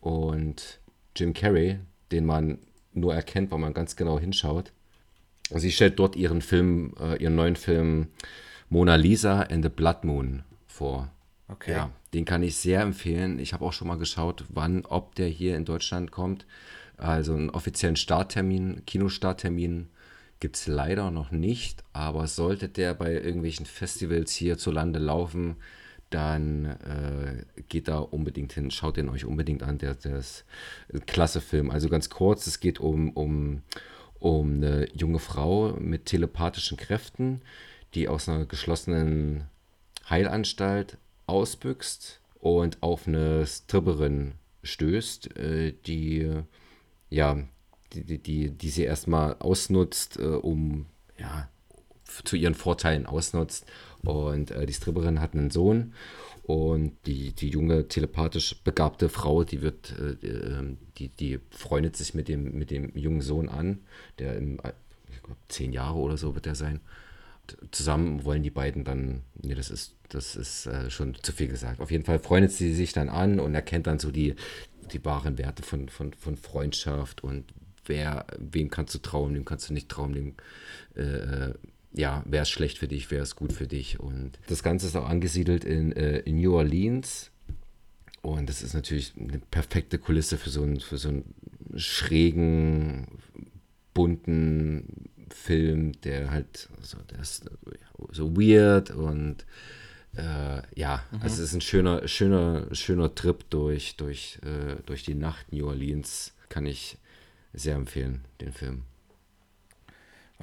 und 0.00 0.80
Jim 1.16 1.32
Carrey, 1.32 1.78
den 2.12 2.26
man 2.26 2.58
nur 2.92 3.14
erkennt, 3.14 3.50
weil 3.50 3.58
man 3.58 3.72
ganz 3.72 3.96
genau 3.96 4.18
hinschaut. 4.18 4.72
Sie 5.54 5.72
stellt 5.72 5.98
dort 5.98 6.14
ihren 6.16 6.42
Film, 6.42 6.92
äh, 7.00 7.22
ihren 7.22 7.36
neuen 7.36 7.56
Film 7.56 8.08
Mona 8.68 8.96
Lisa 8.96 9.42
and 9.42 9.64
the 9.64 9.70
Blood 9.70 10.04
Moon 10.04 10.42
vor. 10.66 11.10
Okay. 11.48 11.72
Ja, 11.72 11.90
den 12.16 12.24
kann 12.24 12.42
ich 12.42 12.56
sehr 12.56 12.80
empfehlen. 12.80 13.38
Ich 13.38 13.52
habe 13.52 13.62
auch 13.62 13.74
schon 13.74 13.88
mal 13.88 13.98
geschaut, 13.98 14.44
wann, 14.48 14.86
ob 14.86 15.14
der 15.16 15.28
hier 15.28 15.54
in 15.54 15.66
Deutschland 15.66 16.12
kommt. 16.12 16.46
Also 16.96 17.34
einen 17.34 17.50
offiziellen 17.50 17.96
Starttermin, 17.96 18.86
Kinostarttermin 18.86 19.90
gibt 20.40 20.56
es 20.56 20.66
leider 20.66 21.10
noch 21.10 21.30
nicht, 21.30 21.84
aber 21.92 22.26
sollte 22.26 22.70
der 22.70 22.94
bei 22.94 23.12
irgendwelchen 23.12 23.66
Festivals 23.66 24.32
hierzulande 24.32 24.98
laufen, 24.98 25.56
dann 26.08 26.64
äh, 26.64 27.44
geht 27.68 27.86
da 27.88 27.98
unbedingt 27.98 28.54
hin, 28.54 28.70
schaut 28.70 28.96
den 28.96 29.10
euch 29.10 29.26
unbedingt 29.26 29.62
an, 29.62 29.76
der, 29.76 29.94
der 29.94 30.16
ist 30.16 30.46
ein 30.90 31.04
klasse 31.04 31.42
Film. 31.42 31.70
Also 31.70 31.90
ganz 31.90 32.08
kurz, 32.08 32.46
es 32.46 32.60
geht 32.60 32.80
um, 32.80 33.10
um, 33.10 33.60
um 34.20 34.54
eine 34.54 34.88
junge 34.94 35.18
Frau 35.18 35.74
mit 35.78 36.06
telepathischen 36.06 36.78
Kräften, 36.78 37.42
die 37.92 38.08
aus 38.08 38.26
einer 38.26 38.46
geschlossenen 38.46 39.44
Heilanstalt 40.08 40.96
ausbüchst 41.26 42.20
und 42.40 42.82
auf 42.82 43.06
eine 43.06 43.46
Stripperin 43.46 44.32
stößt, 44.62 45.36
äh, 45.36 45.72
die 45.86 46.42
ja, 47.08 47.38
die, 47.92 48.18
die, 48.18 48.50
die, 48.50 48.68
sie 48.68 48.84
erstmal 48.84 49.36
ausnutzt, 49.38 50.18
äh, 50.18 50.24
um 50.24 50.86
ja, 51.18 51.48
zu 52.24 52.36
ihren 52.36 52.54
Vorteilen 52.54 53.06
ausnutzt. 53.06 53.66
Und 54.02 54.50
äh, 54.50 54.66
die 54.66 54.72
Stripperin 54.72 55.20
hat 55.20 55.34
einen 55.34 55.50
Sohn 55.50 55.94
und 56.42 56.92
die, 57.06 57.32
die 57.32 57.48
junge 57.48 57.88
telepathisch 57.88 58.62
begabte 58.62 59.08
Frau, 59.08 59.44
die 59.44 59.62
wird, 59.62 59.94
äh, 59.98 60.26
ähm, 60.26 60.78
die, 60.98 61.08
die 61.08 61.40
freundet 61.50 61.96
sich 61.96 62.14
mit 62.14 62.28
dem, 62.28 62.56
mit 62.56 62.70
dem 62.70 62.96
jungen 62.96 63.22
Sohn 63.22 63.48
an, 63.48 63.80
der 64.18 64.36
im, 64.36 64.58
glaub, 64.58 65.36
zehn 65.48 65.72
Jahre 65.72 65.98
oder 65.98 66.16
so 66.16 66.34
wird 66.34 66.46
er 66.46 66.54
sein. 66.54 66.80
Zusammen 67.70 68.24
wollen 68.24 68.42
die 68.42 68.50
beiden 68.50 68.84
dann, 68.84 69.22
nee, 69.40 69.54
das 69.54 69.70
ist, 69.70 69.94
das 70.08 70.36
ist 70.36 70.66
äh, 70.66 70.90
schon 70.90 71.16
zu 71.22 71.32
viel 71.32 71.48
gesagt. 71.48 71.80
Auf 71.80 71.90
jeden 71.90 72.04
Fall 72.04 72.18
freundet 72.18 72.52
sie 72.52 72.74
sich 72.74 72.92
dann 72.92 73.08
an 73.08 73.40
und 73.40 73.54
erkennt 73.54 73.86
dann 73.86 73.98
so 73.98 74.10
die, 74.10 74.34
die 74.92 75.04
wahren 75.04 75.38
Werte 75.38 75.62
von, 75.62 75.88
von, 75.88 76.12
von 76.14 76.36
Freundschaft 76.36 77.22
und 77.22 77.44
wer, 77.86 78.26
wem 78.38 78.70
kannst 78.70 78.94
du 78.94 78.98
trauen, 78.98 79.34
wem 79.34 79.44
kannst 79.44 79.68
du 79.68 79.74
nicht 79.74 79.88
trauen, 79.88 80.12
dem, 80.12 80.34
äh, 80.94 81.54
ja, 81.92 82.22
wer 82.26 82.42
ist 82.42 82.50
schlecht 82.50 82.78
für 82.78 82.88
dich, 82.88 83.10
wer 83.10 83.22
ist 83.22 83.36
gut 83.36 83.52
für 83.52 83.66
dich. 83.66 84.00
Und 84.00 84.38
das 84.48 84.62
Ganze 84.62 84.86
ist 84.86 84.96
auch 84.96 85.08
angesiedelt 85.08 85.64
in, 85.64 85.92
äh, 85.92 86.18
in 86.20 86.36
New 86.36 86.54
Orleans. 86.54 87.30
Und 88.22 88.48
das 88.48 88.62
ist 88.62 88.74
natürlich 88.74 89.14
eine 89.18 89.38
perfekte 89.38 89.98
Kulisse 89.98 90.36
für 90.36 90.50
so 90.50 90.62
einen, 90.62 90.80
für 90.80 90.98
so 90.98 91.08
einen 91.08 91.34
schrägen, 91.76 93.06
bunten 93.94 95.05
Film, 95.36 95.92
der 96.00 96.30
halt 96.30 96.68
so, 96.80 96.98
der 97.10 97.20
ist 97.20 97.48
so 98.10 98.36
weird 98.36 98.90
und 98.90 99.44
äh, 100.16 100.62
ja, 100.74 101.04
also 101.20 101.42
es 101.42 101.50
ist 101.50 101.54
ein 101.54 101.60
schöner, 101.60 102.08
schöner, 102.08 102.74
schöner 102.74 103.14
Trip 103.14 103.44
durch, 103.50 103.96
durch, 103.96 104.38
äh, 104.42 104.82
durch 104.86 105.04
die 105.04 105.14
Nacht 105.14 105.52
New 105.52 105.66
Orleans. 105.66 106.34
Kann 106.48 106.64
ich 106.64 106.96
sehr 107.52 107.76
empfehlen, 107.76 108.24
den 108.40 108.52
Film. 108.52 108.82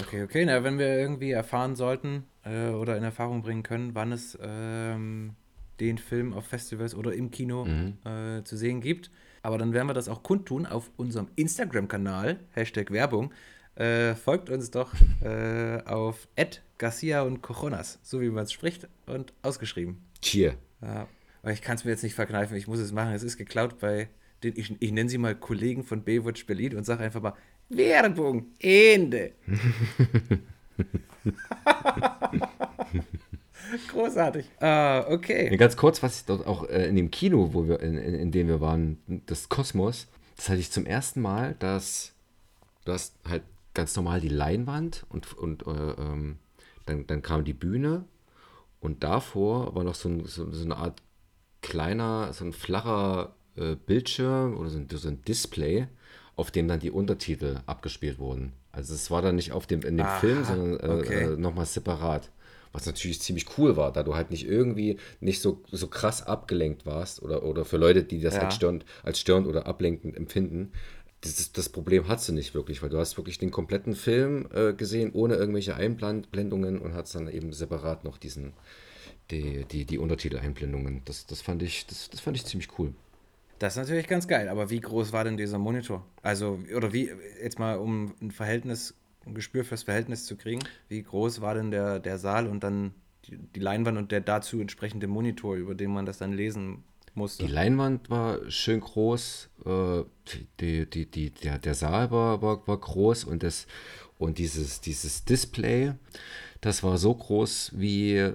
Okay, 0.01 0.23
okay. 0.23 0.45
Na, 0.45 0.63
wenn 0.63 0.77
wir 0.77 0.87
irgendwie 0.87 1.31
erfahren 1.31 1.75
sollten 1.75 2.25
äh, 2.43 2.69
oder 2.69 2.97
in 2.97 3.03
Erfahrung 3.03 3.41
bringen 3.41 3.63
können, 3.63 3.95
wann 3.95 4.11
es 4.11 4.37
ähm, 4.41 5.35
den 5.79 5.97
Film 5.97 6.33
auf 6.33 6.45
Festivals 6.45 6.93
oder 6.93 7.13
im 7.13 7.31
Kino 7.31 7.67
äh, 8.05 8.43
zu 8.43 8.57
sehen 8.57 8.81
gibt. 8.81 9.09
Aber 9.41 9.57
dann 9.57 9.73
werden 9.73 9.87
wir 9.87 9.93
das 9.93 10.07
auch 10.07 10.23
kundtun 10.23 10.65
auf 10.65 10.89
unserem 10.97 11.27
Instagram-Kanal, 11.35 12.39
Hashtag 12.51 12.91
Werbung. 12.91 13.33
Äh, 13.75 14.13
folgt 14.15 14.49
uns 14.49 14.69
doch 14.69 14.93
äh, 15.21 15.81
auf 15.85 16.27
Garcia 16.77 17.23
und 17.23 17.41
Cojonas, 17.41 17.99
so 18.03 18.21
wie 18.21 18.29
man 18.29 18.43
es 18.43 18.51
spricht 18.51 18.87
und 19.07 19.33
ausgeschrieben. 19.41 20.03
Cheer. 20.21 20.55
Ja, 20.81 21.07
aber 21.41 21.53
ich 21.53 21.61
kann 21.61 21.75
es 21.77 21.85
mir 21.85 21.91
jetzt 21.91 22.03
nicht 22.03 22.13
verkneifen, 22.13 22.55
ich 22.55 22.67
muss 22.67 22.79
es 22.79 22.91
machen. 22.91 23.13
Es 23.13 23.23
ist 23.23 23.37
geklaut 23.37 23.79
bei 23.79 24.09
den, 24.43 24.53
ich, 24.57 24.75
ich 24.79 24.91
nenne 24.91 25.09
sie 25.09 25.17
mal 25.17 25.33
Kollegen 25.35 25.83
von 25.83 26.03
Baywatch 26.03 26.45
Berlin 26.45 26.75
und 26.75 26.83
sage 26.83 27.03
einfach 27.03 27.21
mal 27.21 27.33
Werbung, 27.69 28.47
Ende. 28.59 29.31
Großartig. 33.87 34.45
Ah, 34.59 35.05
okay. 35.09 35.55
Ganz 35.57 35.75
kurz, 35.77 36.03
was 36.03 36.19
ich 36.19 36.25
dort 36.25 36.45
auch 36.45 36.69
äh, 36.69 36.87
in 36.87 36.95
dem 36.95 37.09
Kino, 37.09 37.53
wo 37.53 37.67
wir, 37.67 37.79
in, 37.79 37.97
in, 37.97 38.13
in 38.13 38.31
dem 38.31 38.47
wir 38.47 38.61
waren, 38.61 38.99
das 39.25 39.49
Kosmos, 39.49 40.07
das 40.35 40.49
hatte 40.49 40.59
ich 40.59 40.69
zum 40.71 40.85
ersten 40.85 41.21
Mal, 41.21 41.55
dass 41.59 42.13
du 42.85 42.91
hast 42.91 43.15
halt 43.27 43.43
ganz 43.73 43.95
normal 43.95 44.21
die 44.21 44.29
Leinwand 44.29 45.05
und, 45.09 45.33
und 45.37 45.65
äh, 45.67 45.71
ähm, 45.71 46.37
dann, 46.85 47.07
dann 47.07 47.21
kam 47.21 47.43
die 47.45 47.53
Bühne 47.53 48.05
und 48.79 49.03
davor 49.03 49.75
war 49.75 49.83
noch 49.83 49.95
so, 49.95 50.09
ein, 50.09 50.25
so, 50.25 50.51
so 50.51 50.65
eine 50.65 50.77
Art 50.77 51.01
kleiner, 51.61 52.33
so 52.33 52.45
ein 52.45 52.53
flacher 52.53 53.35
äh, 53.55 53.75
Bildschirm 53.75 54.57
oder 54.57 54.69
so 54.69 54.77
ein, 54.77 54.87
so 54.91 55.07
ein 55.07 55.23
Display, 55.23 55.87
auf 56.35 56.51
dem 56.51 56.67
dann 56.67 56.79
die 56.79 56.91
Untertitel 56.91 57.59
abgespielt 57.65 58.19
wurden. 58.19 58.53
Also 58.71 58.93
es 58.93 59.11
war 59.11 59.21
dann 59.21 59.35
nicht 59.35 59.51
auf 59.51 59.67
dem, 59.67 59.81
in 59.83 59.97
dem 59.97 60.07
Aha, 60.07 60.09
Film, 60.09 60.43
sondern 60.43 60.79
äh, 60.79 60.93
okay. 60.93 61.33
äh, 61.33 61.37
nochmal 61.37 61.65
separat. 61.65 62.31
Was 62.71 62.87
natürlich 62.87 63.21
ziemlich 63.21 63.45
cool 63.59 63.77
war, 63.77 63.91
da 63.91 64.01
du 64.01 64.15
halt 64.15 64.31
nicht 64.31 64.47
irgendwie 64.47 64.97
nicht 65.19 65.41
so, 65.41 65.61
so 65.71 65.87
krass 65.87 66.25
abgelenkt 66.25 66.87
warst 66.87 67.21
oder, 67.21 67.43
oder 67.43 67.65
für 67.65 67.77
Leute, 67.77 68.03
die 68.03 68.19
das 68.19 68.33
Ja. 68.33 68.39
halt 68.39 68.51
störend, 68.53 68.83
als 69.03 69.19
störend 69.19 69.45
oder 69.47 69.67
ablenkend 69.67 70.17
empfinden. 70.17 70.71
Das, 71.23 71.53
das 71.53 71.69
Problem 71.69 72.09
hast 72.09 72.27
du 72.27 72.33
nicht 72.33 72.53
wirklich, 72.53 72.83
weil 72.83 72.89
du 72.89 72.97
hast 72.97 73.15
wirklich 73.15 73.37
den 73.37 73.49
kompletten 73.49 73.95
Film 73.95 74.45
äh, 74.53 74.73
gesehen, 74.73 75.11
ohne 75.13 75.35
irgendwelche 75.35 75.75
Einblendungen 75.75 76.79
und 76.79 76.93
hast 76.93 77.15
dann 77.15 77.29
eben 77.29 77.53
separat 77.53 78.03
noch 78.03 78.17
diesen, 78.17 78.51
die, 79.31 79.63
die, 79.63 79.85
die 79.85 79.97
Untertitel-Einblendungen. 79.97 81.01
Das, 81.05 81.25
das, 81.25 81.41
fand 81.41 81.63
ich, 81.63 81.87
das, 81.87 82.09
das 82.09 82.19
fand 82.19 82.35
ich 82.35 82.45
ziemlich 82.45 82.77
cool. 82.77 82.93
Das 83.59 83.73
ist 83.73 83.77
natürlich 83.77 84.07
ganz 84.07 84.27
geil, 84.27 84.49
aber 84.49 84.69
wie 84.69 84.81
groß 84.81 85.13
war 85.13 85.23
denn 85.23 85.37
dieser 85.37 85.59
Monitor? 85.59 86.05
Also, 86.21 86.59
oder 86.75 86.91
wie, 86.91 87.09
jetzt 87.41 87.57
mal 87.57 87.77
um 87.77 88.13
ein 88.21 88.31
Verhältnis, 88.31 88.93
ein 89.25 89.33
Gespür 89.33 89.63
fürs 89.63 89.83
Verhältnis 89.83 90.25
zu 90.25 90.35
kriegen, 90.35 90.61
wie 90.89 91.01
groß 91.01 91.39
war 91.39 91.53
denn 91.53 91.71
der, 91.71 91.99
der 91.99 92.17
Saal 92.17 92.47
und 92.47 92.65
dann 92.65 92.93
die, 93.25 93.37
die 93.37 93.61
Leinwand 93.61 93.97
und 93.97 94.11
der 94.11 94.19
dazu 94.19 94.59
entsprechende 94.59 95.07
Monitor, 95.07 95.55
über 95.55 95.73
den 95.73 95.91
man 95.91 96.05
das 96.05 96.17
dann 96.17 96.33
lesen 96.33 96.83
musste? 97.15 97.45
Die 97.45 97.51
Leinwand 97.51 98.09
war 98.09 98.39
schön 98.49 98.79
groß, 98.79 99.49
äh, 99.65 100.03
die, 100.59 100.85
die, 100.89 101.05
die, 101.05 101.29
der, 101.31 101.59
der 101.59 101.73
Saal 101.73 102.11
war, 102.11 102.41
war, 102.41 102.67
war 102.67 102.77
groß 102.77 103.25
und, 103.25 103.43
das, 103.43 103.67
und 104.17 104.37
dieses, 104.37 104.81
dieses 104.81 105.25
Display, 105.25 105.93
das 106.61 106.83
war 106.83 106.97
so 106.97 107.13
groß 107.13 107.73
wie, 107.75 108.31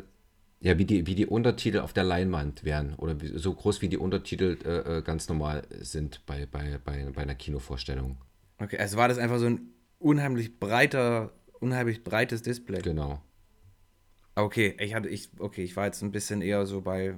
ja, 0.61 0.79
wie, 0.79 0.85
die, 0.85 1.07
wie 1.07 1.15
die 1.15 1.27
Untertitel 1.27 1.79
auf 1.79 1.93
der 1.93 2.05
Leinwand 2.05 2.65
wären 2.65 2.95
oder 2.95 3.21
wie, 3.21 3.39
so 3.39 3.55
groß 3.55 3.81
wie 3.83 3.89
die 3.89 3.99
Untertitel 3.99 4.59
äh, 4.65 4.99
äh, 4.99 5.03
ganz 5.03 5.29
normal 5.29 5.67
sind 5.81 6.25
bei, 6.27 6.47
bei, 6.47 6.79
bei, 6.85 7.11
bei 7.15 7.23
einer 7.23 7.35
Kinovorstellung. 7.35 8.19
Okay, 8.59 8.79
also 8.79 8.97
war 8.97 9.09
das 9.09 9.19
einfach 9.19 9.39
so 9.39 9.47
ein 9.47 9.73
unheimlich 9.99 10.59
breiter, 10.59 11.33
unheimlich 11.61 12.05
breites 12.05 12.43
Display. 12.43 12.83
Genau. 12.83 13.23
Okay, 14.35 14.77
ich 14.79 14.95
hatte, 14.95 15.09
ich, 15.09 15.31
okay, 15.39 15.65
ich 15.65 15.77
war 15.77 15.87
jetzt 15.87 16.03
ein 16.03 16.13
bisschen 16.13 16.43
eher 16.43 16.65
so 16.67 16.81
bei, 16.81 17.15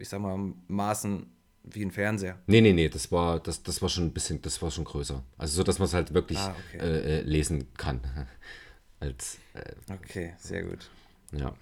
ich 0.00 0.08
sag 0.08 0.20
mal, 0.20 0.52
Maßen 0.68 1.26
wie 1.64 1.84
ein 1.84 1.90
Fernseher. 1.90 2.38
Nee, 2.46 2.60
nee, 2.62 2.72
nee, 2.72 2.88
das 2.88 3.12
war, 3.12 3.38
das, 3.40 3.62
das 3.62 3.82
war 3.82 3.88
schon 3.88 4.04
ein 4.06 4.12
bisschen, 4.12 4.40
das 4.42 4.60
war 4.62 4.70
schon 4.70 4.84
größer. 4.84 5.22
Also 5.36 5.56
so, 5.56 5.62
dass 5.62 5.78
man 5.78 5.86
es 5.86 5.94
halt 5.94 6.14
wirklich 6.14 6.38
Ah, 6.38 6.54
okay. 6.68 6.78
äh, 6.78 7.18
äh, 7.18 7.20
lesen 7.22 7.66
kann. 7.76 8.00
Als, 9.00 9.38
äh, 9.54 9.92
Okay, 9.92 10.34
sehr 10.38 10.62
gut. 10.64 10.90
ja. 11.32 11.54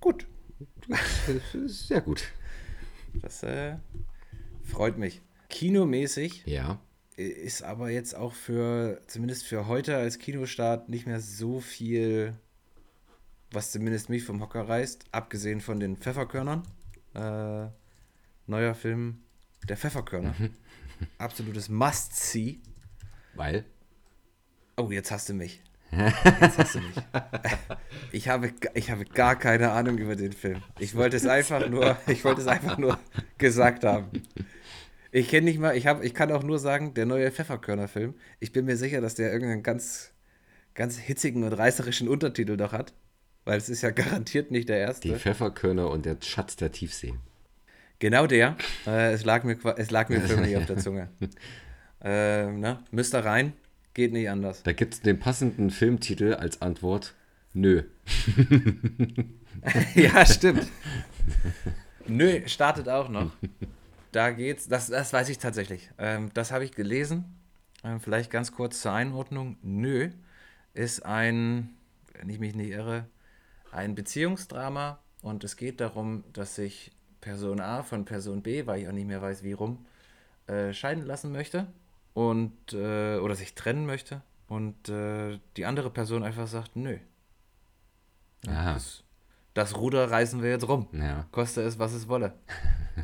Gut, 0.00 0.26
Sehr 1.66 2.00
gut. 2.02 2.24
das 3.22 3.42
äh, 3.42 3.76
freut 4.62 4.98
mich. 4.98 5.22
Kinomäßig 5.48 6.44
Ja. 6.46 6.78
ist 7.16 7.62
aber 7.62 7.90
jetzt 7.90 8.14
auch 8.14 8.32
für, 8.34 9.00
zumindest 9.06 9.44
für 9.44 9.66
heute 9.66 9.96
als 9.96 10.18
Kinostart, 10.18 10.88
nicht 10.88 11.06
mehr 11.06 11.20
so 11.20 11.60
viel, 11.60 12.34
was 13.50 13.72
zumindest 13.72 14.10
mich 14.10 14.24
vom 14.24 14.40
Hocker 14.42 14.68
reißt, 14.68 15.04
abgesehen 15.12 15.60
von 15.60 15.80
den 15.80 15.96
Pfefferkörnern. 15.96 16.62
Äh, 17.14 17.68
neuer 18.46 18.74
Film, 18.74 19.22
der 19.68 19.76
Pfefferkörner. 19.76 20.34
Absolutes 21.18 21.68
Must-See. 21.68 22.60
Weil? 23.34 23.64
Oh, 24.76 24.90
jetzt 24.90 25.10
hast 25.10 25.28
du 25.28 25.34
mich. 25.34 25.62
Jetzt 26.40 26.58
hast 26.58 26.74
du 26.74 26.80
mich. 26.80 26.96
Ich 28.12 28.28
habe, 28.28 28.52
ich 28.74 28.90
habe 28.90 29.04
gar 29.04 29.36
keine 29.36 29.72
Ahnung 29.72 29.98
über 29.98 30.14
den 30.14 30.32
Film. 30.32 30.62
Ich 30.78 30.94
wollte 30.94 31.16
es 31.16 31.26
einfach 31.26 31.68
nur, 31.68 31.96
ich 32.06 32.24
wollte 32.24 32.42
es 32.42 32.46
einfach 32.46 32.78
nur 32.78 32.98
gesagt 33.38 33.84
haben. 33.84 34.10
Ich 35.10 35.28
kenne 35.28 35.46
nicht 35.46 35.58
mal, 35.58 35.76
ich 35.76 35.86
habe, 35.86 36.04
ich 36.04 36.14
kann 36.14 36.30
auch 36.30 36.42
nur 36.42 36.58
sagen, 36.60 36.94
der 36.94 37.06
neue 37.06 37.30
Pfefferkörner-Film. 37.30 38.14
Ich 38.40 38.52
bin 38.52 38.66
mir 38.66 38.76
sicher, 38.76 39.00
dass 39.00 39.14
der 39.14 39.32
irgendeinen 39.32 39.62
ganz, 39.64 40.12
ganz 40.74 40.96
hitzigen 40.96 41.42
und 41.42 41.52
reißerischen 41.52 42.08
Untertitel 42.08 42.56
doch 42.56 42.72
hat, 42.72 42.94
weil 43.44 43.58
es 43.58 43.68
ist 43.68 43.82
ja 43.82 43.90
garantiert 43.90 44.50
nicht 44.50 44.68
der 44.68 44.78
erste. 44.78 45.08
Die 45.08 45.14
Pfefferkörner 45.14 45.90
und 45.90 46.04
der 46.06 46.18
Schatz 46.20 46.54
der 46.56 46.70
Tiefsee. 46.70 47.14
Genau 48.04 48.26
der. 48.26 48.58
Äh, 48.86 49.14
es 49.14 49.24
lag 49.24 49.44
mir, 49.44 49.56
es 49.78 49.90
lag 49.90 50.10
mir 50.10 50.20
förmlich 50.20 50.58
auf 50.58 50.66
der 50.66 50.76
Zunge. 50.76 51.08
Äh, 52.02 52.52
ne? 52.52 52.80
Müsst 52.90 53.14
ihr 53.14 53.24
rein, 53.24 53.54
geht 53.94 54.12
nicht 54.12 54.28
anders. 54.28 54.62
Da 54.62 54.72
gibt 54.72 54.92
es 54.92 55.00
den 55.00 55.18
passenden 55.18 55.70
Filmtitel 55.70 56.34
als 56.34 56.60
Antwort. 56.60 57.14
Nö. 57.54 57.84
ja, 59.94 60.26
stimmt. 60.26 60.66
Nö, 62.06 62.42
startet 62.46 62.90
auch 62.90 63.08
noch. 63.08 63.30
Da 64.12 64.32
geht's, 64.32 64.68
das, 64.68 64.88
das 64.88 65.14
weiß 65.14 65.30
ich 65.30 65.38
tatsächlich. 65.38 65.88
Ähm, 65.96 66.30
das 66.34 66.52
habe 66.52 66.66
ich 66.66 66.72
gelesen. 66.72 67.24
Ähm, 67.84 68.00
vielleicht 68.00 68.30
ganz 68.30 68.52
kurz 68.52 68.82
zur 68.82 68.92
Einordnung. 68.92 69.56
Nö 69.62 70.10
ist 70.74 71.06
ein, 71.06 71.70
wenn 72.12 72.28
ich 72.28 72.38
mich 72.38 72.54
nicht 72.54 72.68
irre, 72.68 73.06
ein 73.72 73.94
Beziehungsdrama 73.94 74.98
und 75.22 75.42
es 75.42 75.56
geht 75.56 75.80
darum, 75.80 76.22
dass 76.34 76.56
sich 76.56 76.90
Person 77.24 77.58
A 77.58 77.82
von 77.82 78.04
Person 78.04 78.42
B, 78.42 78.66
weil 78.66 78.82
ich 78.82 78.88
auch 78.88 78.92
nicht 78.92 79.06
mehr 79.06 79.22
weiß, 79.22 79.42
wie 79.42 79.54
rum, 79.54 79.86
äh, 80.46 80.74
scheiden 80.74 81.06
lassen 81.06 81.32
möchte 81.32 81.66
und 82.12 82.74
äh, 82.74 83.16
oder 83.16 83.34
sich 83.34 83.54
trennen 83.54 83.86
möchte 83.86 84.20
und 84.46 84.90
äh, 84.90 85.40
die 85.56 85.64
andere 85.64 85.88
Person 85.88 86.22
einfach 86.22 86.46
sagt, 86.46 86.76
nö. 86.76 86.98
Aha. 88.46 88.74
Das, 88.74 89.04
das 89.54 89.74
Ruder 89.74 90.10
reißen 90.10 90.42
wir 90.42 90.50
jetzt 90.50 90.68
rum. 90.68 90.86
Ja. 90.92 91.26
Koste 91.32 91.62
es, 91.62 91.78
was 91.78 91.94
es 91.94 92.08
wolle. 92.08 92.34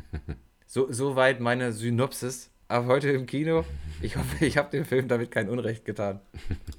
so, 0.67 0.91
soweit 0.91 1.39
meine 1.39 1.73
Synopsis. 1.73 2.51
Ab 2.67 2.85
heute 2.85 3.09
im 3.09 3.25
Kino. 3.25 3.65
Ich 4.01 4.17
hoffe, 4.17 4.45
ich 4.45 4.55
habe 4.57 4.69
dem 4.69 4.85
Film 4.85 5.07
damit 5.07 5.31
kein 5.31 5.49
Unrecht 5.49 5.83
getan. 5.83 6.21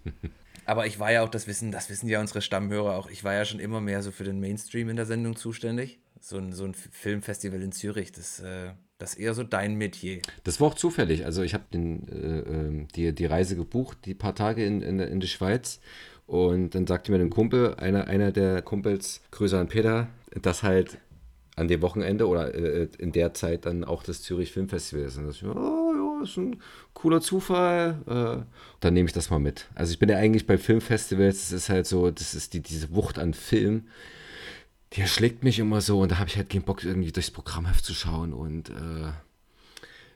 Aber 0.64 0.86
ich 0.86 1.00
war 1.00 1.10
ja 1.10 1.24
auch, 1.24 1.28
das 1.28 1.48
wissen, 1.48 1.72
das 1.72 1.90
wissen 1.90 2.08
ja 2.08 2.20
unsere 2.20 2.40
Stammhörer 2.40 2.96
auch, 2.96 3.10
ich 3.10 3.24
war 3.24 3.34
ja 3.34 3.44
schon 3.44 3.58
immer 3.58 3.80
mehr 3.80 4.00
so 4.00 4.12
für 4.12 4.22
den 4.22 4.38
Mainstream 4.38 4.88
in 4.88 4.96
der 4.96 5.06
Sendung 5.06 5.34
zuständig. 5.34 5.98
So 6.24 6.38
ein, 6.38 6.52
so 6.52 6.64
ein 6.64 6.72
Filmfestival 6.74 7.60
in 7.60 7.72
Zürich, 7.72 8.12
das, 8.12 8.38
äh, 8.38 8.70
das 8.98 9.14
ist 9.14 9.18
eher 9.18 9.34
so 9.34 9.42
dein 9.42 9.74
Metier. 9.74 10.22
Das 10.44 10.60
war 10.60 10.68
auch 10.68 10.74
zufällig. 10.74 11.24
Also 11.24 11.42
ich 11.42 11.52
habe 11.52 11.64
äh, 11.72 11.76
ähm, 11.76 12.86
die, 12.94 13.12
die 13.12 13.26
Reise 13.26 13.56
gebucht, 13.56 13.98
die 14.04 14.14
paar 14.14 14.36
Tage 14.36 14.64
in, 14.64 14.82
in, 14.82 15.00
in 15.00 15.18
die 15.18 15.26
Schweiz. 15.26 15.80
Und 16.26 16.76
dann 16.76 16.86
sagte 16.86 17.10
mir 17.10 17.18
ein 17.18 17.28
Kumpel, 17.28 17.74
einer, 17.74 18.06
einer 18.06 18.30
der 18.30 18.62
Kumpels, 18.62 19.20
Grüße 19.32 19.58
an 19.58 19.66
Peter, 19.66 20.08
dass 20.40 20.62
halt 20.62 20.98
an 21.56 21.66
dem 21.66 21.82
Wochenende 21.82 22.28
oder 22.28 22.54
äh, 22.54 22.88
in 22.98 23.10
der 23.10 23.34
Zeit 23.34 23.66
dann 23.66 23.82
auch 23.82 24.04
das 24.04 24.22
Zürich 24.22 24.52
Filmfestival 24.52 25.04
ist. 25.04 25.16
Und 25.16 25.26
das, 25.26 25.42
oh, 25.42 25.92
ja, 25.92 26.22
ist 26.22 26.36
ein 26.36 26.62
cooler 26.94 27.20
Zufall. 27.20 27.98
Äh, 28.06 28.44
dann 28.78 28.94
nehme 28.94 29.08
ich 29.08 29.12
das 29.12 29.30
mal 29.30 29.40
mit. 29.40 29.66
Also 29.74 29.92
ich 29.92 29.98
bin 29.98 30.08
ja 30.08 30.18
eigentlich 30.18 30.46
bei 30.46 30.56
Filmfestivals, 30.56 31.50
das 31.50 31.52
ist 31.52 31.68
halt 31.68 31.88
so, 31.88 32.12
das 32.12 32.36
ist 32.36 32.54
die, 32.54 32.60
diese 32.60 32.94
Wucht 32.94 33.18
an 33.18 33.34
Film. 33.34 33.88
Die 34.94 35.00
erschlägt 35.00 35.42
mich 35.42 35.58
immer 35.58 35.80
so 35.80 36.00
und 36.00 36.10
da 36.12 36.18
habe 36.18 36.28
ich 36.28 36.36
halt 36.36 36.50
keinen 36.50 36.62
Bock, 36.64 36.84
irgendwie 36.84 37.12
durchs 37.12 37.30
Programmheft 37.30 37.84
zu 37.84 37.94
schauen 37.94 38.34
und 38.34 38.68
äh, 38.68 39.12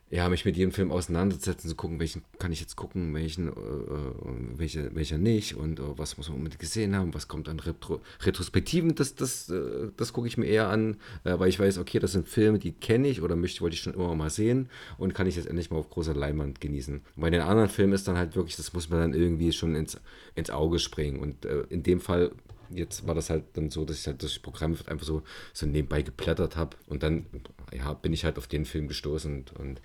ja, 0.09 0.29
mich 0.29 0.45
mit 0.45 0.57
jedem 0.57 0.70
Film 0.70 0.93
auseinanderzusetzen, 0.93 1.68
zu 1.68 1.74
gucken, 1.74 1.99
welchen 1.99 2.22
kann 2.39 2.53
ich 2.53 2.61
jetzt 2.61 2.77
gucken, 2.77 3.12
welchen, 3.12 3.49
äh, 3.49 3.51
äh, 3.51 4.59
welche, 4.59 4.95
welcher 4.95 5.18
nicht 5.18 5.57
und 5.57 5.81
äh, 5.81 5.83
was 5.97 6.16
muss 6.16 6.29
man 6.29 6.39
unbedingt 6.39 6.61
gesehen 6.61 6.95
haben, 6.95 7.12
was 7.12 7.27
kommt 7.27 7.49
an 7.49 7.59
Retro 7.59 8.01
Retrospektiven, 8.20 8.95
das, 8.95 9.16
das, 9.16 9.49
äh, 9.49 9.89
das 9.97 10.12
gucke 10.12 10.29
ich 10.29 10.37
mir 10.37 10.47
eher 10.47 10.68
an, 10.68 10.99
äh, 11.24 11.37
weil 11.39 11.49
ich 11.49 11.59
weiß, 11.59 11.79
okay, 11.79 11.99
das 11.99 12.12
sind 12.12 12.29
Filme, 12.29 12.61
die 12.61 12.72
kenne 12.72 13.09
ich 13.09 13.20
oder 13.20 13.35
möchte, 13.35 13.62
wollte 13.62 13.74
ich 13.74 13.81
schon 13.81 13.95
immer 13.95 14.14
mal 14.14 14.31
sehen 14.31 14.68
und 14.97 15.12
kann 15.14 15.27
ich 15.27 15.37
jetzt 15.37 15.49
endlich 15.49 15.70
mal 15.70 15.79
auf 15.79 15.91
großer 15.91 16.14
Leinwand 16.14 16.61
genießen. 16.61 17.01
Bei 17.16 17.31
den 17.31 17.41
anderen 17.41 17.68
Filmen 17.68 17.95
ist 17.95 18.07
dann 18.07 18.16
halt 18.18 18.37
wirklich, 18.37 18.57
das 18.57 18.72
muss 18.74 18.91
man 18.91 19.01
dann 19.01 19.14
irgendwie 19.14 19.53
schon 19.53 19.74
ins, 19.74 19.99
ins 20.37 20.51
Auge 20.51 20.79
springen 20.79 21.18
und 21.18 21.47
äh, 21.47 21.62
in 21.70 21.83
dem 21.83 22.01
Fall 22.01 22.31
jetzt 22.71 23.07
war 23.07 23.14
das 23.14 23.31
halt 23.31 23.45
dann 23.55 23.71
so, 23.71 23.85
dass 23.85 24.01
ich 24.01 24.07
halt 24.07 24.23
das 24.23 24.39
Programm 24.39 24.77
einfach 24.87 25.07
so, 25.07 25.23
so 25.53 25.67
nebenbei 25.67 26.03
geblättert 26.03 26.57
habe 26.57 26.77
und 26.87 27.03
dann 27.03 27.27
ja, 27.73 27.93
bin 27.95 28.12
ich 28.12 28.25
halt 28.25 28.39
auf 28.39 28.47
den 28.47 28.64
Film 28.64 28.89
gestoßen 28.89 29.35
und, 29.35 29.53
und 29.53 29.81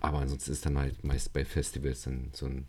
aber 0.00 0.18
ansonsten 0.18 0.52
ist 0.52 0.64
dann 0.64 0.78
halt 0.78 1.02
meist 1.04 1.32
bei 1.32 1.44
Festivals 1.44 2.02
dann 2.02 2.30
so 2.32 2.46
ein 2.46 2.66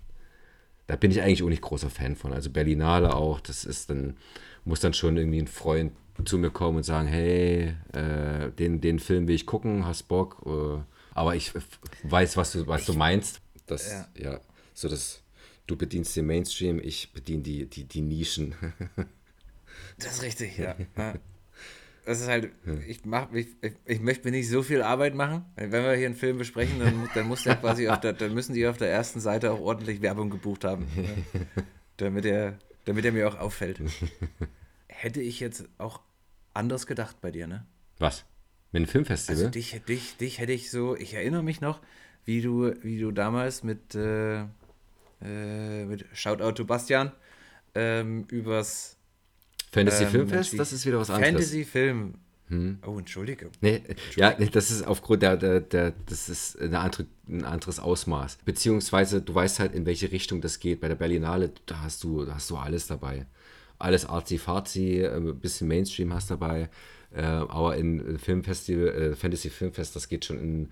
da 0.90 0.96
bin 0.96 1.12
ich 1.12 1.22
eigentlich 1.22 1.44
auch 1.44 1.50
nicht 1.50 1.62
großer 1.62 1.92
Fan 1.92 2.16
von. 2.16 2.34
Also 2.34 2.50
Berlinale 2.50 3.14
auch, 3.14 3.40
das 3.42 3.64
ist 3.64 3.92
dann, 3.92 4.18
muss 4.66 4.80
dann 4.80 4.96
schon 4.96 5.18
irgendwie 5.18 5.38
ein 5.38 5.48
Freund 5.48 5.92
zu 6.26 6.40
mir 6.40 6.50
kommen 6.50 6.78
und 6.78 6.84
sagen, 6.84 7.08
hey, 7.08 7.76
äh, 7.94 8.50
den, 8.58 8.82
den 8.82 8.98
Film 8.98 9.28
will 9.28 9.36
ich 9.36 9.46
gucken, 9.46 9.86
hast 9.86 10.08
Bock? 10.08 10.42
Äh, 10.48 10.82
aber 11.14 11.36
ich 11.36 11.54
weiß, 12.02 12.38
was 12.38 12.54
du, 12.54 12.66
was 12.66 12.86
du 12.88 12.94
meinst. 12.94 13.40
Das, 13.68 13.92
ja. 13.92 14.08
ja, 14.18 14.40
so 14.74 14.90
das, 14.90 15.22
du 15.68 15.76
bedienst 15.76 16.16
den 16.16 16.26
Mainstream, 16.26 16.80
ich 16.80 17.14
bediene 17.14 17.44
die, 17.44 17.68
die, 17.68 17.84
die 17.84 18.02
Nischen. 18.02 18.56
das 19.98 20.14
ist 20.14 20.24
richtig, 20.24 20.58
ja. 20.58 20.76
Das 22.06 22.22
ist 22.22 22.28
halt, 22.28 22.50
ich, 22.88 23.06
mach, 23.06 23.32
ich, 23.34 23.50
ich, 23.86 24.00
möchte 24.00 24.28
mir 24.28 24.32
nicht 24.32 24.50
so 24.50 24.64
viel 24.64 24.82
Arbeit 24.82 25.14
machen. 25.14 25.46
Wenn 25.56 25.72
wir 25.72 25.94
hier 25.94 26.08
einen 26.08 26.16
Film 26.16 26.40
besprechen, 26.40 26.80
dann, 26.80 27.08
dann 27.14 27.28
muss 27.28 27.44
der 27.44 27.56
quasi 27.56 27.88
auf 27.88 28.00
der, 28.00 28.14
dann 28.14 28.34
müssen 28.34 28.56
die 28.56 28.66
auf 28.66 28.78
der 28.78 28.90
ersten 28.90 29.20
Seite 29.20 29.52
auch 29.52 29.60
ordentlich 29.60 30.02
Werbung 30.02 30.32
gebucht 30.32 30.64
haben. 30.64 30.88
Ja, 30.96 31.64
damit, 31.98 32.26
er, 32.26 32.58
damit 32.86 33.06
er 33.06 33.12
mir 33.12 33.28
auch 33.28 33.38
auffällt. 33.38 33.80
Hätte 34.88 35.22
ich 35.22 35.40
jetzt 35.40 35.66
auch 35.78 36.02
anders 36.56 36.88
gedacht 36.88 37.18
bei 37.22 37.30
dir, 37.30 37.46
ne? 37.46 37.68
Was? 38.00 38.26
Mit 38.72 38.82
einem 38.82 38.88
Filmfestival? 38.88 39.36
Also 39.36 39.50
dich, 39.50 39.80
dich, 39.88 40.18
dich 40.18 40.40
hätte 40.40 40.54
ich 40.54 40.72
so, 40.72 40.96
ich 40.96 41.14
erinnere 41.14 41.44
mich 41.44 41.62
noch, 41.62 41.80
wie 42.26 42.42
du, 42.42 42.74
wie 42.82 43.00
du 43.00 43.12
damals 43.12 43.64
mit, 43.64 43.94
äh, 43.94 44.46
äh, 45.22 45.86
mit 45.86 46.06
Shoutout 46.14 46.54
to 46.54 46.66
Bastian 46.66 47.12
ähm, 47.76 48.26
übers 48.30 48.99
Fantasy 49.72 50.04
ähm, 50.04 50.10
Filmfest, 50.10 50.58
das 50.58 50.74
ist 50.74 50.86
wieder 50.86 51.00
was 51.00 51.10
anderes. 51.10 51.34
Fantasy 51.34 51.66
Film. 51.66 52.16
Hm. 52.50 52.80
Oh, 52.86 52.98
Entschuldige. 52.98 53.52
Nee, 53.62 53.84
ja, 54.16 54.32
das 54.32 54.72
ist 54.72 54.86
aufgrund 54.88 55.22
der, 55.22 55.38
der, 55.38 55.60
der 55.62 55.94
das 56.08 56.30
ist 56.30 56.60
eine 56.60 56.80
andere, 56.80 57.06
ein 57.28 57.46
anderes 57.46 57.80
Ausmaß. 57.80 58.40
Beziehungsweise 58.44 59.22
du 59.22 59.36
weißt 59.36 59.60
halt, 59.60 59.76
in 59.76 59.86
welche 59.86 60.12
Richtung 60.12 60.42
das 60.42 60.60
geht. 60.60 60.82
Bei 60.82 60.88
der 60.88 60.96
Berlinale, 60.96 61.52
da 61.68 61.82
hast 61.82 62.04
du, 62.04 62.26
da 62.26 62.36
hast 62.36 62.50
du 62.50 62.58
alles 62.58 62.88
dabei. 62.88 63.28
Alles 63.78 64.06
arzi-farzi, 64.06 65.06
ein 65.06 65.28
äh, 65.28 65.34
bisschen 65.34 65.68
Mainstream 65.68 66.12
hast 66.12 66.32
dabei. 66.32 66.70
Äh, 67.14 67.22
aber 67.22 67.78
in 67.78 68.18
Filmfestival, 68.18 68.88
äh, 68.88 69.16
Fantasy 69.16 69.52
Filmfest, 69.52 69.96
das 69.96 70.10
geht 70.10 70.26
schon 70.26 70.40
in, 70.40 70.70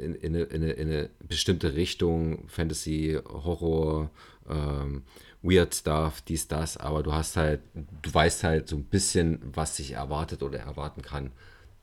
in, 0.00 0.14
in, 0.14 0.36
eine, 0.36 0.70
in 0.70 0.88
eine 0.88 1.10
bestimmte 1.26 1.74
Richtung. 1.74 2.46
Fantasy, 2.48 3.18
Horror, 3.26 4.10
ähm, 4.48 5.02
Weird 5.42 5.74
Stuff, 5.74 6.22
dies, 6.22 6.48
das, 6.48 6.76
aber 6.76 7.02
du 7.02 7.12
hast 7.12 7.36
halt, 7.36 7.60
du 7.74 8.12
weißt 8.12 8.44
halt 8.44 8.68
so 8.68 8.76
ein 8.76 8.84
bisschen, 8.84 9.40
was 9.54 9.76
sich 9.76 9.92
erwartet 9.92 10.42
oder 10.42 10.58
erwarten 10.58 11.02
kann. 11.02 11.30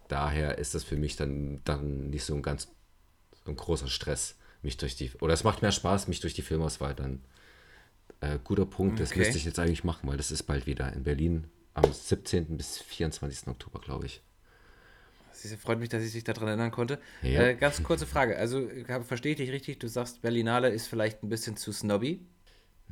Daher 0.08 0.58
ist 0.58 0.76
das 0.76 0.84
für 0.84 0.97
mich 0.97 1.16
dann, 1.16 1.62
dann 1.64 2.10
nicht 2.10 2.26
so 2.26 2.36
ein 2.36 2.41
ganz 2.41 2.68
so 3.45 3.51
ein 3.51 3.58
großer 3.58 3.88
Stress, 3.88 4.36
mich 4.62 4.78
durch 4.78 4.95
die, 4.95 5.12
oder 5.20 5.34
es 5.34 5.43
macht 5.43 5.62
mehr 5.62 5.72
Spaß, 5.72 6.08
mich 6.08 6.20
durch 6.20 6.34
die 6.34 6.41
Filmauswahl 6.41 6.93
dann. 6.93 7.22
Äh, 8.22 8.39
guter 8.43 8.66
Punkt, 8.66 8.93
okay. 8.93 9.04
das 9.04 9.16
müsste 9.16 9.38
ich 9.38 9.45
jetzt 9.45 9.60
eigentlich 9.60 9.84
machen, 9.84 10.08
weil 10.08 10.18
das 10.18 10.32
ist 10.32 10.43
bald 10.43 10.66
wieder 10.66 10.93
in 10.93 11.04
Berlin 11.04 11.45
am 11.74 11.91
17. 11.91 12.58
bis 12.58 12.78
24. 12.78 13.47
Oktober, 13.47 13.80
glaube 13.80 14.06
ich. 14.06 14.22
Es 15.32 15.54
freut 15.56 15.80
mich, 15.80 15.89
dass 15.89 16.04
ich 16.04 16.12
sich 16.12 16.24
daran 16.24 16.47
erinnern 16.47 16.72
konnte. 16.72 16.99
Ja. 17.22 17.41
Äh, 17.41 17.56
ganz 17.56 17.84
kurze 17.84 18.06
Frage. 18.06 18.38
Also, 18.38 18.70
verstehe 19.06 19.34
ich 19.34 19.38
dich 19.38 19.51
richtig? 19.51 19.80
Du 19.80 19.88
sagst, 19.88 20.22
Berlinale 20.22 20.70
ist 20.70 20.88
vielleicht 20.88 21.22
ein 21.22 21.30
bisschen 21.30 21.58
zu 21.58 21.74
snobby. 21.74 22.22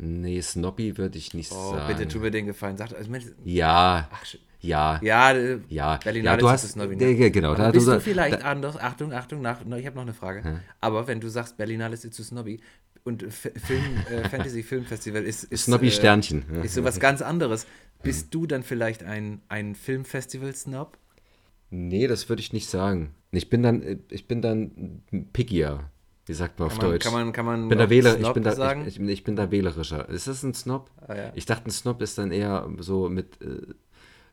Nee, 0.03 0.41
Snobby 0.41 0.97
würde 0.97 1.19
ich 1.19 1.35
nicht 1.35 1.51
oh, 1.51 1.73
sagen. 1.73 1.95
Bitte 1.95 2.07
tu 2.07 2.19
mir 2.19 2.31
den 2.31 2.47
Gefallen. 2.47 2.75
Sag, 2.75 2.91
also, 2.91 3.11
ja. 3.43 4.09
Ach, 4.11 4.25
ja. 4.59 4.99
Ja, 5.03 5.31
ja. 5.69 5.97
Berlinale 5.97 6.37
ja, 6.37 6.41
du 6.41 6.49
hast, 6.49 6.67
Snobby. 6.67 6.95
Ne? 6.95 7.11
Ja, 7.11 7.29
genau. 7.29 7.53
Da, 7.53 7.69
bist 7.69 7.87
du, 7.87 8.01
vielleicht 8.01 8.41
da, 8.41 8.45
anders? 8.45 8.77
Achtung, 8.77 9.13
Achtung, 9.13 9.43
nach, 9.43 9.59
ich 9.61 9.85
habe 9.85 9.95
noch 9.95 10.01
eine 10.01 10.15
Frage. 10.15 10.43
Hm? 10.43 10.59
Aber 10.79 11.07
wenn 11.07 11.19
du 11.19 11.29
sagst, 11.29 11.55
Berlinale 11.55 11.93
ist 11.93 12.11
zu 12.13 12.23
Snobby 12.23 12.59
und 13.03 13.31
Film, 13.31 13.83
äh, 14.09 14.27
Fantasy 14.29 14.63
Filmfestival 14.63 15.23
ist, 15.23 15.43
ist 15.43 15.65
Snobby-Sternchen. 15.65 16.45
Äh, 16.51 16.65
ist 16.65 16.73
sowas 16.73 16.99
ganz 16.99 17.21
anderes. 17.21 17.67
Bist 18.01 18.23
hm. 18.23 18.29
du 18.31 18.47
dann 18.47 18.63
vielleicht 18.63 19.03
ein, 19.03 19.41
ein 19.49 19.75
Filmfestival-Snob? 19.75 20.97
Nee, 21.69 22.07
das 22.07 22.27
würde 22.27 22.41
ich 22.41 22.53
nicht 22.53 22.67
sagen. 22.67 23.13
Ich 23.31 23.51
bin 23.51 23.61
dann, 23.61 24.01
ich 24.09 24.27
bin 24.27 24.41
dann 24.41 25.03
pickier. 25.31 25.91
Wie 26.31 26.35
sagt 26.35 26.59
man 26.59 26.67
auf 26.67 26.75
kann 26.75 26.83
man, 26.83 26.91
Deutsch? 26.91 27.03
Kann 27.03 27.13
man, 27.13 27.33
kann 27.33 27.45
man 27.45 27.67
bin 27.67 27.77
da 27.77 27.89
Wähler, 27.89 28.17
ich, 28.17 28.31
bin 28.31 28.43
da, 28.43 28.55
sagen? 28.55 28.87
Ich, 28.87 28.97
ich, 28.97 29.09
ich, 29.09 29.23
bin 29.25 29.35
da 29.35 29.51
wählerischer. 29.51 30.07
Ist 30.07 30.27
das 30.29 30.43
ein 30.43 30.53
Snob? 30.53 30.89
Ah, 31.05 31.13
ja. 31.13 31.31
Ich 31.35 31.45
dachte, 31.45 31.67
ein 31.67 31.71
Snob 31.71 32.01
ist 32.01 32.17
dann 32.17 32.31
eher 32.31 32.69
so 32.79 33.09
mit 33.09 33.41
äh, 33.41 33.73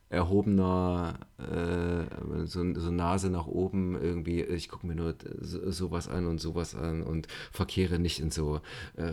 erhobener 0.09 1.19
äh, 1.39 2.47
so, 2.47 2.73
so, 2.75 2.93
Nase 2.93 3.31
nach 3.31 3.49
oben 3.49 4.01
irgendwie. 4.01 4.43
Ich 4.43 4.69
gucke 4.69 4.87
mir 4.87 4.95
nur 4.95 5.17
so, 5.41 5.73
sowas 5.73 6.07
an 6.07 6.29
und 6.29 6.41
sowas 6.41 6.77
an 6.77 7.03
und 7.03 7.27
verkehre 7.51 7.99
nicht 7.99 8.21
in 8.21 8.31
so 8.31 8.61
äh, 8.97 9.11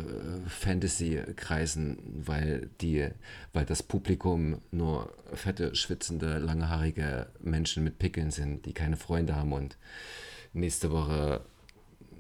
Fantasy-Kreisen, 0.48 1.98
weil 2.24 2.70
die, 2.82 3.10
weil 3.52 3.66
das 3.66 3.82
Publikum 3.82 4.60
nur 4.70 5.12
fette, 5.34 5.74
schwitzende, 5.74 6.38
langhaarige 6.38 7.30
Menschen 7.42 7.84
mit 7.84 7.98
Pickeln 7.98 8.30
sind, 8.30 8.68
die 8.68 8.74
keine 8.74 8.96
Freunde 8.96 9.36
haben 9.36 9.54
und 9.54 9.76
nächste 10.54 10.92
Woche 10.92 11.42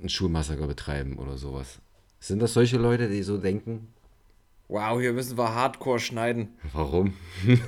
ein 0.02 0.10
Schulmassaker 0.10 0.68
betreiben 0.68 1.18
oder 1.18 1.38
sowas. 1.38 1.80
Sind 2.20 2.42
das 2.42 2.54
solche 2.54 2.78
Leute, 2.78 3.10
die 3.10 3.24
so 3.24 3.38
denken? 3.38 3.90
Wow, 4.68 5.00
hier 5.00 5.14
müssen 5.14 5.38
wir 5.38 5.54
Hardcore 5.54 6.00
schneiden. 6.00 6.50
Warum? 6.74 7.14
wir 7.44 7.60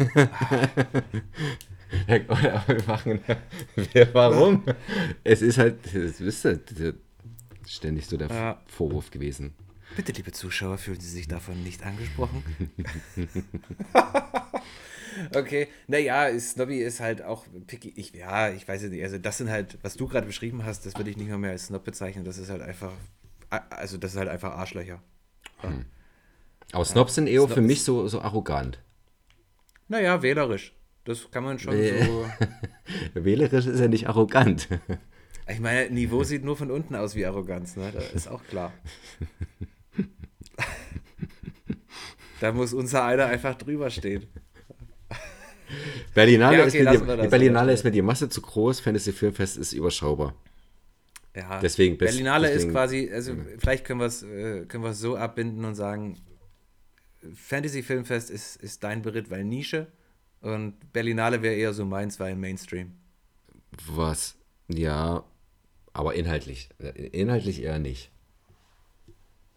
machen. 2.87 3.19
Warum? 4.13 4.63
es 5.23 5.43
ist 5.43 5.59
halt, 5.59 5.85
das 5.85 6.19
wisst 6.19 6.45
ihr, 6.45 6.59
ständig 7.67 8.07
so 8.07 8.17
der 8.17 8.29
ja. 8.29 8.59
Vorwurf 8.65 9.11
gewesen. 9.11 9.53
Bitte, 9.95 10.11
liebe 10.11 10.31
Zuschauer, 10.31 10.77
fühlen 10.77 10.99
Sie 10.99 11.09
sich 11.09 11.27
davon 11.27 11.63
nicht 11.63 11.83
angesprochen? 11.83 12.43
okay, 15.35 15.67
naja, 15.87 16.37
Snobby 16.39 16.79
ist 16.79 16.99
halt 16.99 17.21
auch 17.21 17.45
picky. 17.67 17.93
Ich, 17.95 18.13
ja, 18.13 18.49
ich 18.49 18.67
weiß 18.67 18.83
nicht. 18.83 19.03
Also, 19.03 19.17
das 19.17 19.37
sind 19.37 19.49
halt, 19.49 19.77
was 19.81 19.95
du 19.95 20.07
gerade 20.07 20.27
beschrieben 20.27 20.65
hast, 20.65 20.85
das 20.85 20.95
würde 20.95 21.09
ich 21.09 21.17
nicht 21.17 21.27
mehr, 21.27 21.37
mehr 21.37 21.51
als 21.51 21.67
Snob 21.67 21.83
bezeichnen. 21.83 22.25
Das 22.25 22.37
ist 22.37 22.49
halt 22.49 22.61
einfach, 22.61 22.91
also, 23.69 23.97
das 23.97 24.13
ist 24.13 24.17
halt 24.17 24.29
einfach 24.29 24.53
Arschlöcher. 24.53 25.01
Hm. 25.61 25.85
Aber 26.71 26.85
Snobs 26.85 27.15
sind 27.15 27.27
eher 27.27 27.41
Snobs. 27.41 27.53
für 27.53 27.61
mich 27.61 27.83
so, 27.83 28.07
so 28.07 28.21
arrogant. 28.21 28.81
Naja, 29.87 30.21
wählerisch. 30.21 30.73
Das 31.05 31.31
kann 31.31 31.45
man 31.45 31.57
schon 31.57 31.73
äh, 31.73 32.05
so. 32.05 32.25
wählerisch 33.13 33.65
ist 33.65 33.79
ja 33.79 33.87
nicht 33.87 34.07
arrogant. 34.07 34.67
Ich 35.49 35.61
meine, 35.61 35.89
Niveau 35.89 36.25
sieht 36.25 36.43
nur 36.43 36.57
von 36.57 36.71
unten 36.71 36.93
aus 36.93 37.15
wie 37.15 37.25
Arroganz, 37.25 37.77
ne? 37.77 37.89
Das 37.93 38.11
ist 38.11 38.27
auch 38.27 38.43
klar. 38.43 38.73
da 42.41 42.51
muss 42.51 42.73
unser 42.73 43.05
einer 43.05 43.27
einfach 43.27 43.55
drüber 43.55 43.89
stehen. 43.89 44.27
Berlinale, 46.17 46.57
ja, 46.57 46.65
okay, 46.65 46.79
ist, 46.79 47.05
mir 47.05 47.17
die, 47.17 47.27
Berlinale 47.27 47.73
ist 47.73 47.83
mir 47.83 47.91
die 47.91 48.01
Masse 48.01 48.27
zu 48.27 48.41
groß, 48.41 48.79
Fantasy 48.79 49.11
Filmfest 49.11 49.55
ist 49.55 49.71
überschaubar. 49.71 50.33
Ja, 51.35 51.59
deswegen 51.59 51.95
Berlinale 51.95 52.47
deswegen, 52.47 52.69
ist 52.69 52.73
quasi, 52.73 53.11
also 53.13 53.33
ja. 53.33 53.43
vielleicht 53.59 53.85
können 53.85 53.99
wir 53.99 54.07
es 54.07 54.23
äh, 54.23 54.65
können 54.65 54.91
so 54.95 55.15
abbinden 55.15 55.63
und 55.63 55.75
sagen, 55.75 56.17
Fantasy 57.35 57.83
Filmfest 57.83 58.31
ist, 58.31 58.55
ist 58.55 58.83
dein 58.83 59.03
Beritt, 59.03 59.29
weil 59.29 59.43
Nische 59.43 59.85
und 60.41 60.91
Berlinale 60.91 61.43
wäre 61.43 61.53
eher 61.53 61.73
so 61.73 61.85
meins, 61.85 62.19
weil 62.19 62.35
Mainstream. 62.35 62.93
Was? 63.85 64.37
Ja, 64.69 65.23
aber 65.93 66.15
inhaltlich. 66.15 66.69
Inhaltlich 67.11 67.61
eher 67.61 67.77
nicht. 67.77 68.09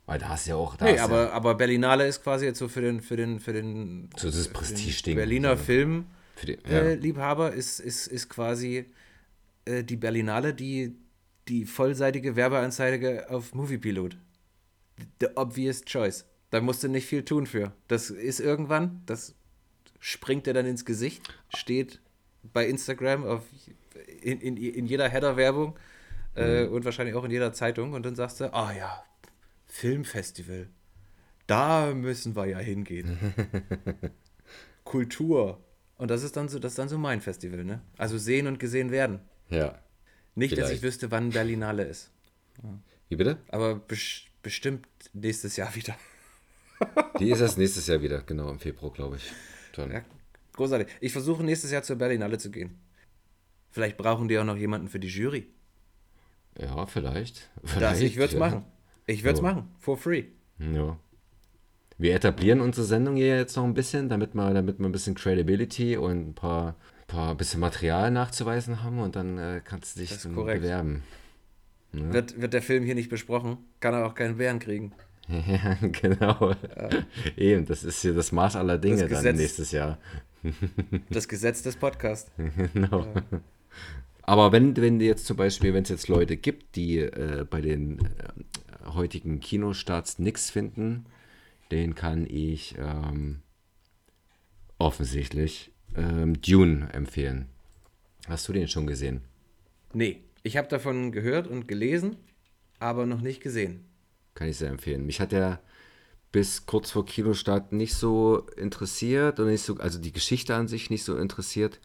Weil 0.05 0.19
da 0.19 0.29
hast 0.29 0.45
du 0.45 0.51
ja 0.51 0.57
auch. 0.57 0.77
Da 0.77 0.85
nee, 0.85 0.99
aber, 0.99 1.25
ja, 1.29 1.31
aber 1.31 1.55
Berlinale 1.55 2.07
ist 2.07 2.23
quasi 2.23 2.45
jetzt 2.45 2.59
so 2.59 2.69
für 2.69 2.83
den, 2.83 3.01
für 3.01 3.17
den, 3.17 3.41
für 3.41 3.55
den, 3.55 4.11
so 4.15 4.31
das 4.31 4.49
Prestige-Ding. 4.49 5.17
Berliner 5.17 5.57
ja. 6.49 6.81
äh, 6.81 7.57
ist, 7.57 7.81
ist, 7.81 8.07
ist 8.07 8.29
quasi 8.29 8.87
äh, 9.65 9.85
die 9.85 9.97
Berlinale, 9.97 10.55
die, 10.55 10.97
die 11.49 11.65
vollseitige 11.65 12.37
Werbeanzeige 12.37 13.31
auf 13.31 13.55
Moviepilot. 13.55 14.17
The 15.21 15.29
obvious 15.37 15.85
choice. 15.85 16.27
Da 16.51 16.61
musst 16.61 16.83
du 16.83 16.89
nicht 16.89 17.07
viel 17.07 17.25
tun 17.25 17.47
für. 17.47 17.73
Das 17.89 18.11
ist 18.11 18.41
irgendwann, 18.41 19.03
das 19.07 19.35
springt 19.99 20.47
dir 20.47 20.55
dann 20.55 20.67
ins 20.67 20.85
Gesicht, 20.85 21.23
steht 21.55 22.01
bei 22.53 22.67
Instagram 22.67 23.25
auf, 23.25 23.45
in, 24.23 24.41
in, 24.41 24.57
in 24.57 24.87
jeder 24.87 25.09
Header-Werbung 25.09 25.79
äh, 26.37 26.65
mhm. 26.65 26.73
und 26.73 26.85
wahrscheinlich 26.85 27.15
auch 27.15 27.25
in 27.25 27.31
jeder 27.31 27.53
Zeitung 27.53 27.93
und 27.93 28.05
dann 28.05 28.17
sagst 28.17 28.41
du, 28.41 28.53
ah 28.53 28.71
oh 28.71 28.77
ja, 28.77 29.05
Filmfestival. 29.67 30.69
Da 31.47 31.93
müssen 31.95 32.37
wir 32.37 32.47
ja 32.47 32.59
hingehen. 32.59 33.35
Kultur. 34.85 35.61
Und 36.01 36.11
das 36.11 36.23
ist 36.23 36.35
dann 36.35 36.49
so, 36.49 36.59
das 36.59 36.73
ist 36.73 36.79
dann 36.79 36.89
so 36.89 36.97
mein 36.97 37.21
Festival, 37.21 37.63
ne? 37.63 37.83
Also 37.99 38.17
sehen 38.17 38.47
und 38.47 38.59
gesehen 38.59 38.91
werden. 38.91 39.21
Ja. 39.51 39.79
Nicht, 40.35 40.55
vielleicht. 40.55 40.71
dass 40.71 40.75
ich 40.75 40.83
wüsste, 40.83 41.11
wann 41.11 41.29
Berlinale 41.29 41.85
ist. 41.85 42.11
Wie 43.11 43.17
bitte? 43.17 43.37
Aber 43.49 43.75
bes 43.75 44.23
bestimmt 44.43 44.87
nächstes 45.13 45.57
Jahr 45.57 45.75
wieder. 45.75 45.95
Die 47.21 47.31
ist 47.31 47.43
erst 47.43 47.59
nächstes 47.59 47.87
Jahr 47.87 48.01
wieder, 48.01 48.23
genau, 48.23 48.51
im 48.51 48.59
Februar, 48.59 48.91
glaube 48.91 49.17
ich. 49.17 49.31
Dann. 49.77 49.93
Ja, 49.93 50.03
großartig. 50.55 50.89
Ich 51.03 51.13
versuche 51.13 51.45
nächstes 51.45 51.71
Jahr 51.71 51.83
zur 51.83 51.97
Berlinale 51.97 52.39
zu 52.39 52.51
gehen. 52.51 52.79
Vielleicht 53.71 53.99
brauchen 53.99 54.27
die 54.27 54.39
auch 54.39 54.45
noch 54.45 54.57
jemanden 54.57 54.89
für 54.89 55.01
die 55.01 55.09
Jury. 55.09 55.49
Ja, 56.59 56.87
vielleicht. 56.87 57.51
Das, 57.61 57.73
vielleicht 57.73 58.01
ich 58.01 58.17
würde 58.17 58.29
es 58.29 58.33
ja. 58.33 58.39
machen. 58.39 58.65
Ich 59.05 59.23
würde 59.23 59.37
es 59.37 59.43
machen. 59.43 59.69
For 59.79 59.99
free. 59.99 60.25
Ja. 60.59 60.99
Wir 62.01 62.15
etablieren 62.15 62.63
unsere 62.63 62.87
Sendung 62.87 63.17
hier 63.17 63.37
jetzt 63.37 63.55
noch 63.57 63.65
ein 63.65 63.75
bisschen, 63.75 64.09
damit 64.09 64.35
wir, 64.35 64.55
damit 64.55 64.79
wir 64.79 64.87
ein 64.87 64.93
bisschen 64.93 65.15
Credibility 65.15 65.99
und 65.99 66.31
ein 66.31 66.35
paar, 66.35 66.75
paar 67.07 67.35
bisschen 67.35 67.61
Material 67.61 68.11
nachzuweisen 68.11 68.83
haben 68.83 69.01
und 69.01 69.17
dann 69.17 69.37
äh, 69.37 69.61
kannst 69.63 69.97
du 69.97 70.01
dich 70.01 70.19
korrekt. 70.35 70.63
bewerben. 70.63 71.03
Wird, 71.93 72.41
wird 72.41 72.55
der 72.55 72.63
Film 72.63 72.85
hier 72.85 72.95
nicht 72.95 73.11
besprochen, 73.11 73.59
kann 73.81 73.93
er 73.93 74.07
auch 74.07 74.15
keinen 74.15 74.39
Bären 74.39 74.59
kriegen. 74.59 74.93
Ja, 75.29 75.77
genau. 75.93 76.57
Eben, 77.37 77.65
das 77.65 77.85
ist 77.85 78.03
hier 78.03 78.15
das 78.15 78.33
Maß 78.33 78.57
aller 78.57 78.79
Dinge 78.79 79.03
Das 79.03 79.11
dann 79.11 79.19
Gesetz. 79.19 79.37
nächstes 79.37 79.71
Jahr. 79.71 79.99
Das 81.11 81.29
Gesetz 81.29 81.63
des 81.63 81.77
Podcasts. 81.77 82.33
Genau. 82.75 83.07
Aber 84.23 84.51
wenn, 84.51 84.77
wenn 84.77 85.01
jetzt 85.01 85.27
zum 85.27 85.37
Beispiel, 85.37 85.73
wenn 85.73 85.85
es 85.85 85.91
jetzt 85.91 86.09
Leute 86.09 86.37
gibt, 86.37 86.75
die 86.75 86.99
äh, 86.99 87.47
bei 87.49 87.61
den 87.61 88.01
äh, 88.01 88.87
heutigen 88.87 89.39
Kinostarts 89.39 90.19
nichts 90.19 90.51
finden, 90.51 91.05
den 91.71 91.95
kann 91.95 92.27
ich 92.27 92.77
ähm, 92.79 93.43
offensichtlich 94.79 95.73
ähm, 95.97 96.41
Dune 96.41 96.89
empfehlen. 96.93 97.47
Hast 98.29 98.49
du 98.49 98.53
den 98.53 98.69
schon 98.69 98.87
gesehen? 98.87 99.23
Nee, 99.93 100.23
ich 100.43 100.57
habe 100.57 100.69
davon 100.69 101.13
gehört 101.13 101.47
und 101.47 101.69
gelesen, 101.69 102.17
aber 102.79 103.07
noch 103.07 103.21
nicht 103.21 103.43
gesehen. 103.43 103.85
Kann 104.35 104.49
ich 104.49 104.57
sehr 104.57 104.71
empfehlen. 104.71 105.07
Mich 105.07 105.21
hat 105.21 105.33
der 105.33 105.61
bis 106.33 106.67
kurz 106.67 106.91
vor 106.91 107.05
Kinostart 107.05 107.73
nicht 107.73 107.95
so 107.95 108.47
interessiert 108.57 109.41
und 109.41 109.49
nicht 109.49 109.63
so, 109.63 109.77
also 109.79 109.99
die 109.99 110.13
Geschichte 110.13 110.55
an 110.55 110.69
sich 110.69 110.91
nicht 110.91 111.05
so 111.05 111.17
interessiert. 111.17 111.81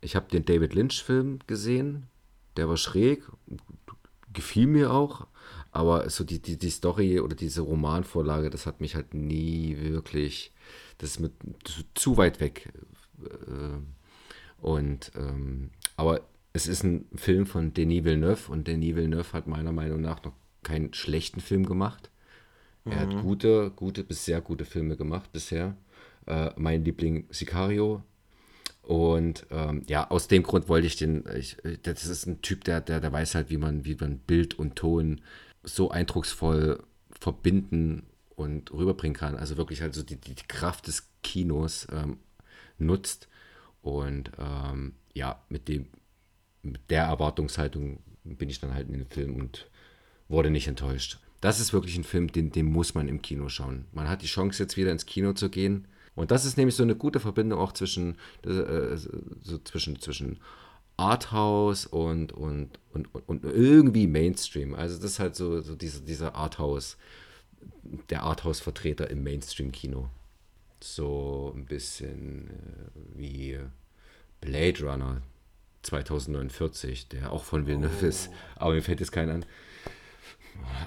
Ich 0.00 0.16
habe 0.16 0.30
den 0.30 0.44
David 0.44 0.74
Lynch-Film 0.74 1.40
gesehen, 1.46 2.06
der 2.56 2.68
war 2.68 2.76
schräg, 2.76 3.22
gefiel 4.32 4.66
mir 4.66 4.92
auch, 4.92 5.26
aber 5.74 6.08
so 6.08 6.24
die, 6.24 6.40
die, 6.40 6.56
die 6.56 6.70
Story 6.70 7.20
oder 7.20 7.36
diese 7.36 7.60
Romanvorlage, 7.62 8.50
das 8.50 8.66
hat 8.66 8.80
mich 8.80 8.94
halt 8.94 9.12
nie 9.14 9.76
wirklich, 9.78 10.52
das 10.98 11.10
ist 11.10 11.20
mit 11.20 11.32
zu, 11.64 11.82
zu 11.94 12.16
weit 12.16 12.40
weg. 12.40 12.72
Äh, 13.22 13.78
Und 14.64 15.12
ähm, 15.14 15.70
aber 15.96 16.22
es 16.54 16.66
ist 16.66 16.84
ein 16.84 17.06
Film 17.14 17.44
von 17.44 17.74
Denis 17.74 18.04
Villeneuve 18.04 18.50
und 18.50 18.66
Denis 18.66 18.96
Villeneuve 18.96 19.32
hat 19.34 19.46
meiner 19.46 19.72
Meinung 19.72 20.00
nach 20.00 20.22
noch 20.24 20.32
keinen 20.62 20.94
schlechten 20.94 21.40
Film 21.40 21.66
gemacht. 21.66 22.10
Er 22.86 23.00
hat 23.00 23.22
gute, 23.22 23.70
gute 23.76 24.04
bis 24.04 24.24
sehr 24.24 24.40
gute 24.40 24.64
Filme 24.64 24.96
gemacht 24.96 25.32
bisher. 25.32 25.76
Äh, 26.26 26.50
mein 26.56 26.84
Liebling 26.84 27.26
Sicario. 27.30 28.02
Und 28.82 29.46
ähm, 29.50 29.82
ja, 29.86 30.10
aus 30.10 30.28
dem 30.28 30.42
Grund 30.42 30.68
wollte 30.68 30.86
ich 30.86 30.96
den, 30.96 31.24
ich, 31.36 31.56
das 31.82 32.06
ist 32.06 32.26
ein 32.26 32.42
Typ, 32.42 32.64
der, 32.64 32.80
der, 32.82 33.00
der 33.00 33.12
weiß 33.12 33.34
halt, 33.34 33.50
wie 33.50 33.56
man, 33.58 33.84
wie 33.84 33.96
man 33.96 34.18
Bild 34.18 34.58
und 34.58 34.76
Ton 34.76 35.20
so 35.64 35.90
eindrucksvoll 35.90 36.82
verbinden 37.18 38.06
und 38.36 38.72
rüberbringen 38.72 39.16
kann. 39.16 39.36
Also 39.36 39.56
wirklich 39.56 39.82
halt 39.82 39.94
so 39.94 40.02
die, 40.02 40.16
die, 40.16 40.34
Kraft 40.34 40.86
des 40.86 41.08
Kinos 41.22 41.86
ähm, 41.92 42.18
nutzt. 42.78 43.28
Und 43.82 44.32
ähm, 44.38 44.94
ja, 45.12 45.42
mit 45.48 45.68
dem, 45.68 45.86
mit 46.62 46.90
der 46.90 47.04
Erwartungshaltung 47.04 47.98
bin 48.24 48.48
ich 48.48 48.60
dann 48.60 48.74
halt 48.74 48.88
in 48.88 48.94
den 48.94 49.06
Film 49.06 49.36
und 49.36 49.68
wurde 50.28 50.50
nicht 50.50 50.68
enttäuscht. 50.68 51.18
Das 51.40 51.60
ist 51.60 51.72
wirklich 51.72 51.96
ein 51.96 52.04
Film, 52.04 52.32
den, 52.32 52.50
den 52.52 52.66
muss 52.66 52.94
man 52.94 53.06
im 53.06 53.20
Kino 53.20 53.48
schauen. 53.48 53.84
Man 53.92 54.08
hat 54.08 54.22
die 54.22 54.26
Chance, 54.26 54.62
jetzt 54.62 54.76
wieder 54.76 54.92
ins 54.92 55.04
Kino 55.04 55.34
zu 55.34 55.50
gehen. 55.50 55.86
Und 56.14 56.30
das 56.30 56.44
ist 56.44 56.56
nämlich 56.56 56.74
so 56.74 56.82
eine 56.82 56.96
gute 56.96 57.20
Verbindung 57.20 57.58
auch 57.58 57.72
zwischen, 57.72 58.16
äh, 58.44 58.96
so 58.96 59.58
zwischen, 59.64 60.00
zwischen 60.00 60.38
Arthouse 60.96 61.86
und, 61.86 62.32
und, 62.32 62.78
und, 62.92 63.08
und 63.26 63.44
irgendwie 63.44 64.06
Mainstream. 64.06 64.74
Also 64.74 64.96
das 64.96 65.12
ist 65.12 65.18
halt 65.18 65.34
so, 65.34 65.60
so 65.60 65.74
dieser, 65.74 66.00
dieser 66.00 66.34
Arthouse, 66.34 66.96
der 68.10 68.22
Arthouse-Vertreter 68.22 69.10
im 69.10 69.22
Mainstream-Kino. 69.22 70.08
So 70.80 71.52
ein 71.56 71.66
bisschen 71.66 72.50
äh, 72.50 73.18
wie 73.18 73.58
Blade 74.40 74.84
Runner 74.84 75.22
2049, 75.82 77.08
der 77.08 77.32
auch 77.32 77.44
von 77.44 77.66
Villeneuve 77.66 78.06
ist, 78.06 78.30
aber 78.56 78.74
mir 78.74 78.82
fällt 78.82 79.00
jetzt 79.00 79.12
keiner 79.12 79.34
an. 79.34 79.46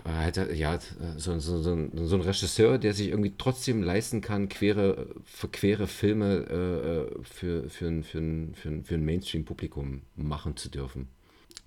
Halt, 0.05 0.37
ja, 0.53 0.79
so, 1.17 1.39
so, 1.39 1.61
so, 1.61 1.73
ein, 1.73 1.91
so 1.93 2.15
ein 2.15 2.21
Regisseur, 2.21 2.77
der 2.77 2.93
sich 2.93 3.09
irgendwie 3.09 3.33
trotzdem 3.37 3.83
leisten 3.83 4.21
kann, 4.21 4.49
quere, 4.49 5.13
verquere 5.23 5.87
Filme 5.87 7.09
äh, 7.17 7.23
für, 7.23 7.69
für, 7.69 7.87
ein, 7.87 8.03
für, 8.03 8.19
ein, 8.19 8.55
für, 8.55 8.69
ein, 8.69 8.83
für 8.83 8.95
ein 8.95 9.05
Mainstream-Publikum 9.05 10.03
machen 10.15 10.55
zu 10.55 10.69
dürfen. 10.69 11.09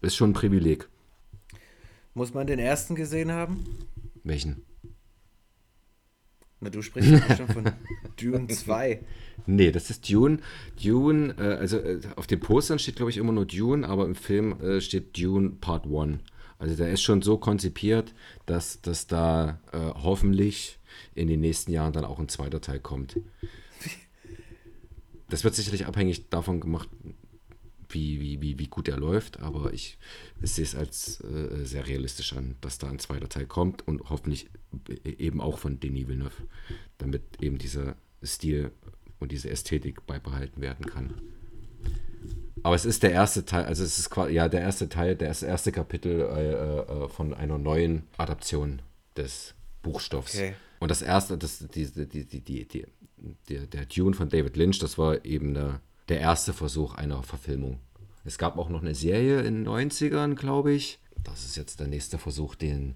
Ist 0.01 0.17
schon 0.17 0.31
ein 0.31 0.35
Privileg. 0.35 0.89
Muss 2.15 2.35
man 2.35 2.47
den 2.47 2.59
ersten 2.59 2.95
gesehen 2.95 3.31
haben? 3.31 3.65
Welchen? 4.25 4.63
Na, 6.61 6.71
du 6.71 6.83
sprichst 6.83 7.13
doch 7.13 7.37
schon 7.37 7.49
von 7.49 7.73
Dune 8.21 8.49
2. 8.49 9.01
Nee, 9.47 9.73
das 9.73 9.91
ist 9.91 10.11
Dune. 10.11 10.39
Dune, 10.83 11.35
äh, 11.39 11.55
also 11.55 11.79
äh, 11.79 12.01
auf 12.17 12.27
den 12.27 12.41
Postern 12.41 12.79
steht, 12.79 12.97
glaube 12.97 13.11
ich, 13.11 13.17
immer 13.17 13.33
nur 13.33 13.47
Dune, 13.47 13.89
aber 13.89 14.05
im 14.05 14.15
Film 14.15 14.61
äh, 14.61 14.81
steht 14.81 15.19
Dune 15.19 15.51
Part 15.51 15.87
1. 15.87 16.19
Also 16.61 16.77
der 16.77 16.91
ist 16.91 17.01
schon 17.01 17.23
so 17.23 17.39
konzipiert, 17.39 18.15
dass, 18.45 18.83
dass 18.83 19.07
da 19.07 19.59
äh, 19.73 19.79
hoffentlich 19.79 20.79
in 21.15 21.27
den 21.27 21.41
nächsten 21.41 21.73
Jahren 21.73 21.95
dann 21.95 22.05
auch 22.05 22.19
ein 22.19 22.29
zweiter 22.29 22.61
Teil 22.61 22.81
kommt. 22.81 23.19
Das 25.31 25.43
wird 25.43 25.55
sicherlich 25.55 25.87
abhängig 25.87 26.29
davon 26.29 26.61
gemacht, 26.61 26.91
wie, 27.89 28.21
wie, 28.21 28.43
wie, 28.43 28.59
wie 28.59 28.67
gut 28.67 28.89
er 28.89 28.99
läuft, 28.99 29.41
aber 29.41 29.73
ich, 29.73 29.97
ich 30.43 30.53
sehe 30.53 30.65
es 30.65 30.75
als 30.75 31.23
äh, 31.23 31.65
sehr 31.65 31.87
realistisch 31.87 32.35
an, 32.35 32.57
dass 32.61 32.77
da 32.77 32.91
ein 32.91 32.99
zweiter 32.99 33.31
Teil 33.31 33.47
kommt 33.47 33.87
und 33.89 34.11
hoffentlich 34.11 34.51
eben 35.05 35.41
auch 35.41 35.59
von 35.59 35.81
Denis 35.81 36.09
Villeneuve, 36.09 36.43
damit 36.99 37.23
eben 37.41 37.57
dieser 37.57 37.97
Stil 38.23 38.71
und 39.19 39.33
diese 39.33 39.49
Ästhetik 39.49 40.07
beibehalten 40.07 40.61
werden 40.61 40.85
kann. 40.85 41.15
Aber 42.63 42.75
es 42.75 42.85
ist 42.85 43.03
der 43.03 43.13
erste 43.13 43.45
Teil, 43.45 43.65
also 43.65 43.83
es 43.83 43.99
ist 43.99 44.11
quasi, 44.11 44.35
ja, 44.35 44.49
der 44.49 44.61
erste 44.61 44.89
Teil, 44.89 45.17
der 45.17 45.29
erste, 45.29 45.73
Kapitel 45.73 46.21
äh, 46.21 47.05
äh, 47.05 47.09
von 47.09 47.33
einer 47.33 47.59
neuen 47.59 48.03
Adaption 48.19 48.83
des 49.17 49.55
Buchstoffs. 49.83 50.35
Okay. 50.35 50.55
Und 50.79 50.91
das 50.91 51.03
erste, 51.03 51.39
das, 51.39 51.59
die, 51.59 51.87
die, 51.87 52.07
die, 52.27 52.41
die, 52.41 52.69
die, 52.69 52.87
der, 53.49 53.67
der 53.67 53.89
Tune 53.89 54.15
von 54.15 54.29
David 54.29 54.57
Lynch, 54.57 54.79
das 54.79 54.99
war 54.99 55.25
eben 55.25 55.57
eine, 55.57 55.81
der 56.09 56.21
erste 56.21 56.53
Versuch 56.53 56.95
einer 56.95 57.23
Verfilmung. 57.23 57.79
Es 58.25 58.37
gab 58.37 58.59
auch 58.59 58.69
noch 58.69 58.83
eine 58.83 58.95
Serie 58.95 59.41
in 59.41 59.65
den 59.65 59.69
90ern, 59.69 60.35
glaube 60.35 60.73
ich. 60.73 60.99
Das 61.23 61.45
ist 61.45 61.57
jetzt 61.57 61.81
der 61.81 61.87
nächste 61.87 62.19
Versuch, 62.19 62.55
den, 62.55 62.95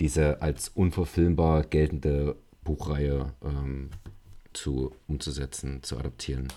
diese 0.00 0.42
als 0.42 0.68
unverfilmbar 0.68 1.62
geltende 1.64 2.36
Buchreihe 2.64 3.32
ähm, 3.42 3.90
zu, 4.52 4.94
umzusetzen, 5.06 5.82
zu 5.82 5.98
adaptieren. 5.98 6.48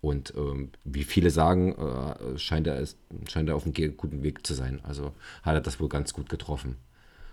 Und 0.00 0.32
ähm, 0.36 0.70
wie 0.84 1.04
viele 1.04 1.30
sagen, 1.30 1.74
äh, 1.74 2.38
scheint, 2.38 2.66
er, 2.66 2.86
scheint 3.28 3.48
er 3.48 3.56
auf 3.56 3.64
einem 3.64 3.96
guten 3.96 4.22
Weg 4.22 4.46
zu 4.46 4.54
sein. 4.54 4.80
Also 4.84 5.12
hat 5.42 5.54
er 5.54 5.60
das 5.60 5.80
wohl 5.80 5.88
ganz 5.88 6.12
gut 6.12 6.28
getroffen. 6.28 6.76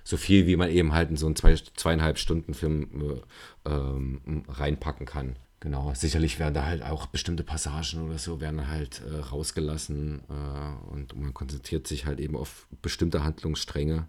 So 0.04 0.18
viel, 0.18 0.48
wie 0.48 0.56
man 0.56 0.70
eben 0.70 0.94
halt 0.94 1.10
in 1.10 1.18
so 1.18 1.26
einen 1.26 1.36
zwei, 1.36 1.56
zweieinhalb 1.56 2.18
Stunden 2.18 2.54
Film 2.54 3.22
äh, 3.66 3.70
ähm, 3.70 4.44
reinpacken 4.48 5.06
kann. 5.06 5.36
Genau, 5.60 5.94
sicherlich 5.96 6.38
werden 6.38 6.54
da 6.54 6.66
halt 6.66 6.84
auch 6.84 7.08
bestimmte 7.08 7.44
Passagen 7.44 8.06
oder 8.08 8.20
so 8.20 8.40
werden 8.40 8.68
halt 8.68 9.02
äh, 9.02 9.16
rausgelassen 9.16 10.22
äh, 10.30 10.92
und 10.92 11.20
man 11.20 11.34
konzentriert 11.34 11.88
sich 11.88 12.06
halt 12.06 12.20
eben 12.20 12.36
auf 12.36 12.68
bestimmte 12.84 13.24
Handlungsstränge. 13.24 14.08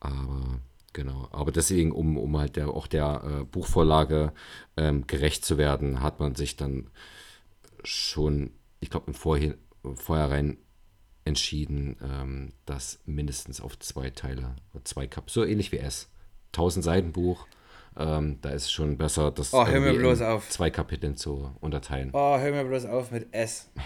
Aber 0.00 0.60
genau, 0.92 1.28
aber 1.30 1.52
deswegen, 1.52 1.92
um, 1.92 2.16
um 2.16 2.36
halt 2.38 2.56
der, 2.56 2.68
auch 2.68 2.86
der 2.86 3.22
äh, 3.24 3.44
Buchvorlage 3.44 4.32
ähm, 4.76 5.06
gerecht 5.06 5.44
zu 5.44 5.58
werden, 5.58 6.02
hat 6.02 6.20
man 6.20 6.34
sich 6.34 6.56
dann 6.56 6.90
schon, 7.84 8.52
ich 8.80 8.90
glaube, 8.90 9.06
im 9.08 9.14
Vorhin, 9.14 9.54
Vorhinein 9.94 10.58
entschieden, 11.24 11.96
ähm, 12.02 12.52
das 12.66 13.00
mindestens 13.06 13.60
auf 13.60 13.78
zwei 13.78 14.10
Teile, 14.10 14.56
zwei 14.84 15.06
Kap, 15.06 15.30
so 15.30 15.44
ähnlich 15.44 15.72
wie 15.72 15.78
S. 15.78 16.08
1000 16.52 16.84
Seiten 16.84 17.12
Buch, 17.12 17.46
ähm, 17.96 18.38
da 18.40 18.50
ist 18.50 18.64
es 18.64 18.72
schon 18.72 18.96
besser, 18.96 19.30
das 19.30 19.52
Oh, 19.52 19.64
zwei 20.48 20.70
Kapiteln 20.70 21.16
zu 21.16 21.54
unterteilen. 21.60 22.10
Oh, 22.12 22.38
hör 22.38 22.50
mir 22.52 22.64
bloß 22.64 22.86
auf 22.86 23.10
mit 23.10 23.32
S. 23.32 23.70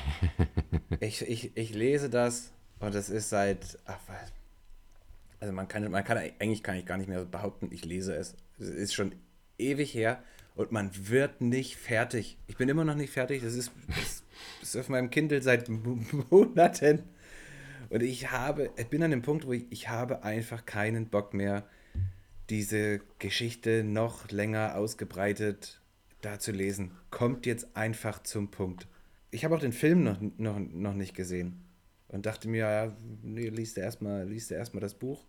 Ich, 1.01 1.21
ich, 1.23 1.57
ich 1.57 1.75
lese 1.75 2.09
das 2.09 2.53
und 2.79 2.95
das 2.95 3.11
ist 3.11 3.29
seit. 3.29 3.79
Ach. 3.85 3.99
Also 5.41 5.53
man 5.53 5.69
kann, 5.69 5.91
man 5.91 6.05
kann 6.05 6.19
eigentlich 6.19 6.63
kann 6.63 6.77
ich 6.77 6.87
gar 6.87 6.97
nicht 6.97 7.09
mehr 7.09 7.25
behaupten, 7.25 7.69
ich 7.71 7.85
lese 7.85 8.15
es. 8.15 8.35
Es 8.59 8.69
ist 8.69 8.95
schon 8.95 9.15
ewig 9.59 9.93
her 9.95 10.23
und 10.55 10.73
man 10.73 10.91
wird 10.95 11.41
nicht 11.41 11.77
fertig. 11.77 12.39
Ich 12.47 12.57
bin 12.57 12.69
immer 12.69 12.85
noch 12.85 12.95
nicht 12.95 13.13
fertig. 13.13 13.43
Das 13.43 13.55
ist, 13.55 13.71
das 14.61 14.71
ist 14.71 14.77
auf 14.77 14.89
meinem 14.89 15.11
Kindle 15.11 15.43
seit 15.43 15.69
Monaten. 16.31 17.03
Und 17.91 18.03
ich 18.03 18.31
habe, 18.31 18.71
ich 18.77 18.87
bin 18.87 19.03
an 19.03 19.11
dem 19.11 19.23
Punkt, 19.23 19.47
wo 19.47 19.53
ich, 19.53 19.67
ich 19.71 19.89
habe 19.89 20.25
einfach 20.25 20.65
keinen 20.65 21.09
Bock 21.09 21.35
mehr, 21.35 21.65
diese 22.49 23.01
Geschichte 23.19 23.85
noch 23.85 24.31
länger 24.31 24.77
ausgebreitet 24.77 25.81
da 26.23 26.39
zu 26.39 26.51
lesen. 26.51 26.93
Kommt 27.11 27.47
jetzt 27.47 27.77
einfach 27.77 28.23
zum 28.23 28.51
Punkt. 28.51 28.89
Ich 29.31 29.45
habe 29.45 29.55
auch 29.55 29.61
den 29.61 29.73
Film 29.73 30.03
noch, 30.03 30.19
noch, 30.39 30.59
noch 30.59 30.95
nicht 30.95 31.15
gesehen 31.15 31.66
und 32.17 32.27
dachte 32.27 32.49
mir, 32.49 32.59
ja, 32.59 32.97
nee, 33.23 33.49
liest 33.49 33.77
du 33.77 33.83
erstmal 33.83 34.33
erst 34.33 34.75
das 34.75 34.95
Buch. 34.95 35.25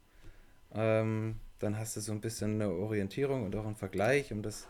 Ähm, 0.74 1.36
dann 1.60 1.78
hast 1.78 1.96
du 1.98 2.02
so 2.02 2.12
ein 2.14 2.22
bisschen 2.22 2.56
eine 2.56 2.70
Orientierung 2.70 3.44
und 3.44 3.56
auch 3.56 3.66
einen 3.66 3.76
Vergleich. 3.76 4.32
Und 4.32 4.44
das, 4.44 4.68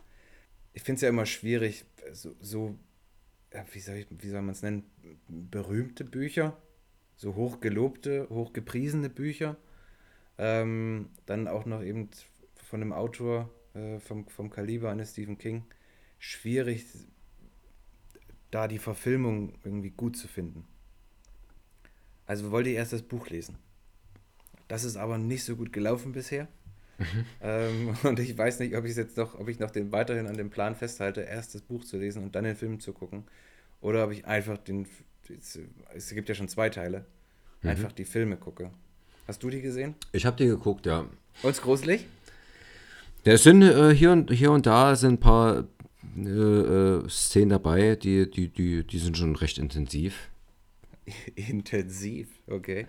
ich 0.74 0.82
finde 0.82 0.98
es 0.98 1.02
ja 1.04 1.10
immer 1.10 1.26
schwierig, 1.26 1.86
so, 2.12 2.36
so 2.40 2.78
wie 3.72 3.80
soll, 3.80 4.06
soll 4.30 4.42
man 4.42 4.52
es 4.52 4.62
nennen, 4.62 4.84
berühmte 5.28 6.04
Bücher, 6.04 6.58
so 7.16 7.36
hochgelobte, 7.36 8.28
hochgepriesene 8.30 9.10
Bücher, 9.10 9.56
ähm, 10.38 11.10
dann 11.26 11.48
auch 11.48 11.66
noch 11.66 11.84
eben 11.84 12.10
von 12.56 12.82
einem 12.82 12.94
Autor 12.94 13.50
äh, 13.74 14.00
vom, 14.00 14.28
vom 14.28 14.50
Kaliber 14.50 14.90
eines 14.90 15.12
Stephen 15.12 15.38
King, 15.38 15.66
schwierig, 16.20 16.86
da 18.52 18.68
die 18.68 18.80
Verfilmung 18.80 19.54
irgendwie 19.64 19.92
gut 19.92 20.18
zu 20.18 20.28
finden. 20.28 20.66
Also 22.28 22.52
wollte 22.52 22.70
ich 22.70 22.76
erst 22.76 22.94
das 22.94 23.02
Buch 23.02 23.30
lesen. 23.30 23.56
Das 24.68 24.84
ist 24.84 24.98
aber 24.98 25.18
nicht 25.18 25.44
so 25.44 25.56
gut 25.56 25.74
gelaufen 25.74 26.12
bisher. 26.12 26.48
Mhm. 27.00 27.26
Ähm, 27.42 27.96
und 28.04 28.20
ich 28.20 28.38
weiß 28.38 28.60
nicht, 28.60 28.76
ob 28.76 28.86
ich 28.86 28.96
jetzt 28.96 29.18
noch, 29.18 29.40
ob 29.40 29.48
ich 29.48 29.60
noch 29.60 29.72
den 29.72 29.92
weiterhin 29.92 30.28
an 30.28 30.38
dem 30.38 30.50
Plan 30.50 30.76
festhalte, 30.76 31.22
erst 31.22 31.56
das 31.56 31.62
Buch 31.62 31.84
zu 31.84 31.98
lesen 31.98 32.24
und 32.24 32.36
dann 32.36 32.44
den 32.44 32.56
Film 32.56 32.80
zu 32.80 32.94
gucken. 32.94 33.24
Oder 33.82 34.04
ob 34.04 34.12
ich 34.12 34.26
einfach 34.26 34.58
den. 34.58 34.88
Es 35.94 36.10
gibt 36.12 36.30
ja 36.30 36.36
schon 36.36 36.48
zwei 36.48 36.70
Teile. 36.70 37.06
Mhm. 37.62 37.70
Einfach 37.70 37.92
die 37.92 38.06
Filme 38.06 38.38
gucke. 38.38 38.72
Hast 39.28 39.44
du 39.44 39.50
die 39.50 39.62
gesehen? 39.62 39.96
Ich 40.12 40.26
habe 40.26 40.38
die 40.38 40.48
geguckt, 40.48 40.86
ja. 40.86 41.06
Und 41.44 41.62
gruselig? 41.62 42.06
Ja, 43.26 43.34
es 43.34 43.44
sind 43.44 43.62
äh, 43.62 43.94
hier, 43.94 44.12
und, 44.12 44.32
hier 44.32 44.52
und 44.52 44.66
da 44.66 44.96
sind 44.96 45.16
ein 45.16 45.20
paar 45.20 45.66
äh, 46.18 46.30
äh, 46.30 47.10
Szenen 47.10 47.50
dabei, 47.50 47.96
die, 47.96 48.30
die, 48.30 48.48
die, 48.48 48.86
die 48.86 49.00
sind 49.00 49.18
schon 49.18 49.36
recht 49.36 49.58
intensiv. 49.58 50.30
intensiv, 51.36 52.28
okay. 52.48 52.88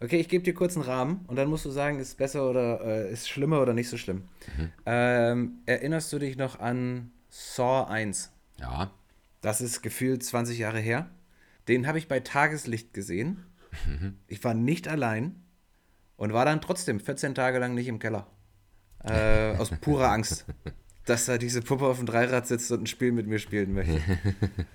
Okay, 0.00 0.20
ich 0.20 0.28
gebe 0.28 0.44
dir 0.44 0.54
kurz 0.54 0.76
einen 0.76 0.84
Rahmen 0.84 1.24
und 1.26 1.36
dann 1.36 1.48
musst 1.48 1.64
du 1.64 1.70
sagen, 1.70 1.98
ist 1.98 2.16
besser 2.16 2.48
oder 2.48 2.80
äh, 2.84 3.12
ist 3.12 3.28
schlimmer 3.28 3.60
oder 3.60 3.74
nicht 3.74 3.88
so 3.88 3.96
schlimm. 3.96 4.28
Mhm. 4.56 4.72
Ähm, 4.86 5.52
erinnerst 5.66 6.12
du 6.12 6.20
dich 6.20 6.36
noch 6.36 6.60
an 6.60 7.10
Saw 7.30 7.90
1? 7.90 8.30
Ja. 8.60 8.92
Das 9.40 9.60
ist 9.60 9.82
gefühlt 9.82 10.22
20 10.22 10.58
Jahre 10.58 10.78
her. 10.78 11.10
Den 11.66 11.86
habe 11.86 11.98
ich 11.98 12.06
bei 12.06 12.20
Tageslicht 12.20 12.94
gesehen. 12.94 13.44
Mhm. 13.86 14.16
Ich 14.28 14.42
war 14.44 14.54
nicht 14.54 14.86
allein 14.86 15.42
und 16.16 16.32
war 16.32 16.44
dann 16.44 16.60
trotzdem 16.60 17.00
14 17.00 17.34
Tage 17.34 17.58
lang 17.58 17.74
nicht 17.74 17.88
im 17.88 17.98
Keller. 17.98 18.28
Äh, 19.04 19.56
aus 19.56 19.70
purer 19.80 20.10
Angst, 20.12 20.46
dass 21.06 21.26
da 21.26 21.38
diese 21.38 21.60
Puppe 21.60 21.86
auf 21.86 21.98
dem 21.98 22.06
Dreirad 22.06 22.46
sitzt 22.46 22.70
und 22.70 22.82
ein 22.82 22.86
Spiel 22.86 23.12
mit 23.12 23.26
mir 23.26 23.38
spielen 23.40 23.72
möchte. 23.72 24.00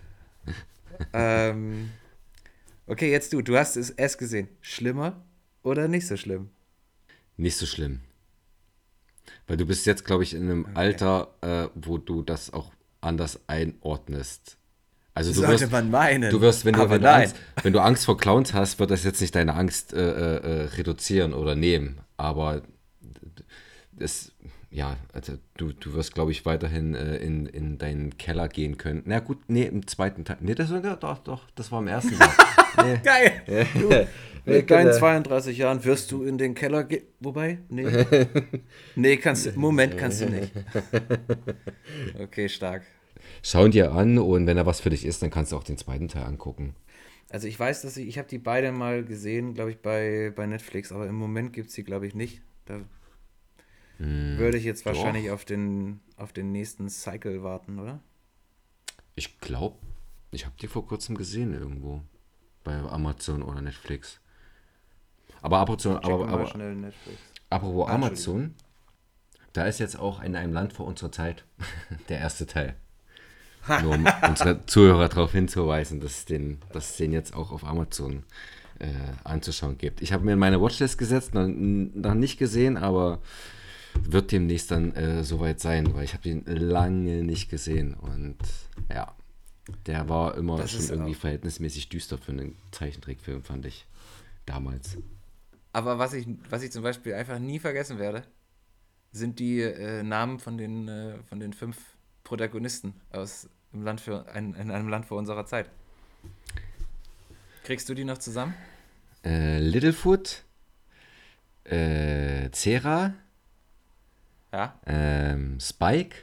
ähm, 1.14 1.92
Okay, 2.86 3.12
jetzt 3.12 3.34
du. 3.34 3.42
Du 3.42 3.58
hast 3.58 3.78
es 3.78 3.90
erst 3.90 4.18
gesehen. 4.18 4.50
Schlimmer 4.62 5.24
oder 5.64 5.88
nicht 5.88 6.08
so 6.08 6.18
schlimm? 6.18 6.50
Nicht 7.38 7.58
so 7.58 7.66
schlimm. 7.66 8.02
Weil 9.48 9.58
du 9.58 9.66
bist 9.66 9.86
jetzt, 9.86 10.06
glaube 10.06 10.24
ich, 10.24 10.34
in 10.34 10.44
einem 10.44 10.66
okay. 10.66 10.74
Alter, 10.76 11.34
äh, 11.42 11.68
wo 11.76 11.98
du 11.98 12.22
das 12.22 12.52
auch 12.52 12.72
anders 13.02 13.40
einordnest. 13.48 14.58
Also 15.16 15.32
du 15.32 15.48
wirst, 15.48 15.72
man 15.72 15.92
meinen. 15.92 16.32
Du 16.32 16.42
wirst, 16.42 16.66
wenn 16.66 16.74
du, 16.74 16.90
wenn 16.90 17.02
du, 17.02 17.12
Angst, 17.12 17.36
wenn, 17.62 17.74
du 17.74 17.80
Angst, 17.80 18.06
vor 18.06 18.18
Clowns 18.18 18.54
hast, 18.54 18.80
wird 18.80 18.90
das 18.90 19.04
jetzt 19.04 19.22
nicht 19.22 19.36
deine 19.36 19.54
Angst 19.54 19.94
äh, 19.94 20.00
äh, 20.00 20.64
reduzieren 20.76 21.34
oder 21.34 21.56
nehmen. 21.56 22.00
Aber 22.18 22.64
es, 24.00 24.32
ja, 24.74 24.98
also 25.14 25.34
du, 25.56 25.72
du 25.72 25.94
wirst, 25.94 26.16
glaube 26.16 26.32
ich, 26.32 26.46
weiterhin 26.46 26.96
äh, 26.96 27.18
in, 27.18 27.46
in 27.46 27.78
deinen 27.78 28.18
Keller 28.18 28.50
gehen 28.50 28.78
können. 28.78 29.04
Na 29.06 29.20
gut, 29.20 29.38
nee, 29.48 29.64
im 29.64 29.86
zweiten 29.86 30.26
Teil. 30.26 30.38
Nee, 30.42 30.56
das 30.56 30.72
war 30.72 30.82
doch, 30.98 31.20
doch, 31.20 31.48
das 31.54 31.72
war 31.72 31.80
im 31.80 31.88
ersten 31.88 32.18
Teil. 32.18 32.30
Nee. 32.76 33.00
Geil. 33.04 33.68
Du, 33.76 34.08
mit 34.52 34.72
deinen 34.72 34.92
32 34.92 35.60
Jahren 35.60 35.86
wirst 35.86 36.12
du 36.12 36.24
in 36.24 36.40
den 36.40 36.56
Keller 36.56 36.84
gehen. 36.84 37.04
Wobei? 37.20 37.60
Nee. 37.70 37.86
Nee, 38.96 39.18
kannst 39.18 39.46
du. 39.46 39.52
Moment 39.52 39.96
kannst 39.96 40.22
du 40.22 40.26
nicht. 40.26 40.52
Okay, 42.20 42.50
stark. 42.50 42.82
Schau 43.44 43.66
ihn 43.66 43.72
dir 43.72 43.92
an 43.92 44.18
und 44.18 44.48
wenn 44.48 44.58
er 44.58 44.66
was 44.66 44.82
für 44.82 44.90
dich 44.90 45.06
ist, 45.06 45.22
dann 45.22 45.30
kannst 45.30 45.52
du 45.52 45.56
auch 45.56 45.64
den 45.64 45.78
zweiten 45.78 46.08
Teil 46.08 46.24
angucken. 46.24 46.76
Also 47.30 47.48
ich 47.48 47.60
weiß, 47.60 47.84
dass 47.84 47.96
ich, 47.96 48.08
ich 48.08 48.18
habe 48.18 48.28
die 48.28 48.40
beide 48.40 48.72
mal 48.72 49.04
gesehen, 49.04 49.54
glaube 49.54 49.70
ich, 49.70 49.78
bei, 49.78 50.34
bei 50.36 50.48
Netflix, 50.48 50.92
aber 50.92 51.06
im 51.06 51.16
Moment 51.16 51.54
gibt 51.54 51.70
es 51.70 51.76
sie, 51.76 51.84
glaube 51.84 52.08
ich, 52.08 52.16
nicht. 52.16 52.42
Da 52.66 52.80
hm, 53.98 54.38
würde 54.38 54.58
ich 54.58 54.64
jetzt 54.64 54.86
wahrscheinlich 54.86 55.32
auf 55.32 55.46
den, 55.46 56.00
auf 56.18 56.34
den 56.34 56.52
nächsten 56.52 56.90
Cycle 56.90 57.44
warten, 57.44 57.80
oder? 57.80 58.00
Ich 59.16 59.40
glaube, 59.40 59.78
ich 60.32 60.46
habe 60.46 60.56
die 60.60 60.68
vor 60.68 60.88
kurzem 60.88 61.16
gesehen 61.16 61.54
irgendwo. 61.54 62.02
Bei 62.64 62.74
Amazon 62.74 63.44
oder 63.44 63.62
Netflix. 63.62 64.20
Aber 65.42 65.60
Amazon, 65.60 65.98
aber, 65.98 66.28
aber, 66.30 66.58
Netflix. 66.58 67.20
apropos 67.50 67.90
ah, 67.90 67.94
Amazon, 67.94 68.56
da 69.52 69.66
ist 69.66 69.80
jetzt 69.80 70.00
auch 70.00 70.24
in 70.24 70.36
einem 70.36 70.54
Land 70.54 70.74
vor 70.74 70.88
unserer 70.88 71.12
Zeit 71.12 71.44
der 72.10 72.20
erste 72.20 72.48
Teil. 72.48 72.76
Nur 73.82 73.96
um 73.96 74.08
unsere 74.28 74.66
Zuhörer 74.66 75.10
darauf 75.10 75.32
hinzuweisen, 75.34 76.00
dass 76.00 76.20
es 76.20 76.26
den, 76.26 76.60
dass 76.72 76.92
es 76.92 76.98
den 76.98 77.12
jetzt 77.12 77.34
auch 77.34 77.52
auf 77.52 77.66
Amazon 77.66 78.24
äh, 78.80 78.88
anzuschauen 79.24 79.78
gibt. 79.78 80.02
Ich 80.02 80.12
habe 80.12 80.26
mir 80.26 80.34
in 80.34 80.40
meine 80.40 80.62
Watchlist 80.62 80.98
gesetzt, 80.98 81.34
noch, 81.34 81.48
noch 81.48 82.14
nicht 82.14 82.38
gesehen, 82.38 82.78
aber 82.78 83.20
wird 84.02 84.32
demnächst 84.32 84.72
dann 84.72 84.94
äh, 84.96 85.24
soweit 85.24 85.60
sein, 85.60 85.94
weil 85.94 86.04
ich 86.04 86.14
habe 86.14 86.28
ihn 86.30 86.44
lange 86.46 87.24
nicht 87.24 87.50
gesehen 87.50 87.94
und 87.94 88.38
ja, 88.90 89.14
der 89.86 90.10
war 90.10 90.36
immer 90.36 90.58
das 90.58 90.72
schon 90.72 90.88
irgendwie 90.90 91.14
verhältnismäßig 91.14 91.90
düster 91.90 92.18
für 92.18 92.32
einen 92.32 92.58
Zeichentrickfilm, 92.72 93.44
fand 93.44 93.66
ich 93.66 93.86
damals. 94.46 94.98
Aber 95.72 95.98
was 95.98 96.14
ich, 96.14 96.28
was 96.50 96.64
ich 96.64 96.72
zum 96.72 96.84
Beispiel 96.84 97.14
einfach 97.14 97.40
nie 97.40 97.60
vergessen 97.60 97.98
werde, 97.98 98.24
sind 99.12 99.40
die 99.40 99.62
äh, 99.62 100.04
Namen 100.04 100.40
von 100.40 100.58
den, 100.58 100.88
äh, 100.88 101.16
von 101.30 101.40
den 101.40 101.54
fünf 101.54 101.78
Protagonisten 102.24 102.94
aus 103.12 103.48
im 103.74 103.84
Land 103.84 104.02
für, 104.02 104.28
ein, 104.30 104.54
in 104.54 104.72
einem 104.72 104.88
Land 104.88 105.06
vor 105.06 105.18
unserer 105.18 105.46
Zeit. 105.46 105.70
Kriegst 107.64 107.90
du 107.90 107.94
die 107.94 108.04
noch 108.04 108.18
zusammen? 108.18 108.54
Äh, 109.24 109.60
Littlefoot, 109.60 110.44
äh, 111.64 112.50
Cera, 112.52 113.14
ja. 114.54 114.80
Ähm, 114.86 115.60
Spike. 115.60 116.16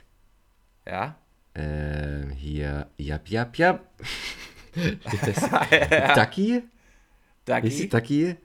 Ja. 0.86 1.16
Ähm, 1.54 2.30
hier, 2.30 2.88
Jap, 2.96 3.28
Jap, 3.28 3.56
Jap. 3.56 3.86
Ducky. 6.14 6.62
Ducky. 7.44 7.88
Ducky. 7.88 8.36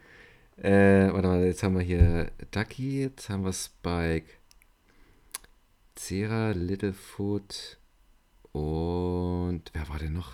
Äh, 0.58 1.14
warte 1.14 1.28
mal, 1.28 1.46
jetzt 1.46 1.64
haben 1.64 1.76
wir 1.76 1.84
hier 1.84 2.32
Ducky, 2.52 3.02
jetzt 3.04 3.30
haben 3.30 3.46
wir 3.46 3.54
Spike. 3.54 4.28
Cera, 5.96 6.52
Littlefoot 6.52 7.78
und 8.52 9.64
wer 9.74 9.90
war 9.90 10.00
denn 10.00 10.14
noch? 10.14 10.34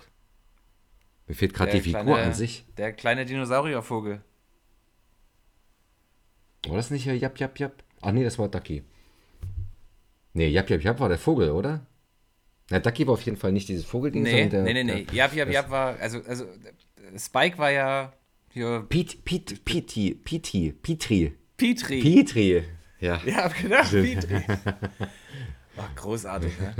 Mir 1.27 1.35
fehlt 1.35 1.53
gerade 1.53 1.71
die 1.71 1.81
Figur 1.81 2.03
kleine, 2.03 2.21
an 2.23 2.33
sich. 2.33 2.65
Der 2.77 2.93
kleine 2.93 3.25
Dinosauriervogel. 3.25 4.21
War 6.67 6.75
das 6.75 6.91
nicht 6.91 7.03
hier 7.03 7.17
Jap, 7.17 7.39
Jap, 7.39 7.59
Jap? 7.59 7.83
Ach 8.01 8.11
nee, 8.11 8.23
das 8.23 8.37
war 8.37 8.47
Ducky. 8.47 8.83
Nee, 10.33 10.47
Jap 10.47 10.69
Jap 10.69 10.81
Jap 10.81 10.99
war 10.99 11.09
der 11.09 11.17
Vogel, 11.17 11.51
oder? 11.51 11.85
Na, 12.69 12.79
Ducky 12.79 13.05
war 13.05 13.15
auf 13.15 13.21
jeden 13.23 13.37
Fall 13.37 13.51
nicht 13.51 13.67
dieses 13.67 13.85
Vogelding. 13.85 14.23
Nee, 14.23 14.47
der, 14.47 14.63
nee, 14.63 14.73
nee, 14.73 14.83
nee. 14.83 15.05
Jap 15.11 15.35
Jap 15.35 15.51
Jap 15.51 15.69
war, 15.69 15.99
also, 15.99 16.21
also 16.25 16.45
Spike 17.17 17.57
war 17.57 17.71
ja 17.71 18.13
hier. 18.49 18.85
Piet, 18.87 19.25
Piet, 19.25 19.65
Pieti, 19.65 20.13
Pieti, 20.15 20.71
Petri. 20.71 21.35
Petri. 21.57 22.01
Petri. 22.01 22.63
Ja. 22.99 23.21
Ja, 23.25 23.43
hab 23.43 23.61
gedacht, 23.61 23.91
Petri. 23.91 24.41
oh, 25.77 25.83
großartig, 25.95 26.51
ne? 26.59 26.75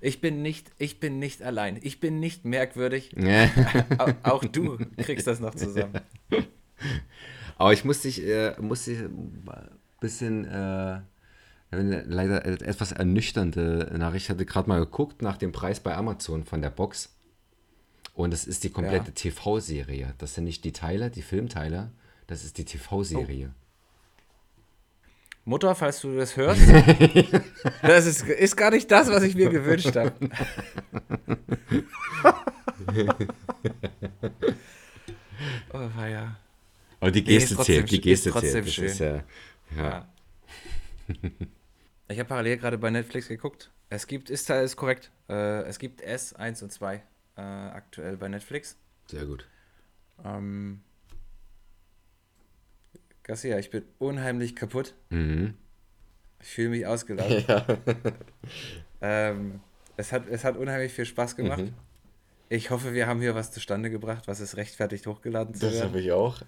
Ich 0.00 0.20
bin 0.20 0.42
nicht, 0.42 0.70
ich 0.78 1.00
bin 1.00 1.18
nicht 1.18 1.42
allein. 1.42 1.78
Ich 1.82 1.98
bin 1.98 2.20
nicht 2.20 2.44
merkwürdig. 2.44 3.14
auch, 3.98 4.12
auch, 4.22 4.44
du 4.44 4.76
kriegst 4.98 5.26
das 5.26 5.40
noch 5.40 5.54
zusammen. 5.54 6.00
Aber 7.56 7.72
ich 7.72 7.84
muss 7.84 8.02
dich, 8.02 8.22
äh, 8.22 8.54
muss 8.60 8.84
dich 8.84 8.98
ein 8.98 9.42
bisschen 10.00 10.44
äh, 10.44 11.00
leider 11.82 12.44
etwas 12.44 12.92
ernüchternde 12.92 13.92
Nachricht. 13.96 14.26
Ich 14.26 14.30
hatte 14.30 14.46
gerade 14.46 14.68
mal 14.68 14.80
geguckt 14.80 15.22
nach 15.22 15.36
dem 15.36 15.52
Preis 15.52 15.80
bei 15.80 15.94
Amazon 15.94 16.44
von 16.44 16.62
der 16.62 16.70
Box. 16.70 17.10
Und 18.14 18.32
es 18.32 18.46
ist 18.46 18.64
die 18.64 18.70
komplette 18.70 19.08
ja. 19.08 19.14
TV-Serie. 19.14 20.14
Das 20.18 20.34
sind 20.34 20.44
nicht 20.44 20.64
die 20.64 20.72
Teile, 20.72 21.10
die 21.10 21.22
Filmteile. 21.22 21.90
Das 22.26 22.44
ist 22.44 22.58
die 22.58 22.64
TV-Serie. 22.64 23.50
Oh. 23.52 23.60
Mutter, 25.46 25.74
falls 25.74 26.00
du 26.00 26.16
das 26.16 26.36
hörst, 26.36 26.62
das 27.82 28.06
ist, 28.06 28.26
ist 28.26 28.56
gar 28.56 28.70
nicht 28.70 28.90
das, 28.90 29.08
was 29.10 29.22
ich 29.24 29.34
mir 29.34 29.50
gewünscht 29.50 29.94
habe. 29.94 30.14
oh, 35.74 35.90
ja. 36.08 36.36
Aber 36.98 37.10
die 37.10 37.22
Geste 37.22 37.56
nee, 37.56 37.62
zählt, 37.62 37.90
die 37.90 38.00
Geste 38.00 38.32
zählt. 38.32 38.66
Das 38.66 38.78
ist 38.78 38.98
ja, 39.00 39.16
ja. 39.16 39.22
ja. 39.76 40.08
ich 42.08 42.18
habe 42.18 42.28
parallel 42.28 42.56
gerade 42.58 42.78
bei 42.78 42.90
Netflix 42.90 43.28
geguckt. 43.28 43.70
Es 43.90 44.06
gibt, 44.06 44.30
ist, 44.30 44.48
ist 44.50 44.76
korrekt, 44.76 45.10
äh, 45.28 45.62
es 45.62 45.78
gibt 45.78 46.00
S 46.00 46.32
1 46.34 46.62
und 46.62 46.72
2 46.72 47.02
äh, 47.36 47.40
aktuell 47.40 48.16
bei 48.16 48.28
Netflix. 48.28 48.76
Sehr 49.06 49.26
gut. 49.26 49.46
Ähm, 50.24 50.80
Garcia, 53.22 53.58
ich 53.58 53.70
bin 53.70 53.84
unheimlich 53.98 54.54
kaputt. 54.56 54.94
Mhm. 55.10 55.54
Ich 56.40 56.48
fühle 56.48 56.70
mich 56.70 56.86
ausgelaugt. 56.86 57.48
Ja. 57.48 57.66
Ähm, 59.00 59.60
es, 59.96 60.12
hat, 60.12 60.28
es 60.28 60.44
hat 60.44 60.56
unheimlich 60.56 60.92
viel 60.92 61.04
Spaß 61.06 61.36
gemacht. 61.36 61.60
Mhm. 61.64 61.74
Ich 62.48 62.70
hoffe, 62.70 62.92
wir 62.92 63.06
haben 63.06 63.20
hier 63.20 63.34
was 63.34 63.52
zustande 63.52 63.90
gebracht, 63.90 64.28
was 64.28 64.40
es 64.40 64.56
rechtfertigt, 64.56 65.06
hochgeladen 65.06 65.54
zu 65.54 65.60
Das 65.66 65.74
werden. 65.74 65.88
habe 65.88 66.00
ich 66.00 66.12
auch. 66.12 66.42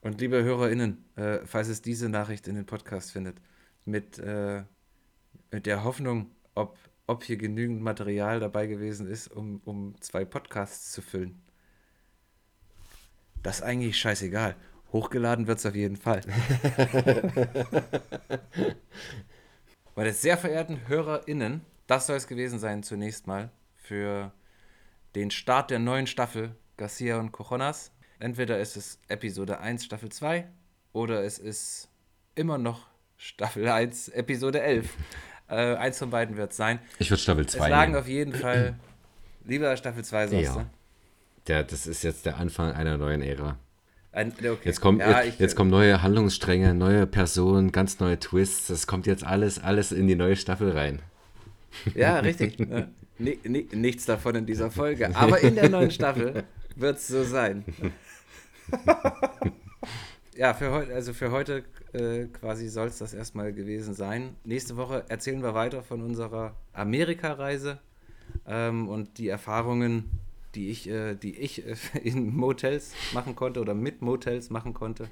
Und 0.00 0.20
liebe 0.20 0.42
HörerInnen, 0.42 1.04
äh, 1.16 1.38
falls 1.44 1.68
es 1.68 1.82
diese 1.82 2.08
Nachricht 2.08 2.48
in 2.48 2.54
den 2.54 2.64
Podcast 2.64 3.12
findet, 3.12 3.36
mit, 3.90 4.18
äh, 4.18 4.64
mit 5.50 5.66
der 5.66 5.84
Hoffnung, 5.84 6.30
ob, 6.54 6.78
ob 7.06 7.24
hier 7.24 7.36
genügend 7.36 7.82
Material 7.82 8.40
dabei 8.40 8.66
gewesen 8.66 9.06
ist, 9.06 9.28
um, 9.28 9.60
um 9.64 10.00
zwei 10.00 10.24
Podcasts 10.24 10.92
zu 10.92 11.02
füllen. 11.02 11.42
Das 13.42 13.56
ist 13.56 13.62
eigentlich 13.62 13.98
scheißegal. 13.98 14.56
Hochgeladen 14.92 15.46
wird 15.46 15.58
es 15.58 15.66
auf 15.66 15.74
jeden 15.74 15.96
Fall. 15.96 16.22
Meine 19.94 20.12
sehr 20.12 20.36
verehrten 20.36 20.88
HörerInnen, 20.88 21.62
das 21.86 22.06
soll 22.06 22.16
es 22.16 22.26
gewesen 22.26 22.58
sein 22.58 22.82
zunächst 22.82 23.26
mal 23.26 23.50
für 23.74 24.32
den 25.14 25.30
Start 25.30 25.70
der 25.70 25.78
neuen 25.78 26.06
Staffel 26.06 26.56
Garcia 26.76 27.18
und 27.18 27.32
Cojonas. 27.32 27.92
Entweder 28.18 28.58
ist 28.58 28.76
es 28.76 28.98
Episode 29.08 29.60
1, 29.60 29.84
Staffel 29.84 30.10
2 30.10 30.48
oder 30.92 31.24
es 31.24 31.38
ist 31.38 31.88
immer 32.34 32.58
noch 32.58 32.89
Staffel 33.22 33.68
1, 33.68 34.08
Episode 34.08 34.62
11. 34.62 34.88
Äh, 35.50 35.74
eins 35.76 35.98
von 35.98 36.08
beiden 36.08 36.38
wird 36.38 36.52
es 36.52 36.56
sein. 36.56 36.78
Ich 36.98 37.10
würde 37.10 37.20
Staffel 37.20 37.44
Es 37.44 37.52
2 37.52 37.68
lagen 37.68 37.92
nehmen. 37.92 38.02
auf 38.02 38.08
jeden 38.08 38.32
Fall 38.32 38.76
lieber 39.44 39.76
Staffel 39.76 40.02
2, 40.02 40.28
sagst 40.28 40.42
Ja. 40.42 40.54
du? 40.54 40.66
Der, 41.46 41.62
das 41.64 41.86
ist 41.86 42.02
jetzt 42.02 42.24
der 42.24 42.38
Anfang 42.38 42.72
einer 42.72 42.96
neuen 42.96 43.20
Ära. 43.20 43.58
Ein, 44.12 44.32
okay. 44.32 44.56
Jetzt, 44.64 44.80
kommt, 44.80 45.00
ja, 45.00 45.20
jetzt, 45.22 45.38
jetzt 45.38 45.54
kommen 45.54 45.68
neue 45.70 46.02
Handlungsstränge, 46.02 46.72
neue 46.72 47.06
Personen, 47.06 47.72
ganz 47.72 48.00
neue 48.00 48.18
Twists. 48.18 48.68
Das 48.68 48.86
kommt 48.86 49.06
jetzt 49.06 49.22
alles, 49.24 49.58
alles 49.58 49.92
in 49.92 50.06
die 50.06 50.16
neue 50.16 50.36
Staffel 50.36 50.70
rein. 50.70 51.00
Ja, 51.94 52.20
richtig. 52.20 52.56
Nichts 53.18 54.06
davon 54.06 54.34
in 54.34 54.46
dieser 54.46 54.70
Folge. 54.70 55.14
Aber 55.14 55.40
in 55.40 55.56
der 55.56 55.68
neuen 55.68 55.90
Staffel 55.90 56.44
wird 56.74 56.96
es 56.96 57.06
so 57.08 57.22
sein. 57.22 57.64
ja, 60.40 60.54
für 60.54 60.70
heute, 60.70 60.94
also 60.94 61.12
für 61.12 61.30
heute 61.32 61.64
äh, 61.92 62.24
quasi 62.28 62.68
soll 62.68 62.88
es 62.88 62.96
das 62.96 63.12
erstmal 63.12 63.52
gewesen 63.52 63.92
sein. 63.92 64.36
Nächste 64.42 64.78
Woche 64.78 65.04
erzählen 65.10 65.42
wir 65.42 65.52
weiter 65.52 65.82
von 65.82 66.00
unserer 66.00 66.56
Amerika-Reise 66.72 67.78
ähm, 68.46 68.88
und 68.88 69.18
die 69.18 69.28
Erfahrungen, 69.28 70.18
die 70.54 70.70
ich, 70.70 70.88
äh, 70.88 71.14
die 71.14 71.36
ich 71.36 71.66
äh, 71.66 71.76
in 72.02 72.34
Motels 72.34 72.94
machen 73.12 73.36
konnte 73.36 73.60
oder 73.60 73.74
mit 73.74 74.00
Motels 74.00 74.48
machen 74.48 74.72
konnte. 74.72 75.10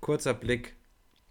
Kurzer 0.00 0.34
Blick 0.34 0.76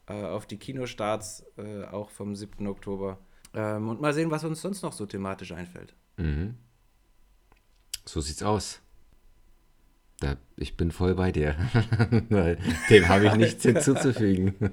äh, 0.08 0.14
auf 0.14 0.48
die 0.48 0.58
Kinostarts, 0.58 1.46
äh, 1.58 1.84
auch 1.84 2.10
vom 2.10 2.36
7. 2.36 2.66
Oktober. 2.66 3.20
Ähm, 3.54 3.90
und 3.90 4.02
mal 4.02 4.16
sehen, 4.16 4.32
was 4.32 4.44
uns 4.44 4.60
sonst 4.60 4.82
noch 4.82 4.94
so 4.94 5.06
thematisch 5.06 5.52
einfällt. 5.52 5.94
Mhm. 6.18 6.56
So 8.06 8.22
sieht's 8.22 8.42
aus. 8.42 8.83
Da, 10.24 10.38
ich 10.56 10.78
bin 10.78 10.92
voll 10.92 11.16
bei 11.16 11.34
dir. 11.34 11.54
Dem 12.90 13.08
habe 13.10 13.26
ich 13.26 13.36
nichts 13.36 13.64
hinzuzufügen. 13.64 14.56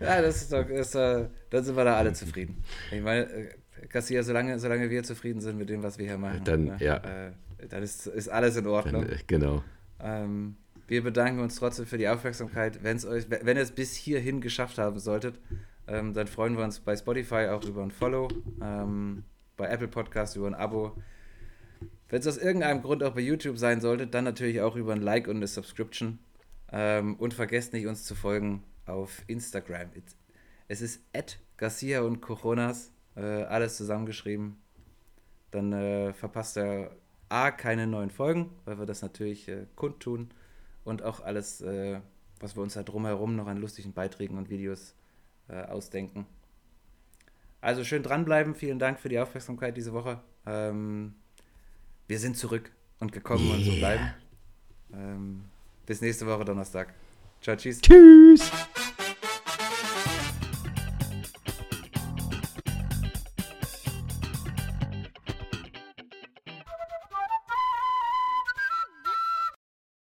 Ja, 0.00 0.20
das 0.20 0.42
ist 0.42 0.52
doch, 0.52 0.66
das, 0.66 0.92
äh, 0.96 1.28
dann 1.50 1.64
sind 1.64 1.76
wir 1.76 1.84
da 1.84 1.96
alle 1.96 2.12
zufrieden. 2.12 2.64
Ich 2.90 3.00
meine, 3.00 3.30
äh, 3.30 3.48
Garcia, 3.88 4.24
solange, 4.24 4.58
solange 4.58 4.90
wir 4.90 5.04
zufrieden 5.04 5.40
sind 5.40 5.56
mit 5.56 5.68
dem, 5.68 5.84
was 5.84 5.98
wir 5.98 6.06
hier 6.06 6.18
machen, 6.18 6.40
Dann, 6.44 6.76
ja. 6.80 6.96
äh, 6.96 7.30
dann 7.68 7.80
ist, 7.80 8.08
ist 8.08 8.28
alles 8.28 8.56
in 8.56 8.64
Dann, 8.64 8.72
Ordnung. 8.72 9.06
äh, 9.06 9.18
genau. 9.28 9.62
Ähm, 10.00 10.56
wir 10.88 11.04
bedanken 11.04 11.38
uns 11.40 11.54
trotzdem 11.56 11.86
für 11.86 11.96
die 11.96 12.08
Aufmerksamkeit. 12.08 12.82
Wenn's 12.82 13.06
euch, 13.06 13.26
wenn 13.30 13.56
ihr 13.56 13.62
es 13.62 13.70
bis 13.70 13.94
hierhin 13.94 14.40
geschafft 14.40 14.78
haben 14.78 14.98
solltet, 14.98 15.38
ähm, 15.86 16.12
dann 16.12 16.26
freuen 16.26 16.56
wir 16.56 16.64
uns 16.64 16.80
bei 16.80 16.96
Spotify 16.96 17.46
auch 17.52 17.64
über 17.64 17.84
ein 17.84 17.92
Follow, 17.92 18.28
ähm, 18.60 19.22
bei 19.56 19.68
Apple 19.68 19.88
Podcast 19.88 20.34
über 20.34 20.48
ein 20.48 20.54
Abo. 20.54 20.96
Wenn 22.08 22.20
es 22.20 22.26
aus 22.26 22.38
irgendeinem 22.38 22.82
Grund 22.82 23.02
auch 23.02 23.14
bei 23.14 23.20
YouTube 23.20 23.58
sein 23.58 23.80
sollte, 23.80 24.06
dann 24.06 24.24
natürlich 24.24 24.60
auch 24.60 24.76
über 24.76 24.92
ein 24.92 25.00
Like 25.02 25.26
und 25.26 25.36
eine 25.36 25.46
Subscription. 25.46 26.18
Ähm, 26.72 27.16
und 27.16 27.34
vergesst 27.34 27.72
nicht, 27.72 27.86
uns 27.86 28.04
zu 28.04 28.14
folgen 28.14 28.62
auf 28.86 29.22
Instagram. 29.26 29.90
It's, 29.94 30.16
es 30.68 30.80
ist 30.80 31.02
at 31.14 31.38
Garcia 31.56 32.02
und 32.02 32.20
Coronas, 32.20 32.92
äh, 33.16 33.20
alles 33.20 33.76
zusammengeschrieben. 33.76 34.56
Dann 35.50 35.72
äh, 35.72 36.12
verpasst 36.12 36.56
ihr 36.56 36.90
A, 37.28 37.50
keine 37.50 37.86
neuen 37.86 38.10
Folgen, 38.10 38.50
weil 38.64 38.78
wir 38.78 38.86
das 38.86 39.02
natürlich 39.02 39.48
äh, 39.48 39.66
kundtun. 39.76 40.30
Und 40.84 41.02
auch 41.02 41.20
alles, 41.20 41.60
äh, 41.62 42.00
was 42.40 42.56
wir 42.56 42.62
uns 42.62 42.74
da 42.74 42.82
drumherum 42.82 43.36
noch 43.36 43.46
an 43.46 43.58
lustigen 43.58 43.92
Beiträgen 43.92 44.36
und 44.36 44.50
Videos 44.50 44.94
äh, 45.48 45.62
ausdenken. 45.62 46.26
Also 47.60 47.82
schön 47.82 48.02
dranbleiben. 48.02 48.54
Vielen 48.54 48.78
Dank 48.78 49.00
für 49.00 49.08
die 49.08 49.18
Aufmerksamkeit 49.18 49.76
diese 49.76 49.92
Woche. 49.92 50.20
Ähm, 50.44 51.14
wir 52.06 52.18
sind 52.18 52.36
zurück 52.36 52.70
und 53.00 53.12
gekommen 53.12 53.50
und 53.50 53.64
so 53.64 53.70
Yeah. 53.72 53.78
bleiben. 53.78 54.14
Ähm, 54.92 55.44
bis 55.86 56.00
nächste 56.00 56.26
Woche 56.26 56.44
Donnerstag. 56.44 56.94
Ciao, 57.40 57.56
tschüss. 57.56 57.80
Tschüss. 57.80 58.50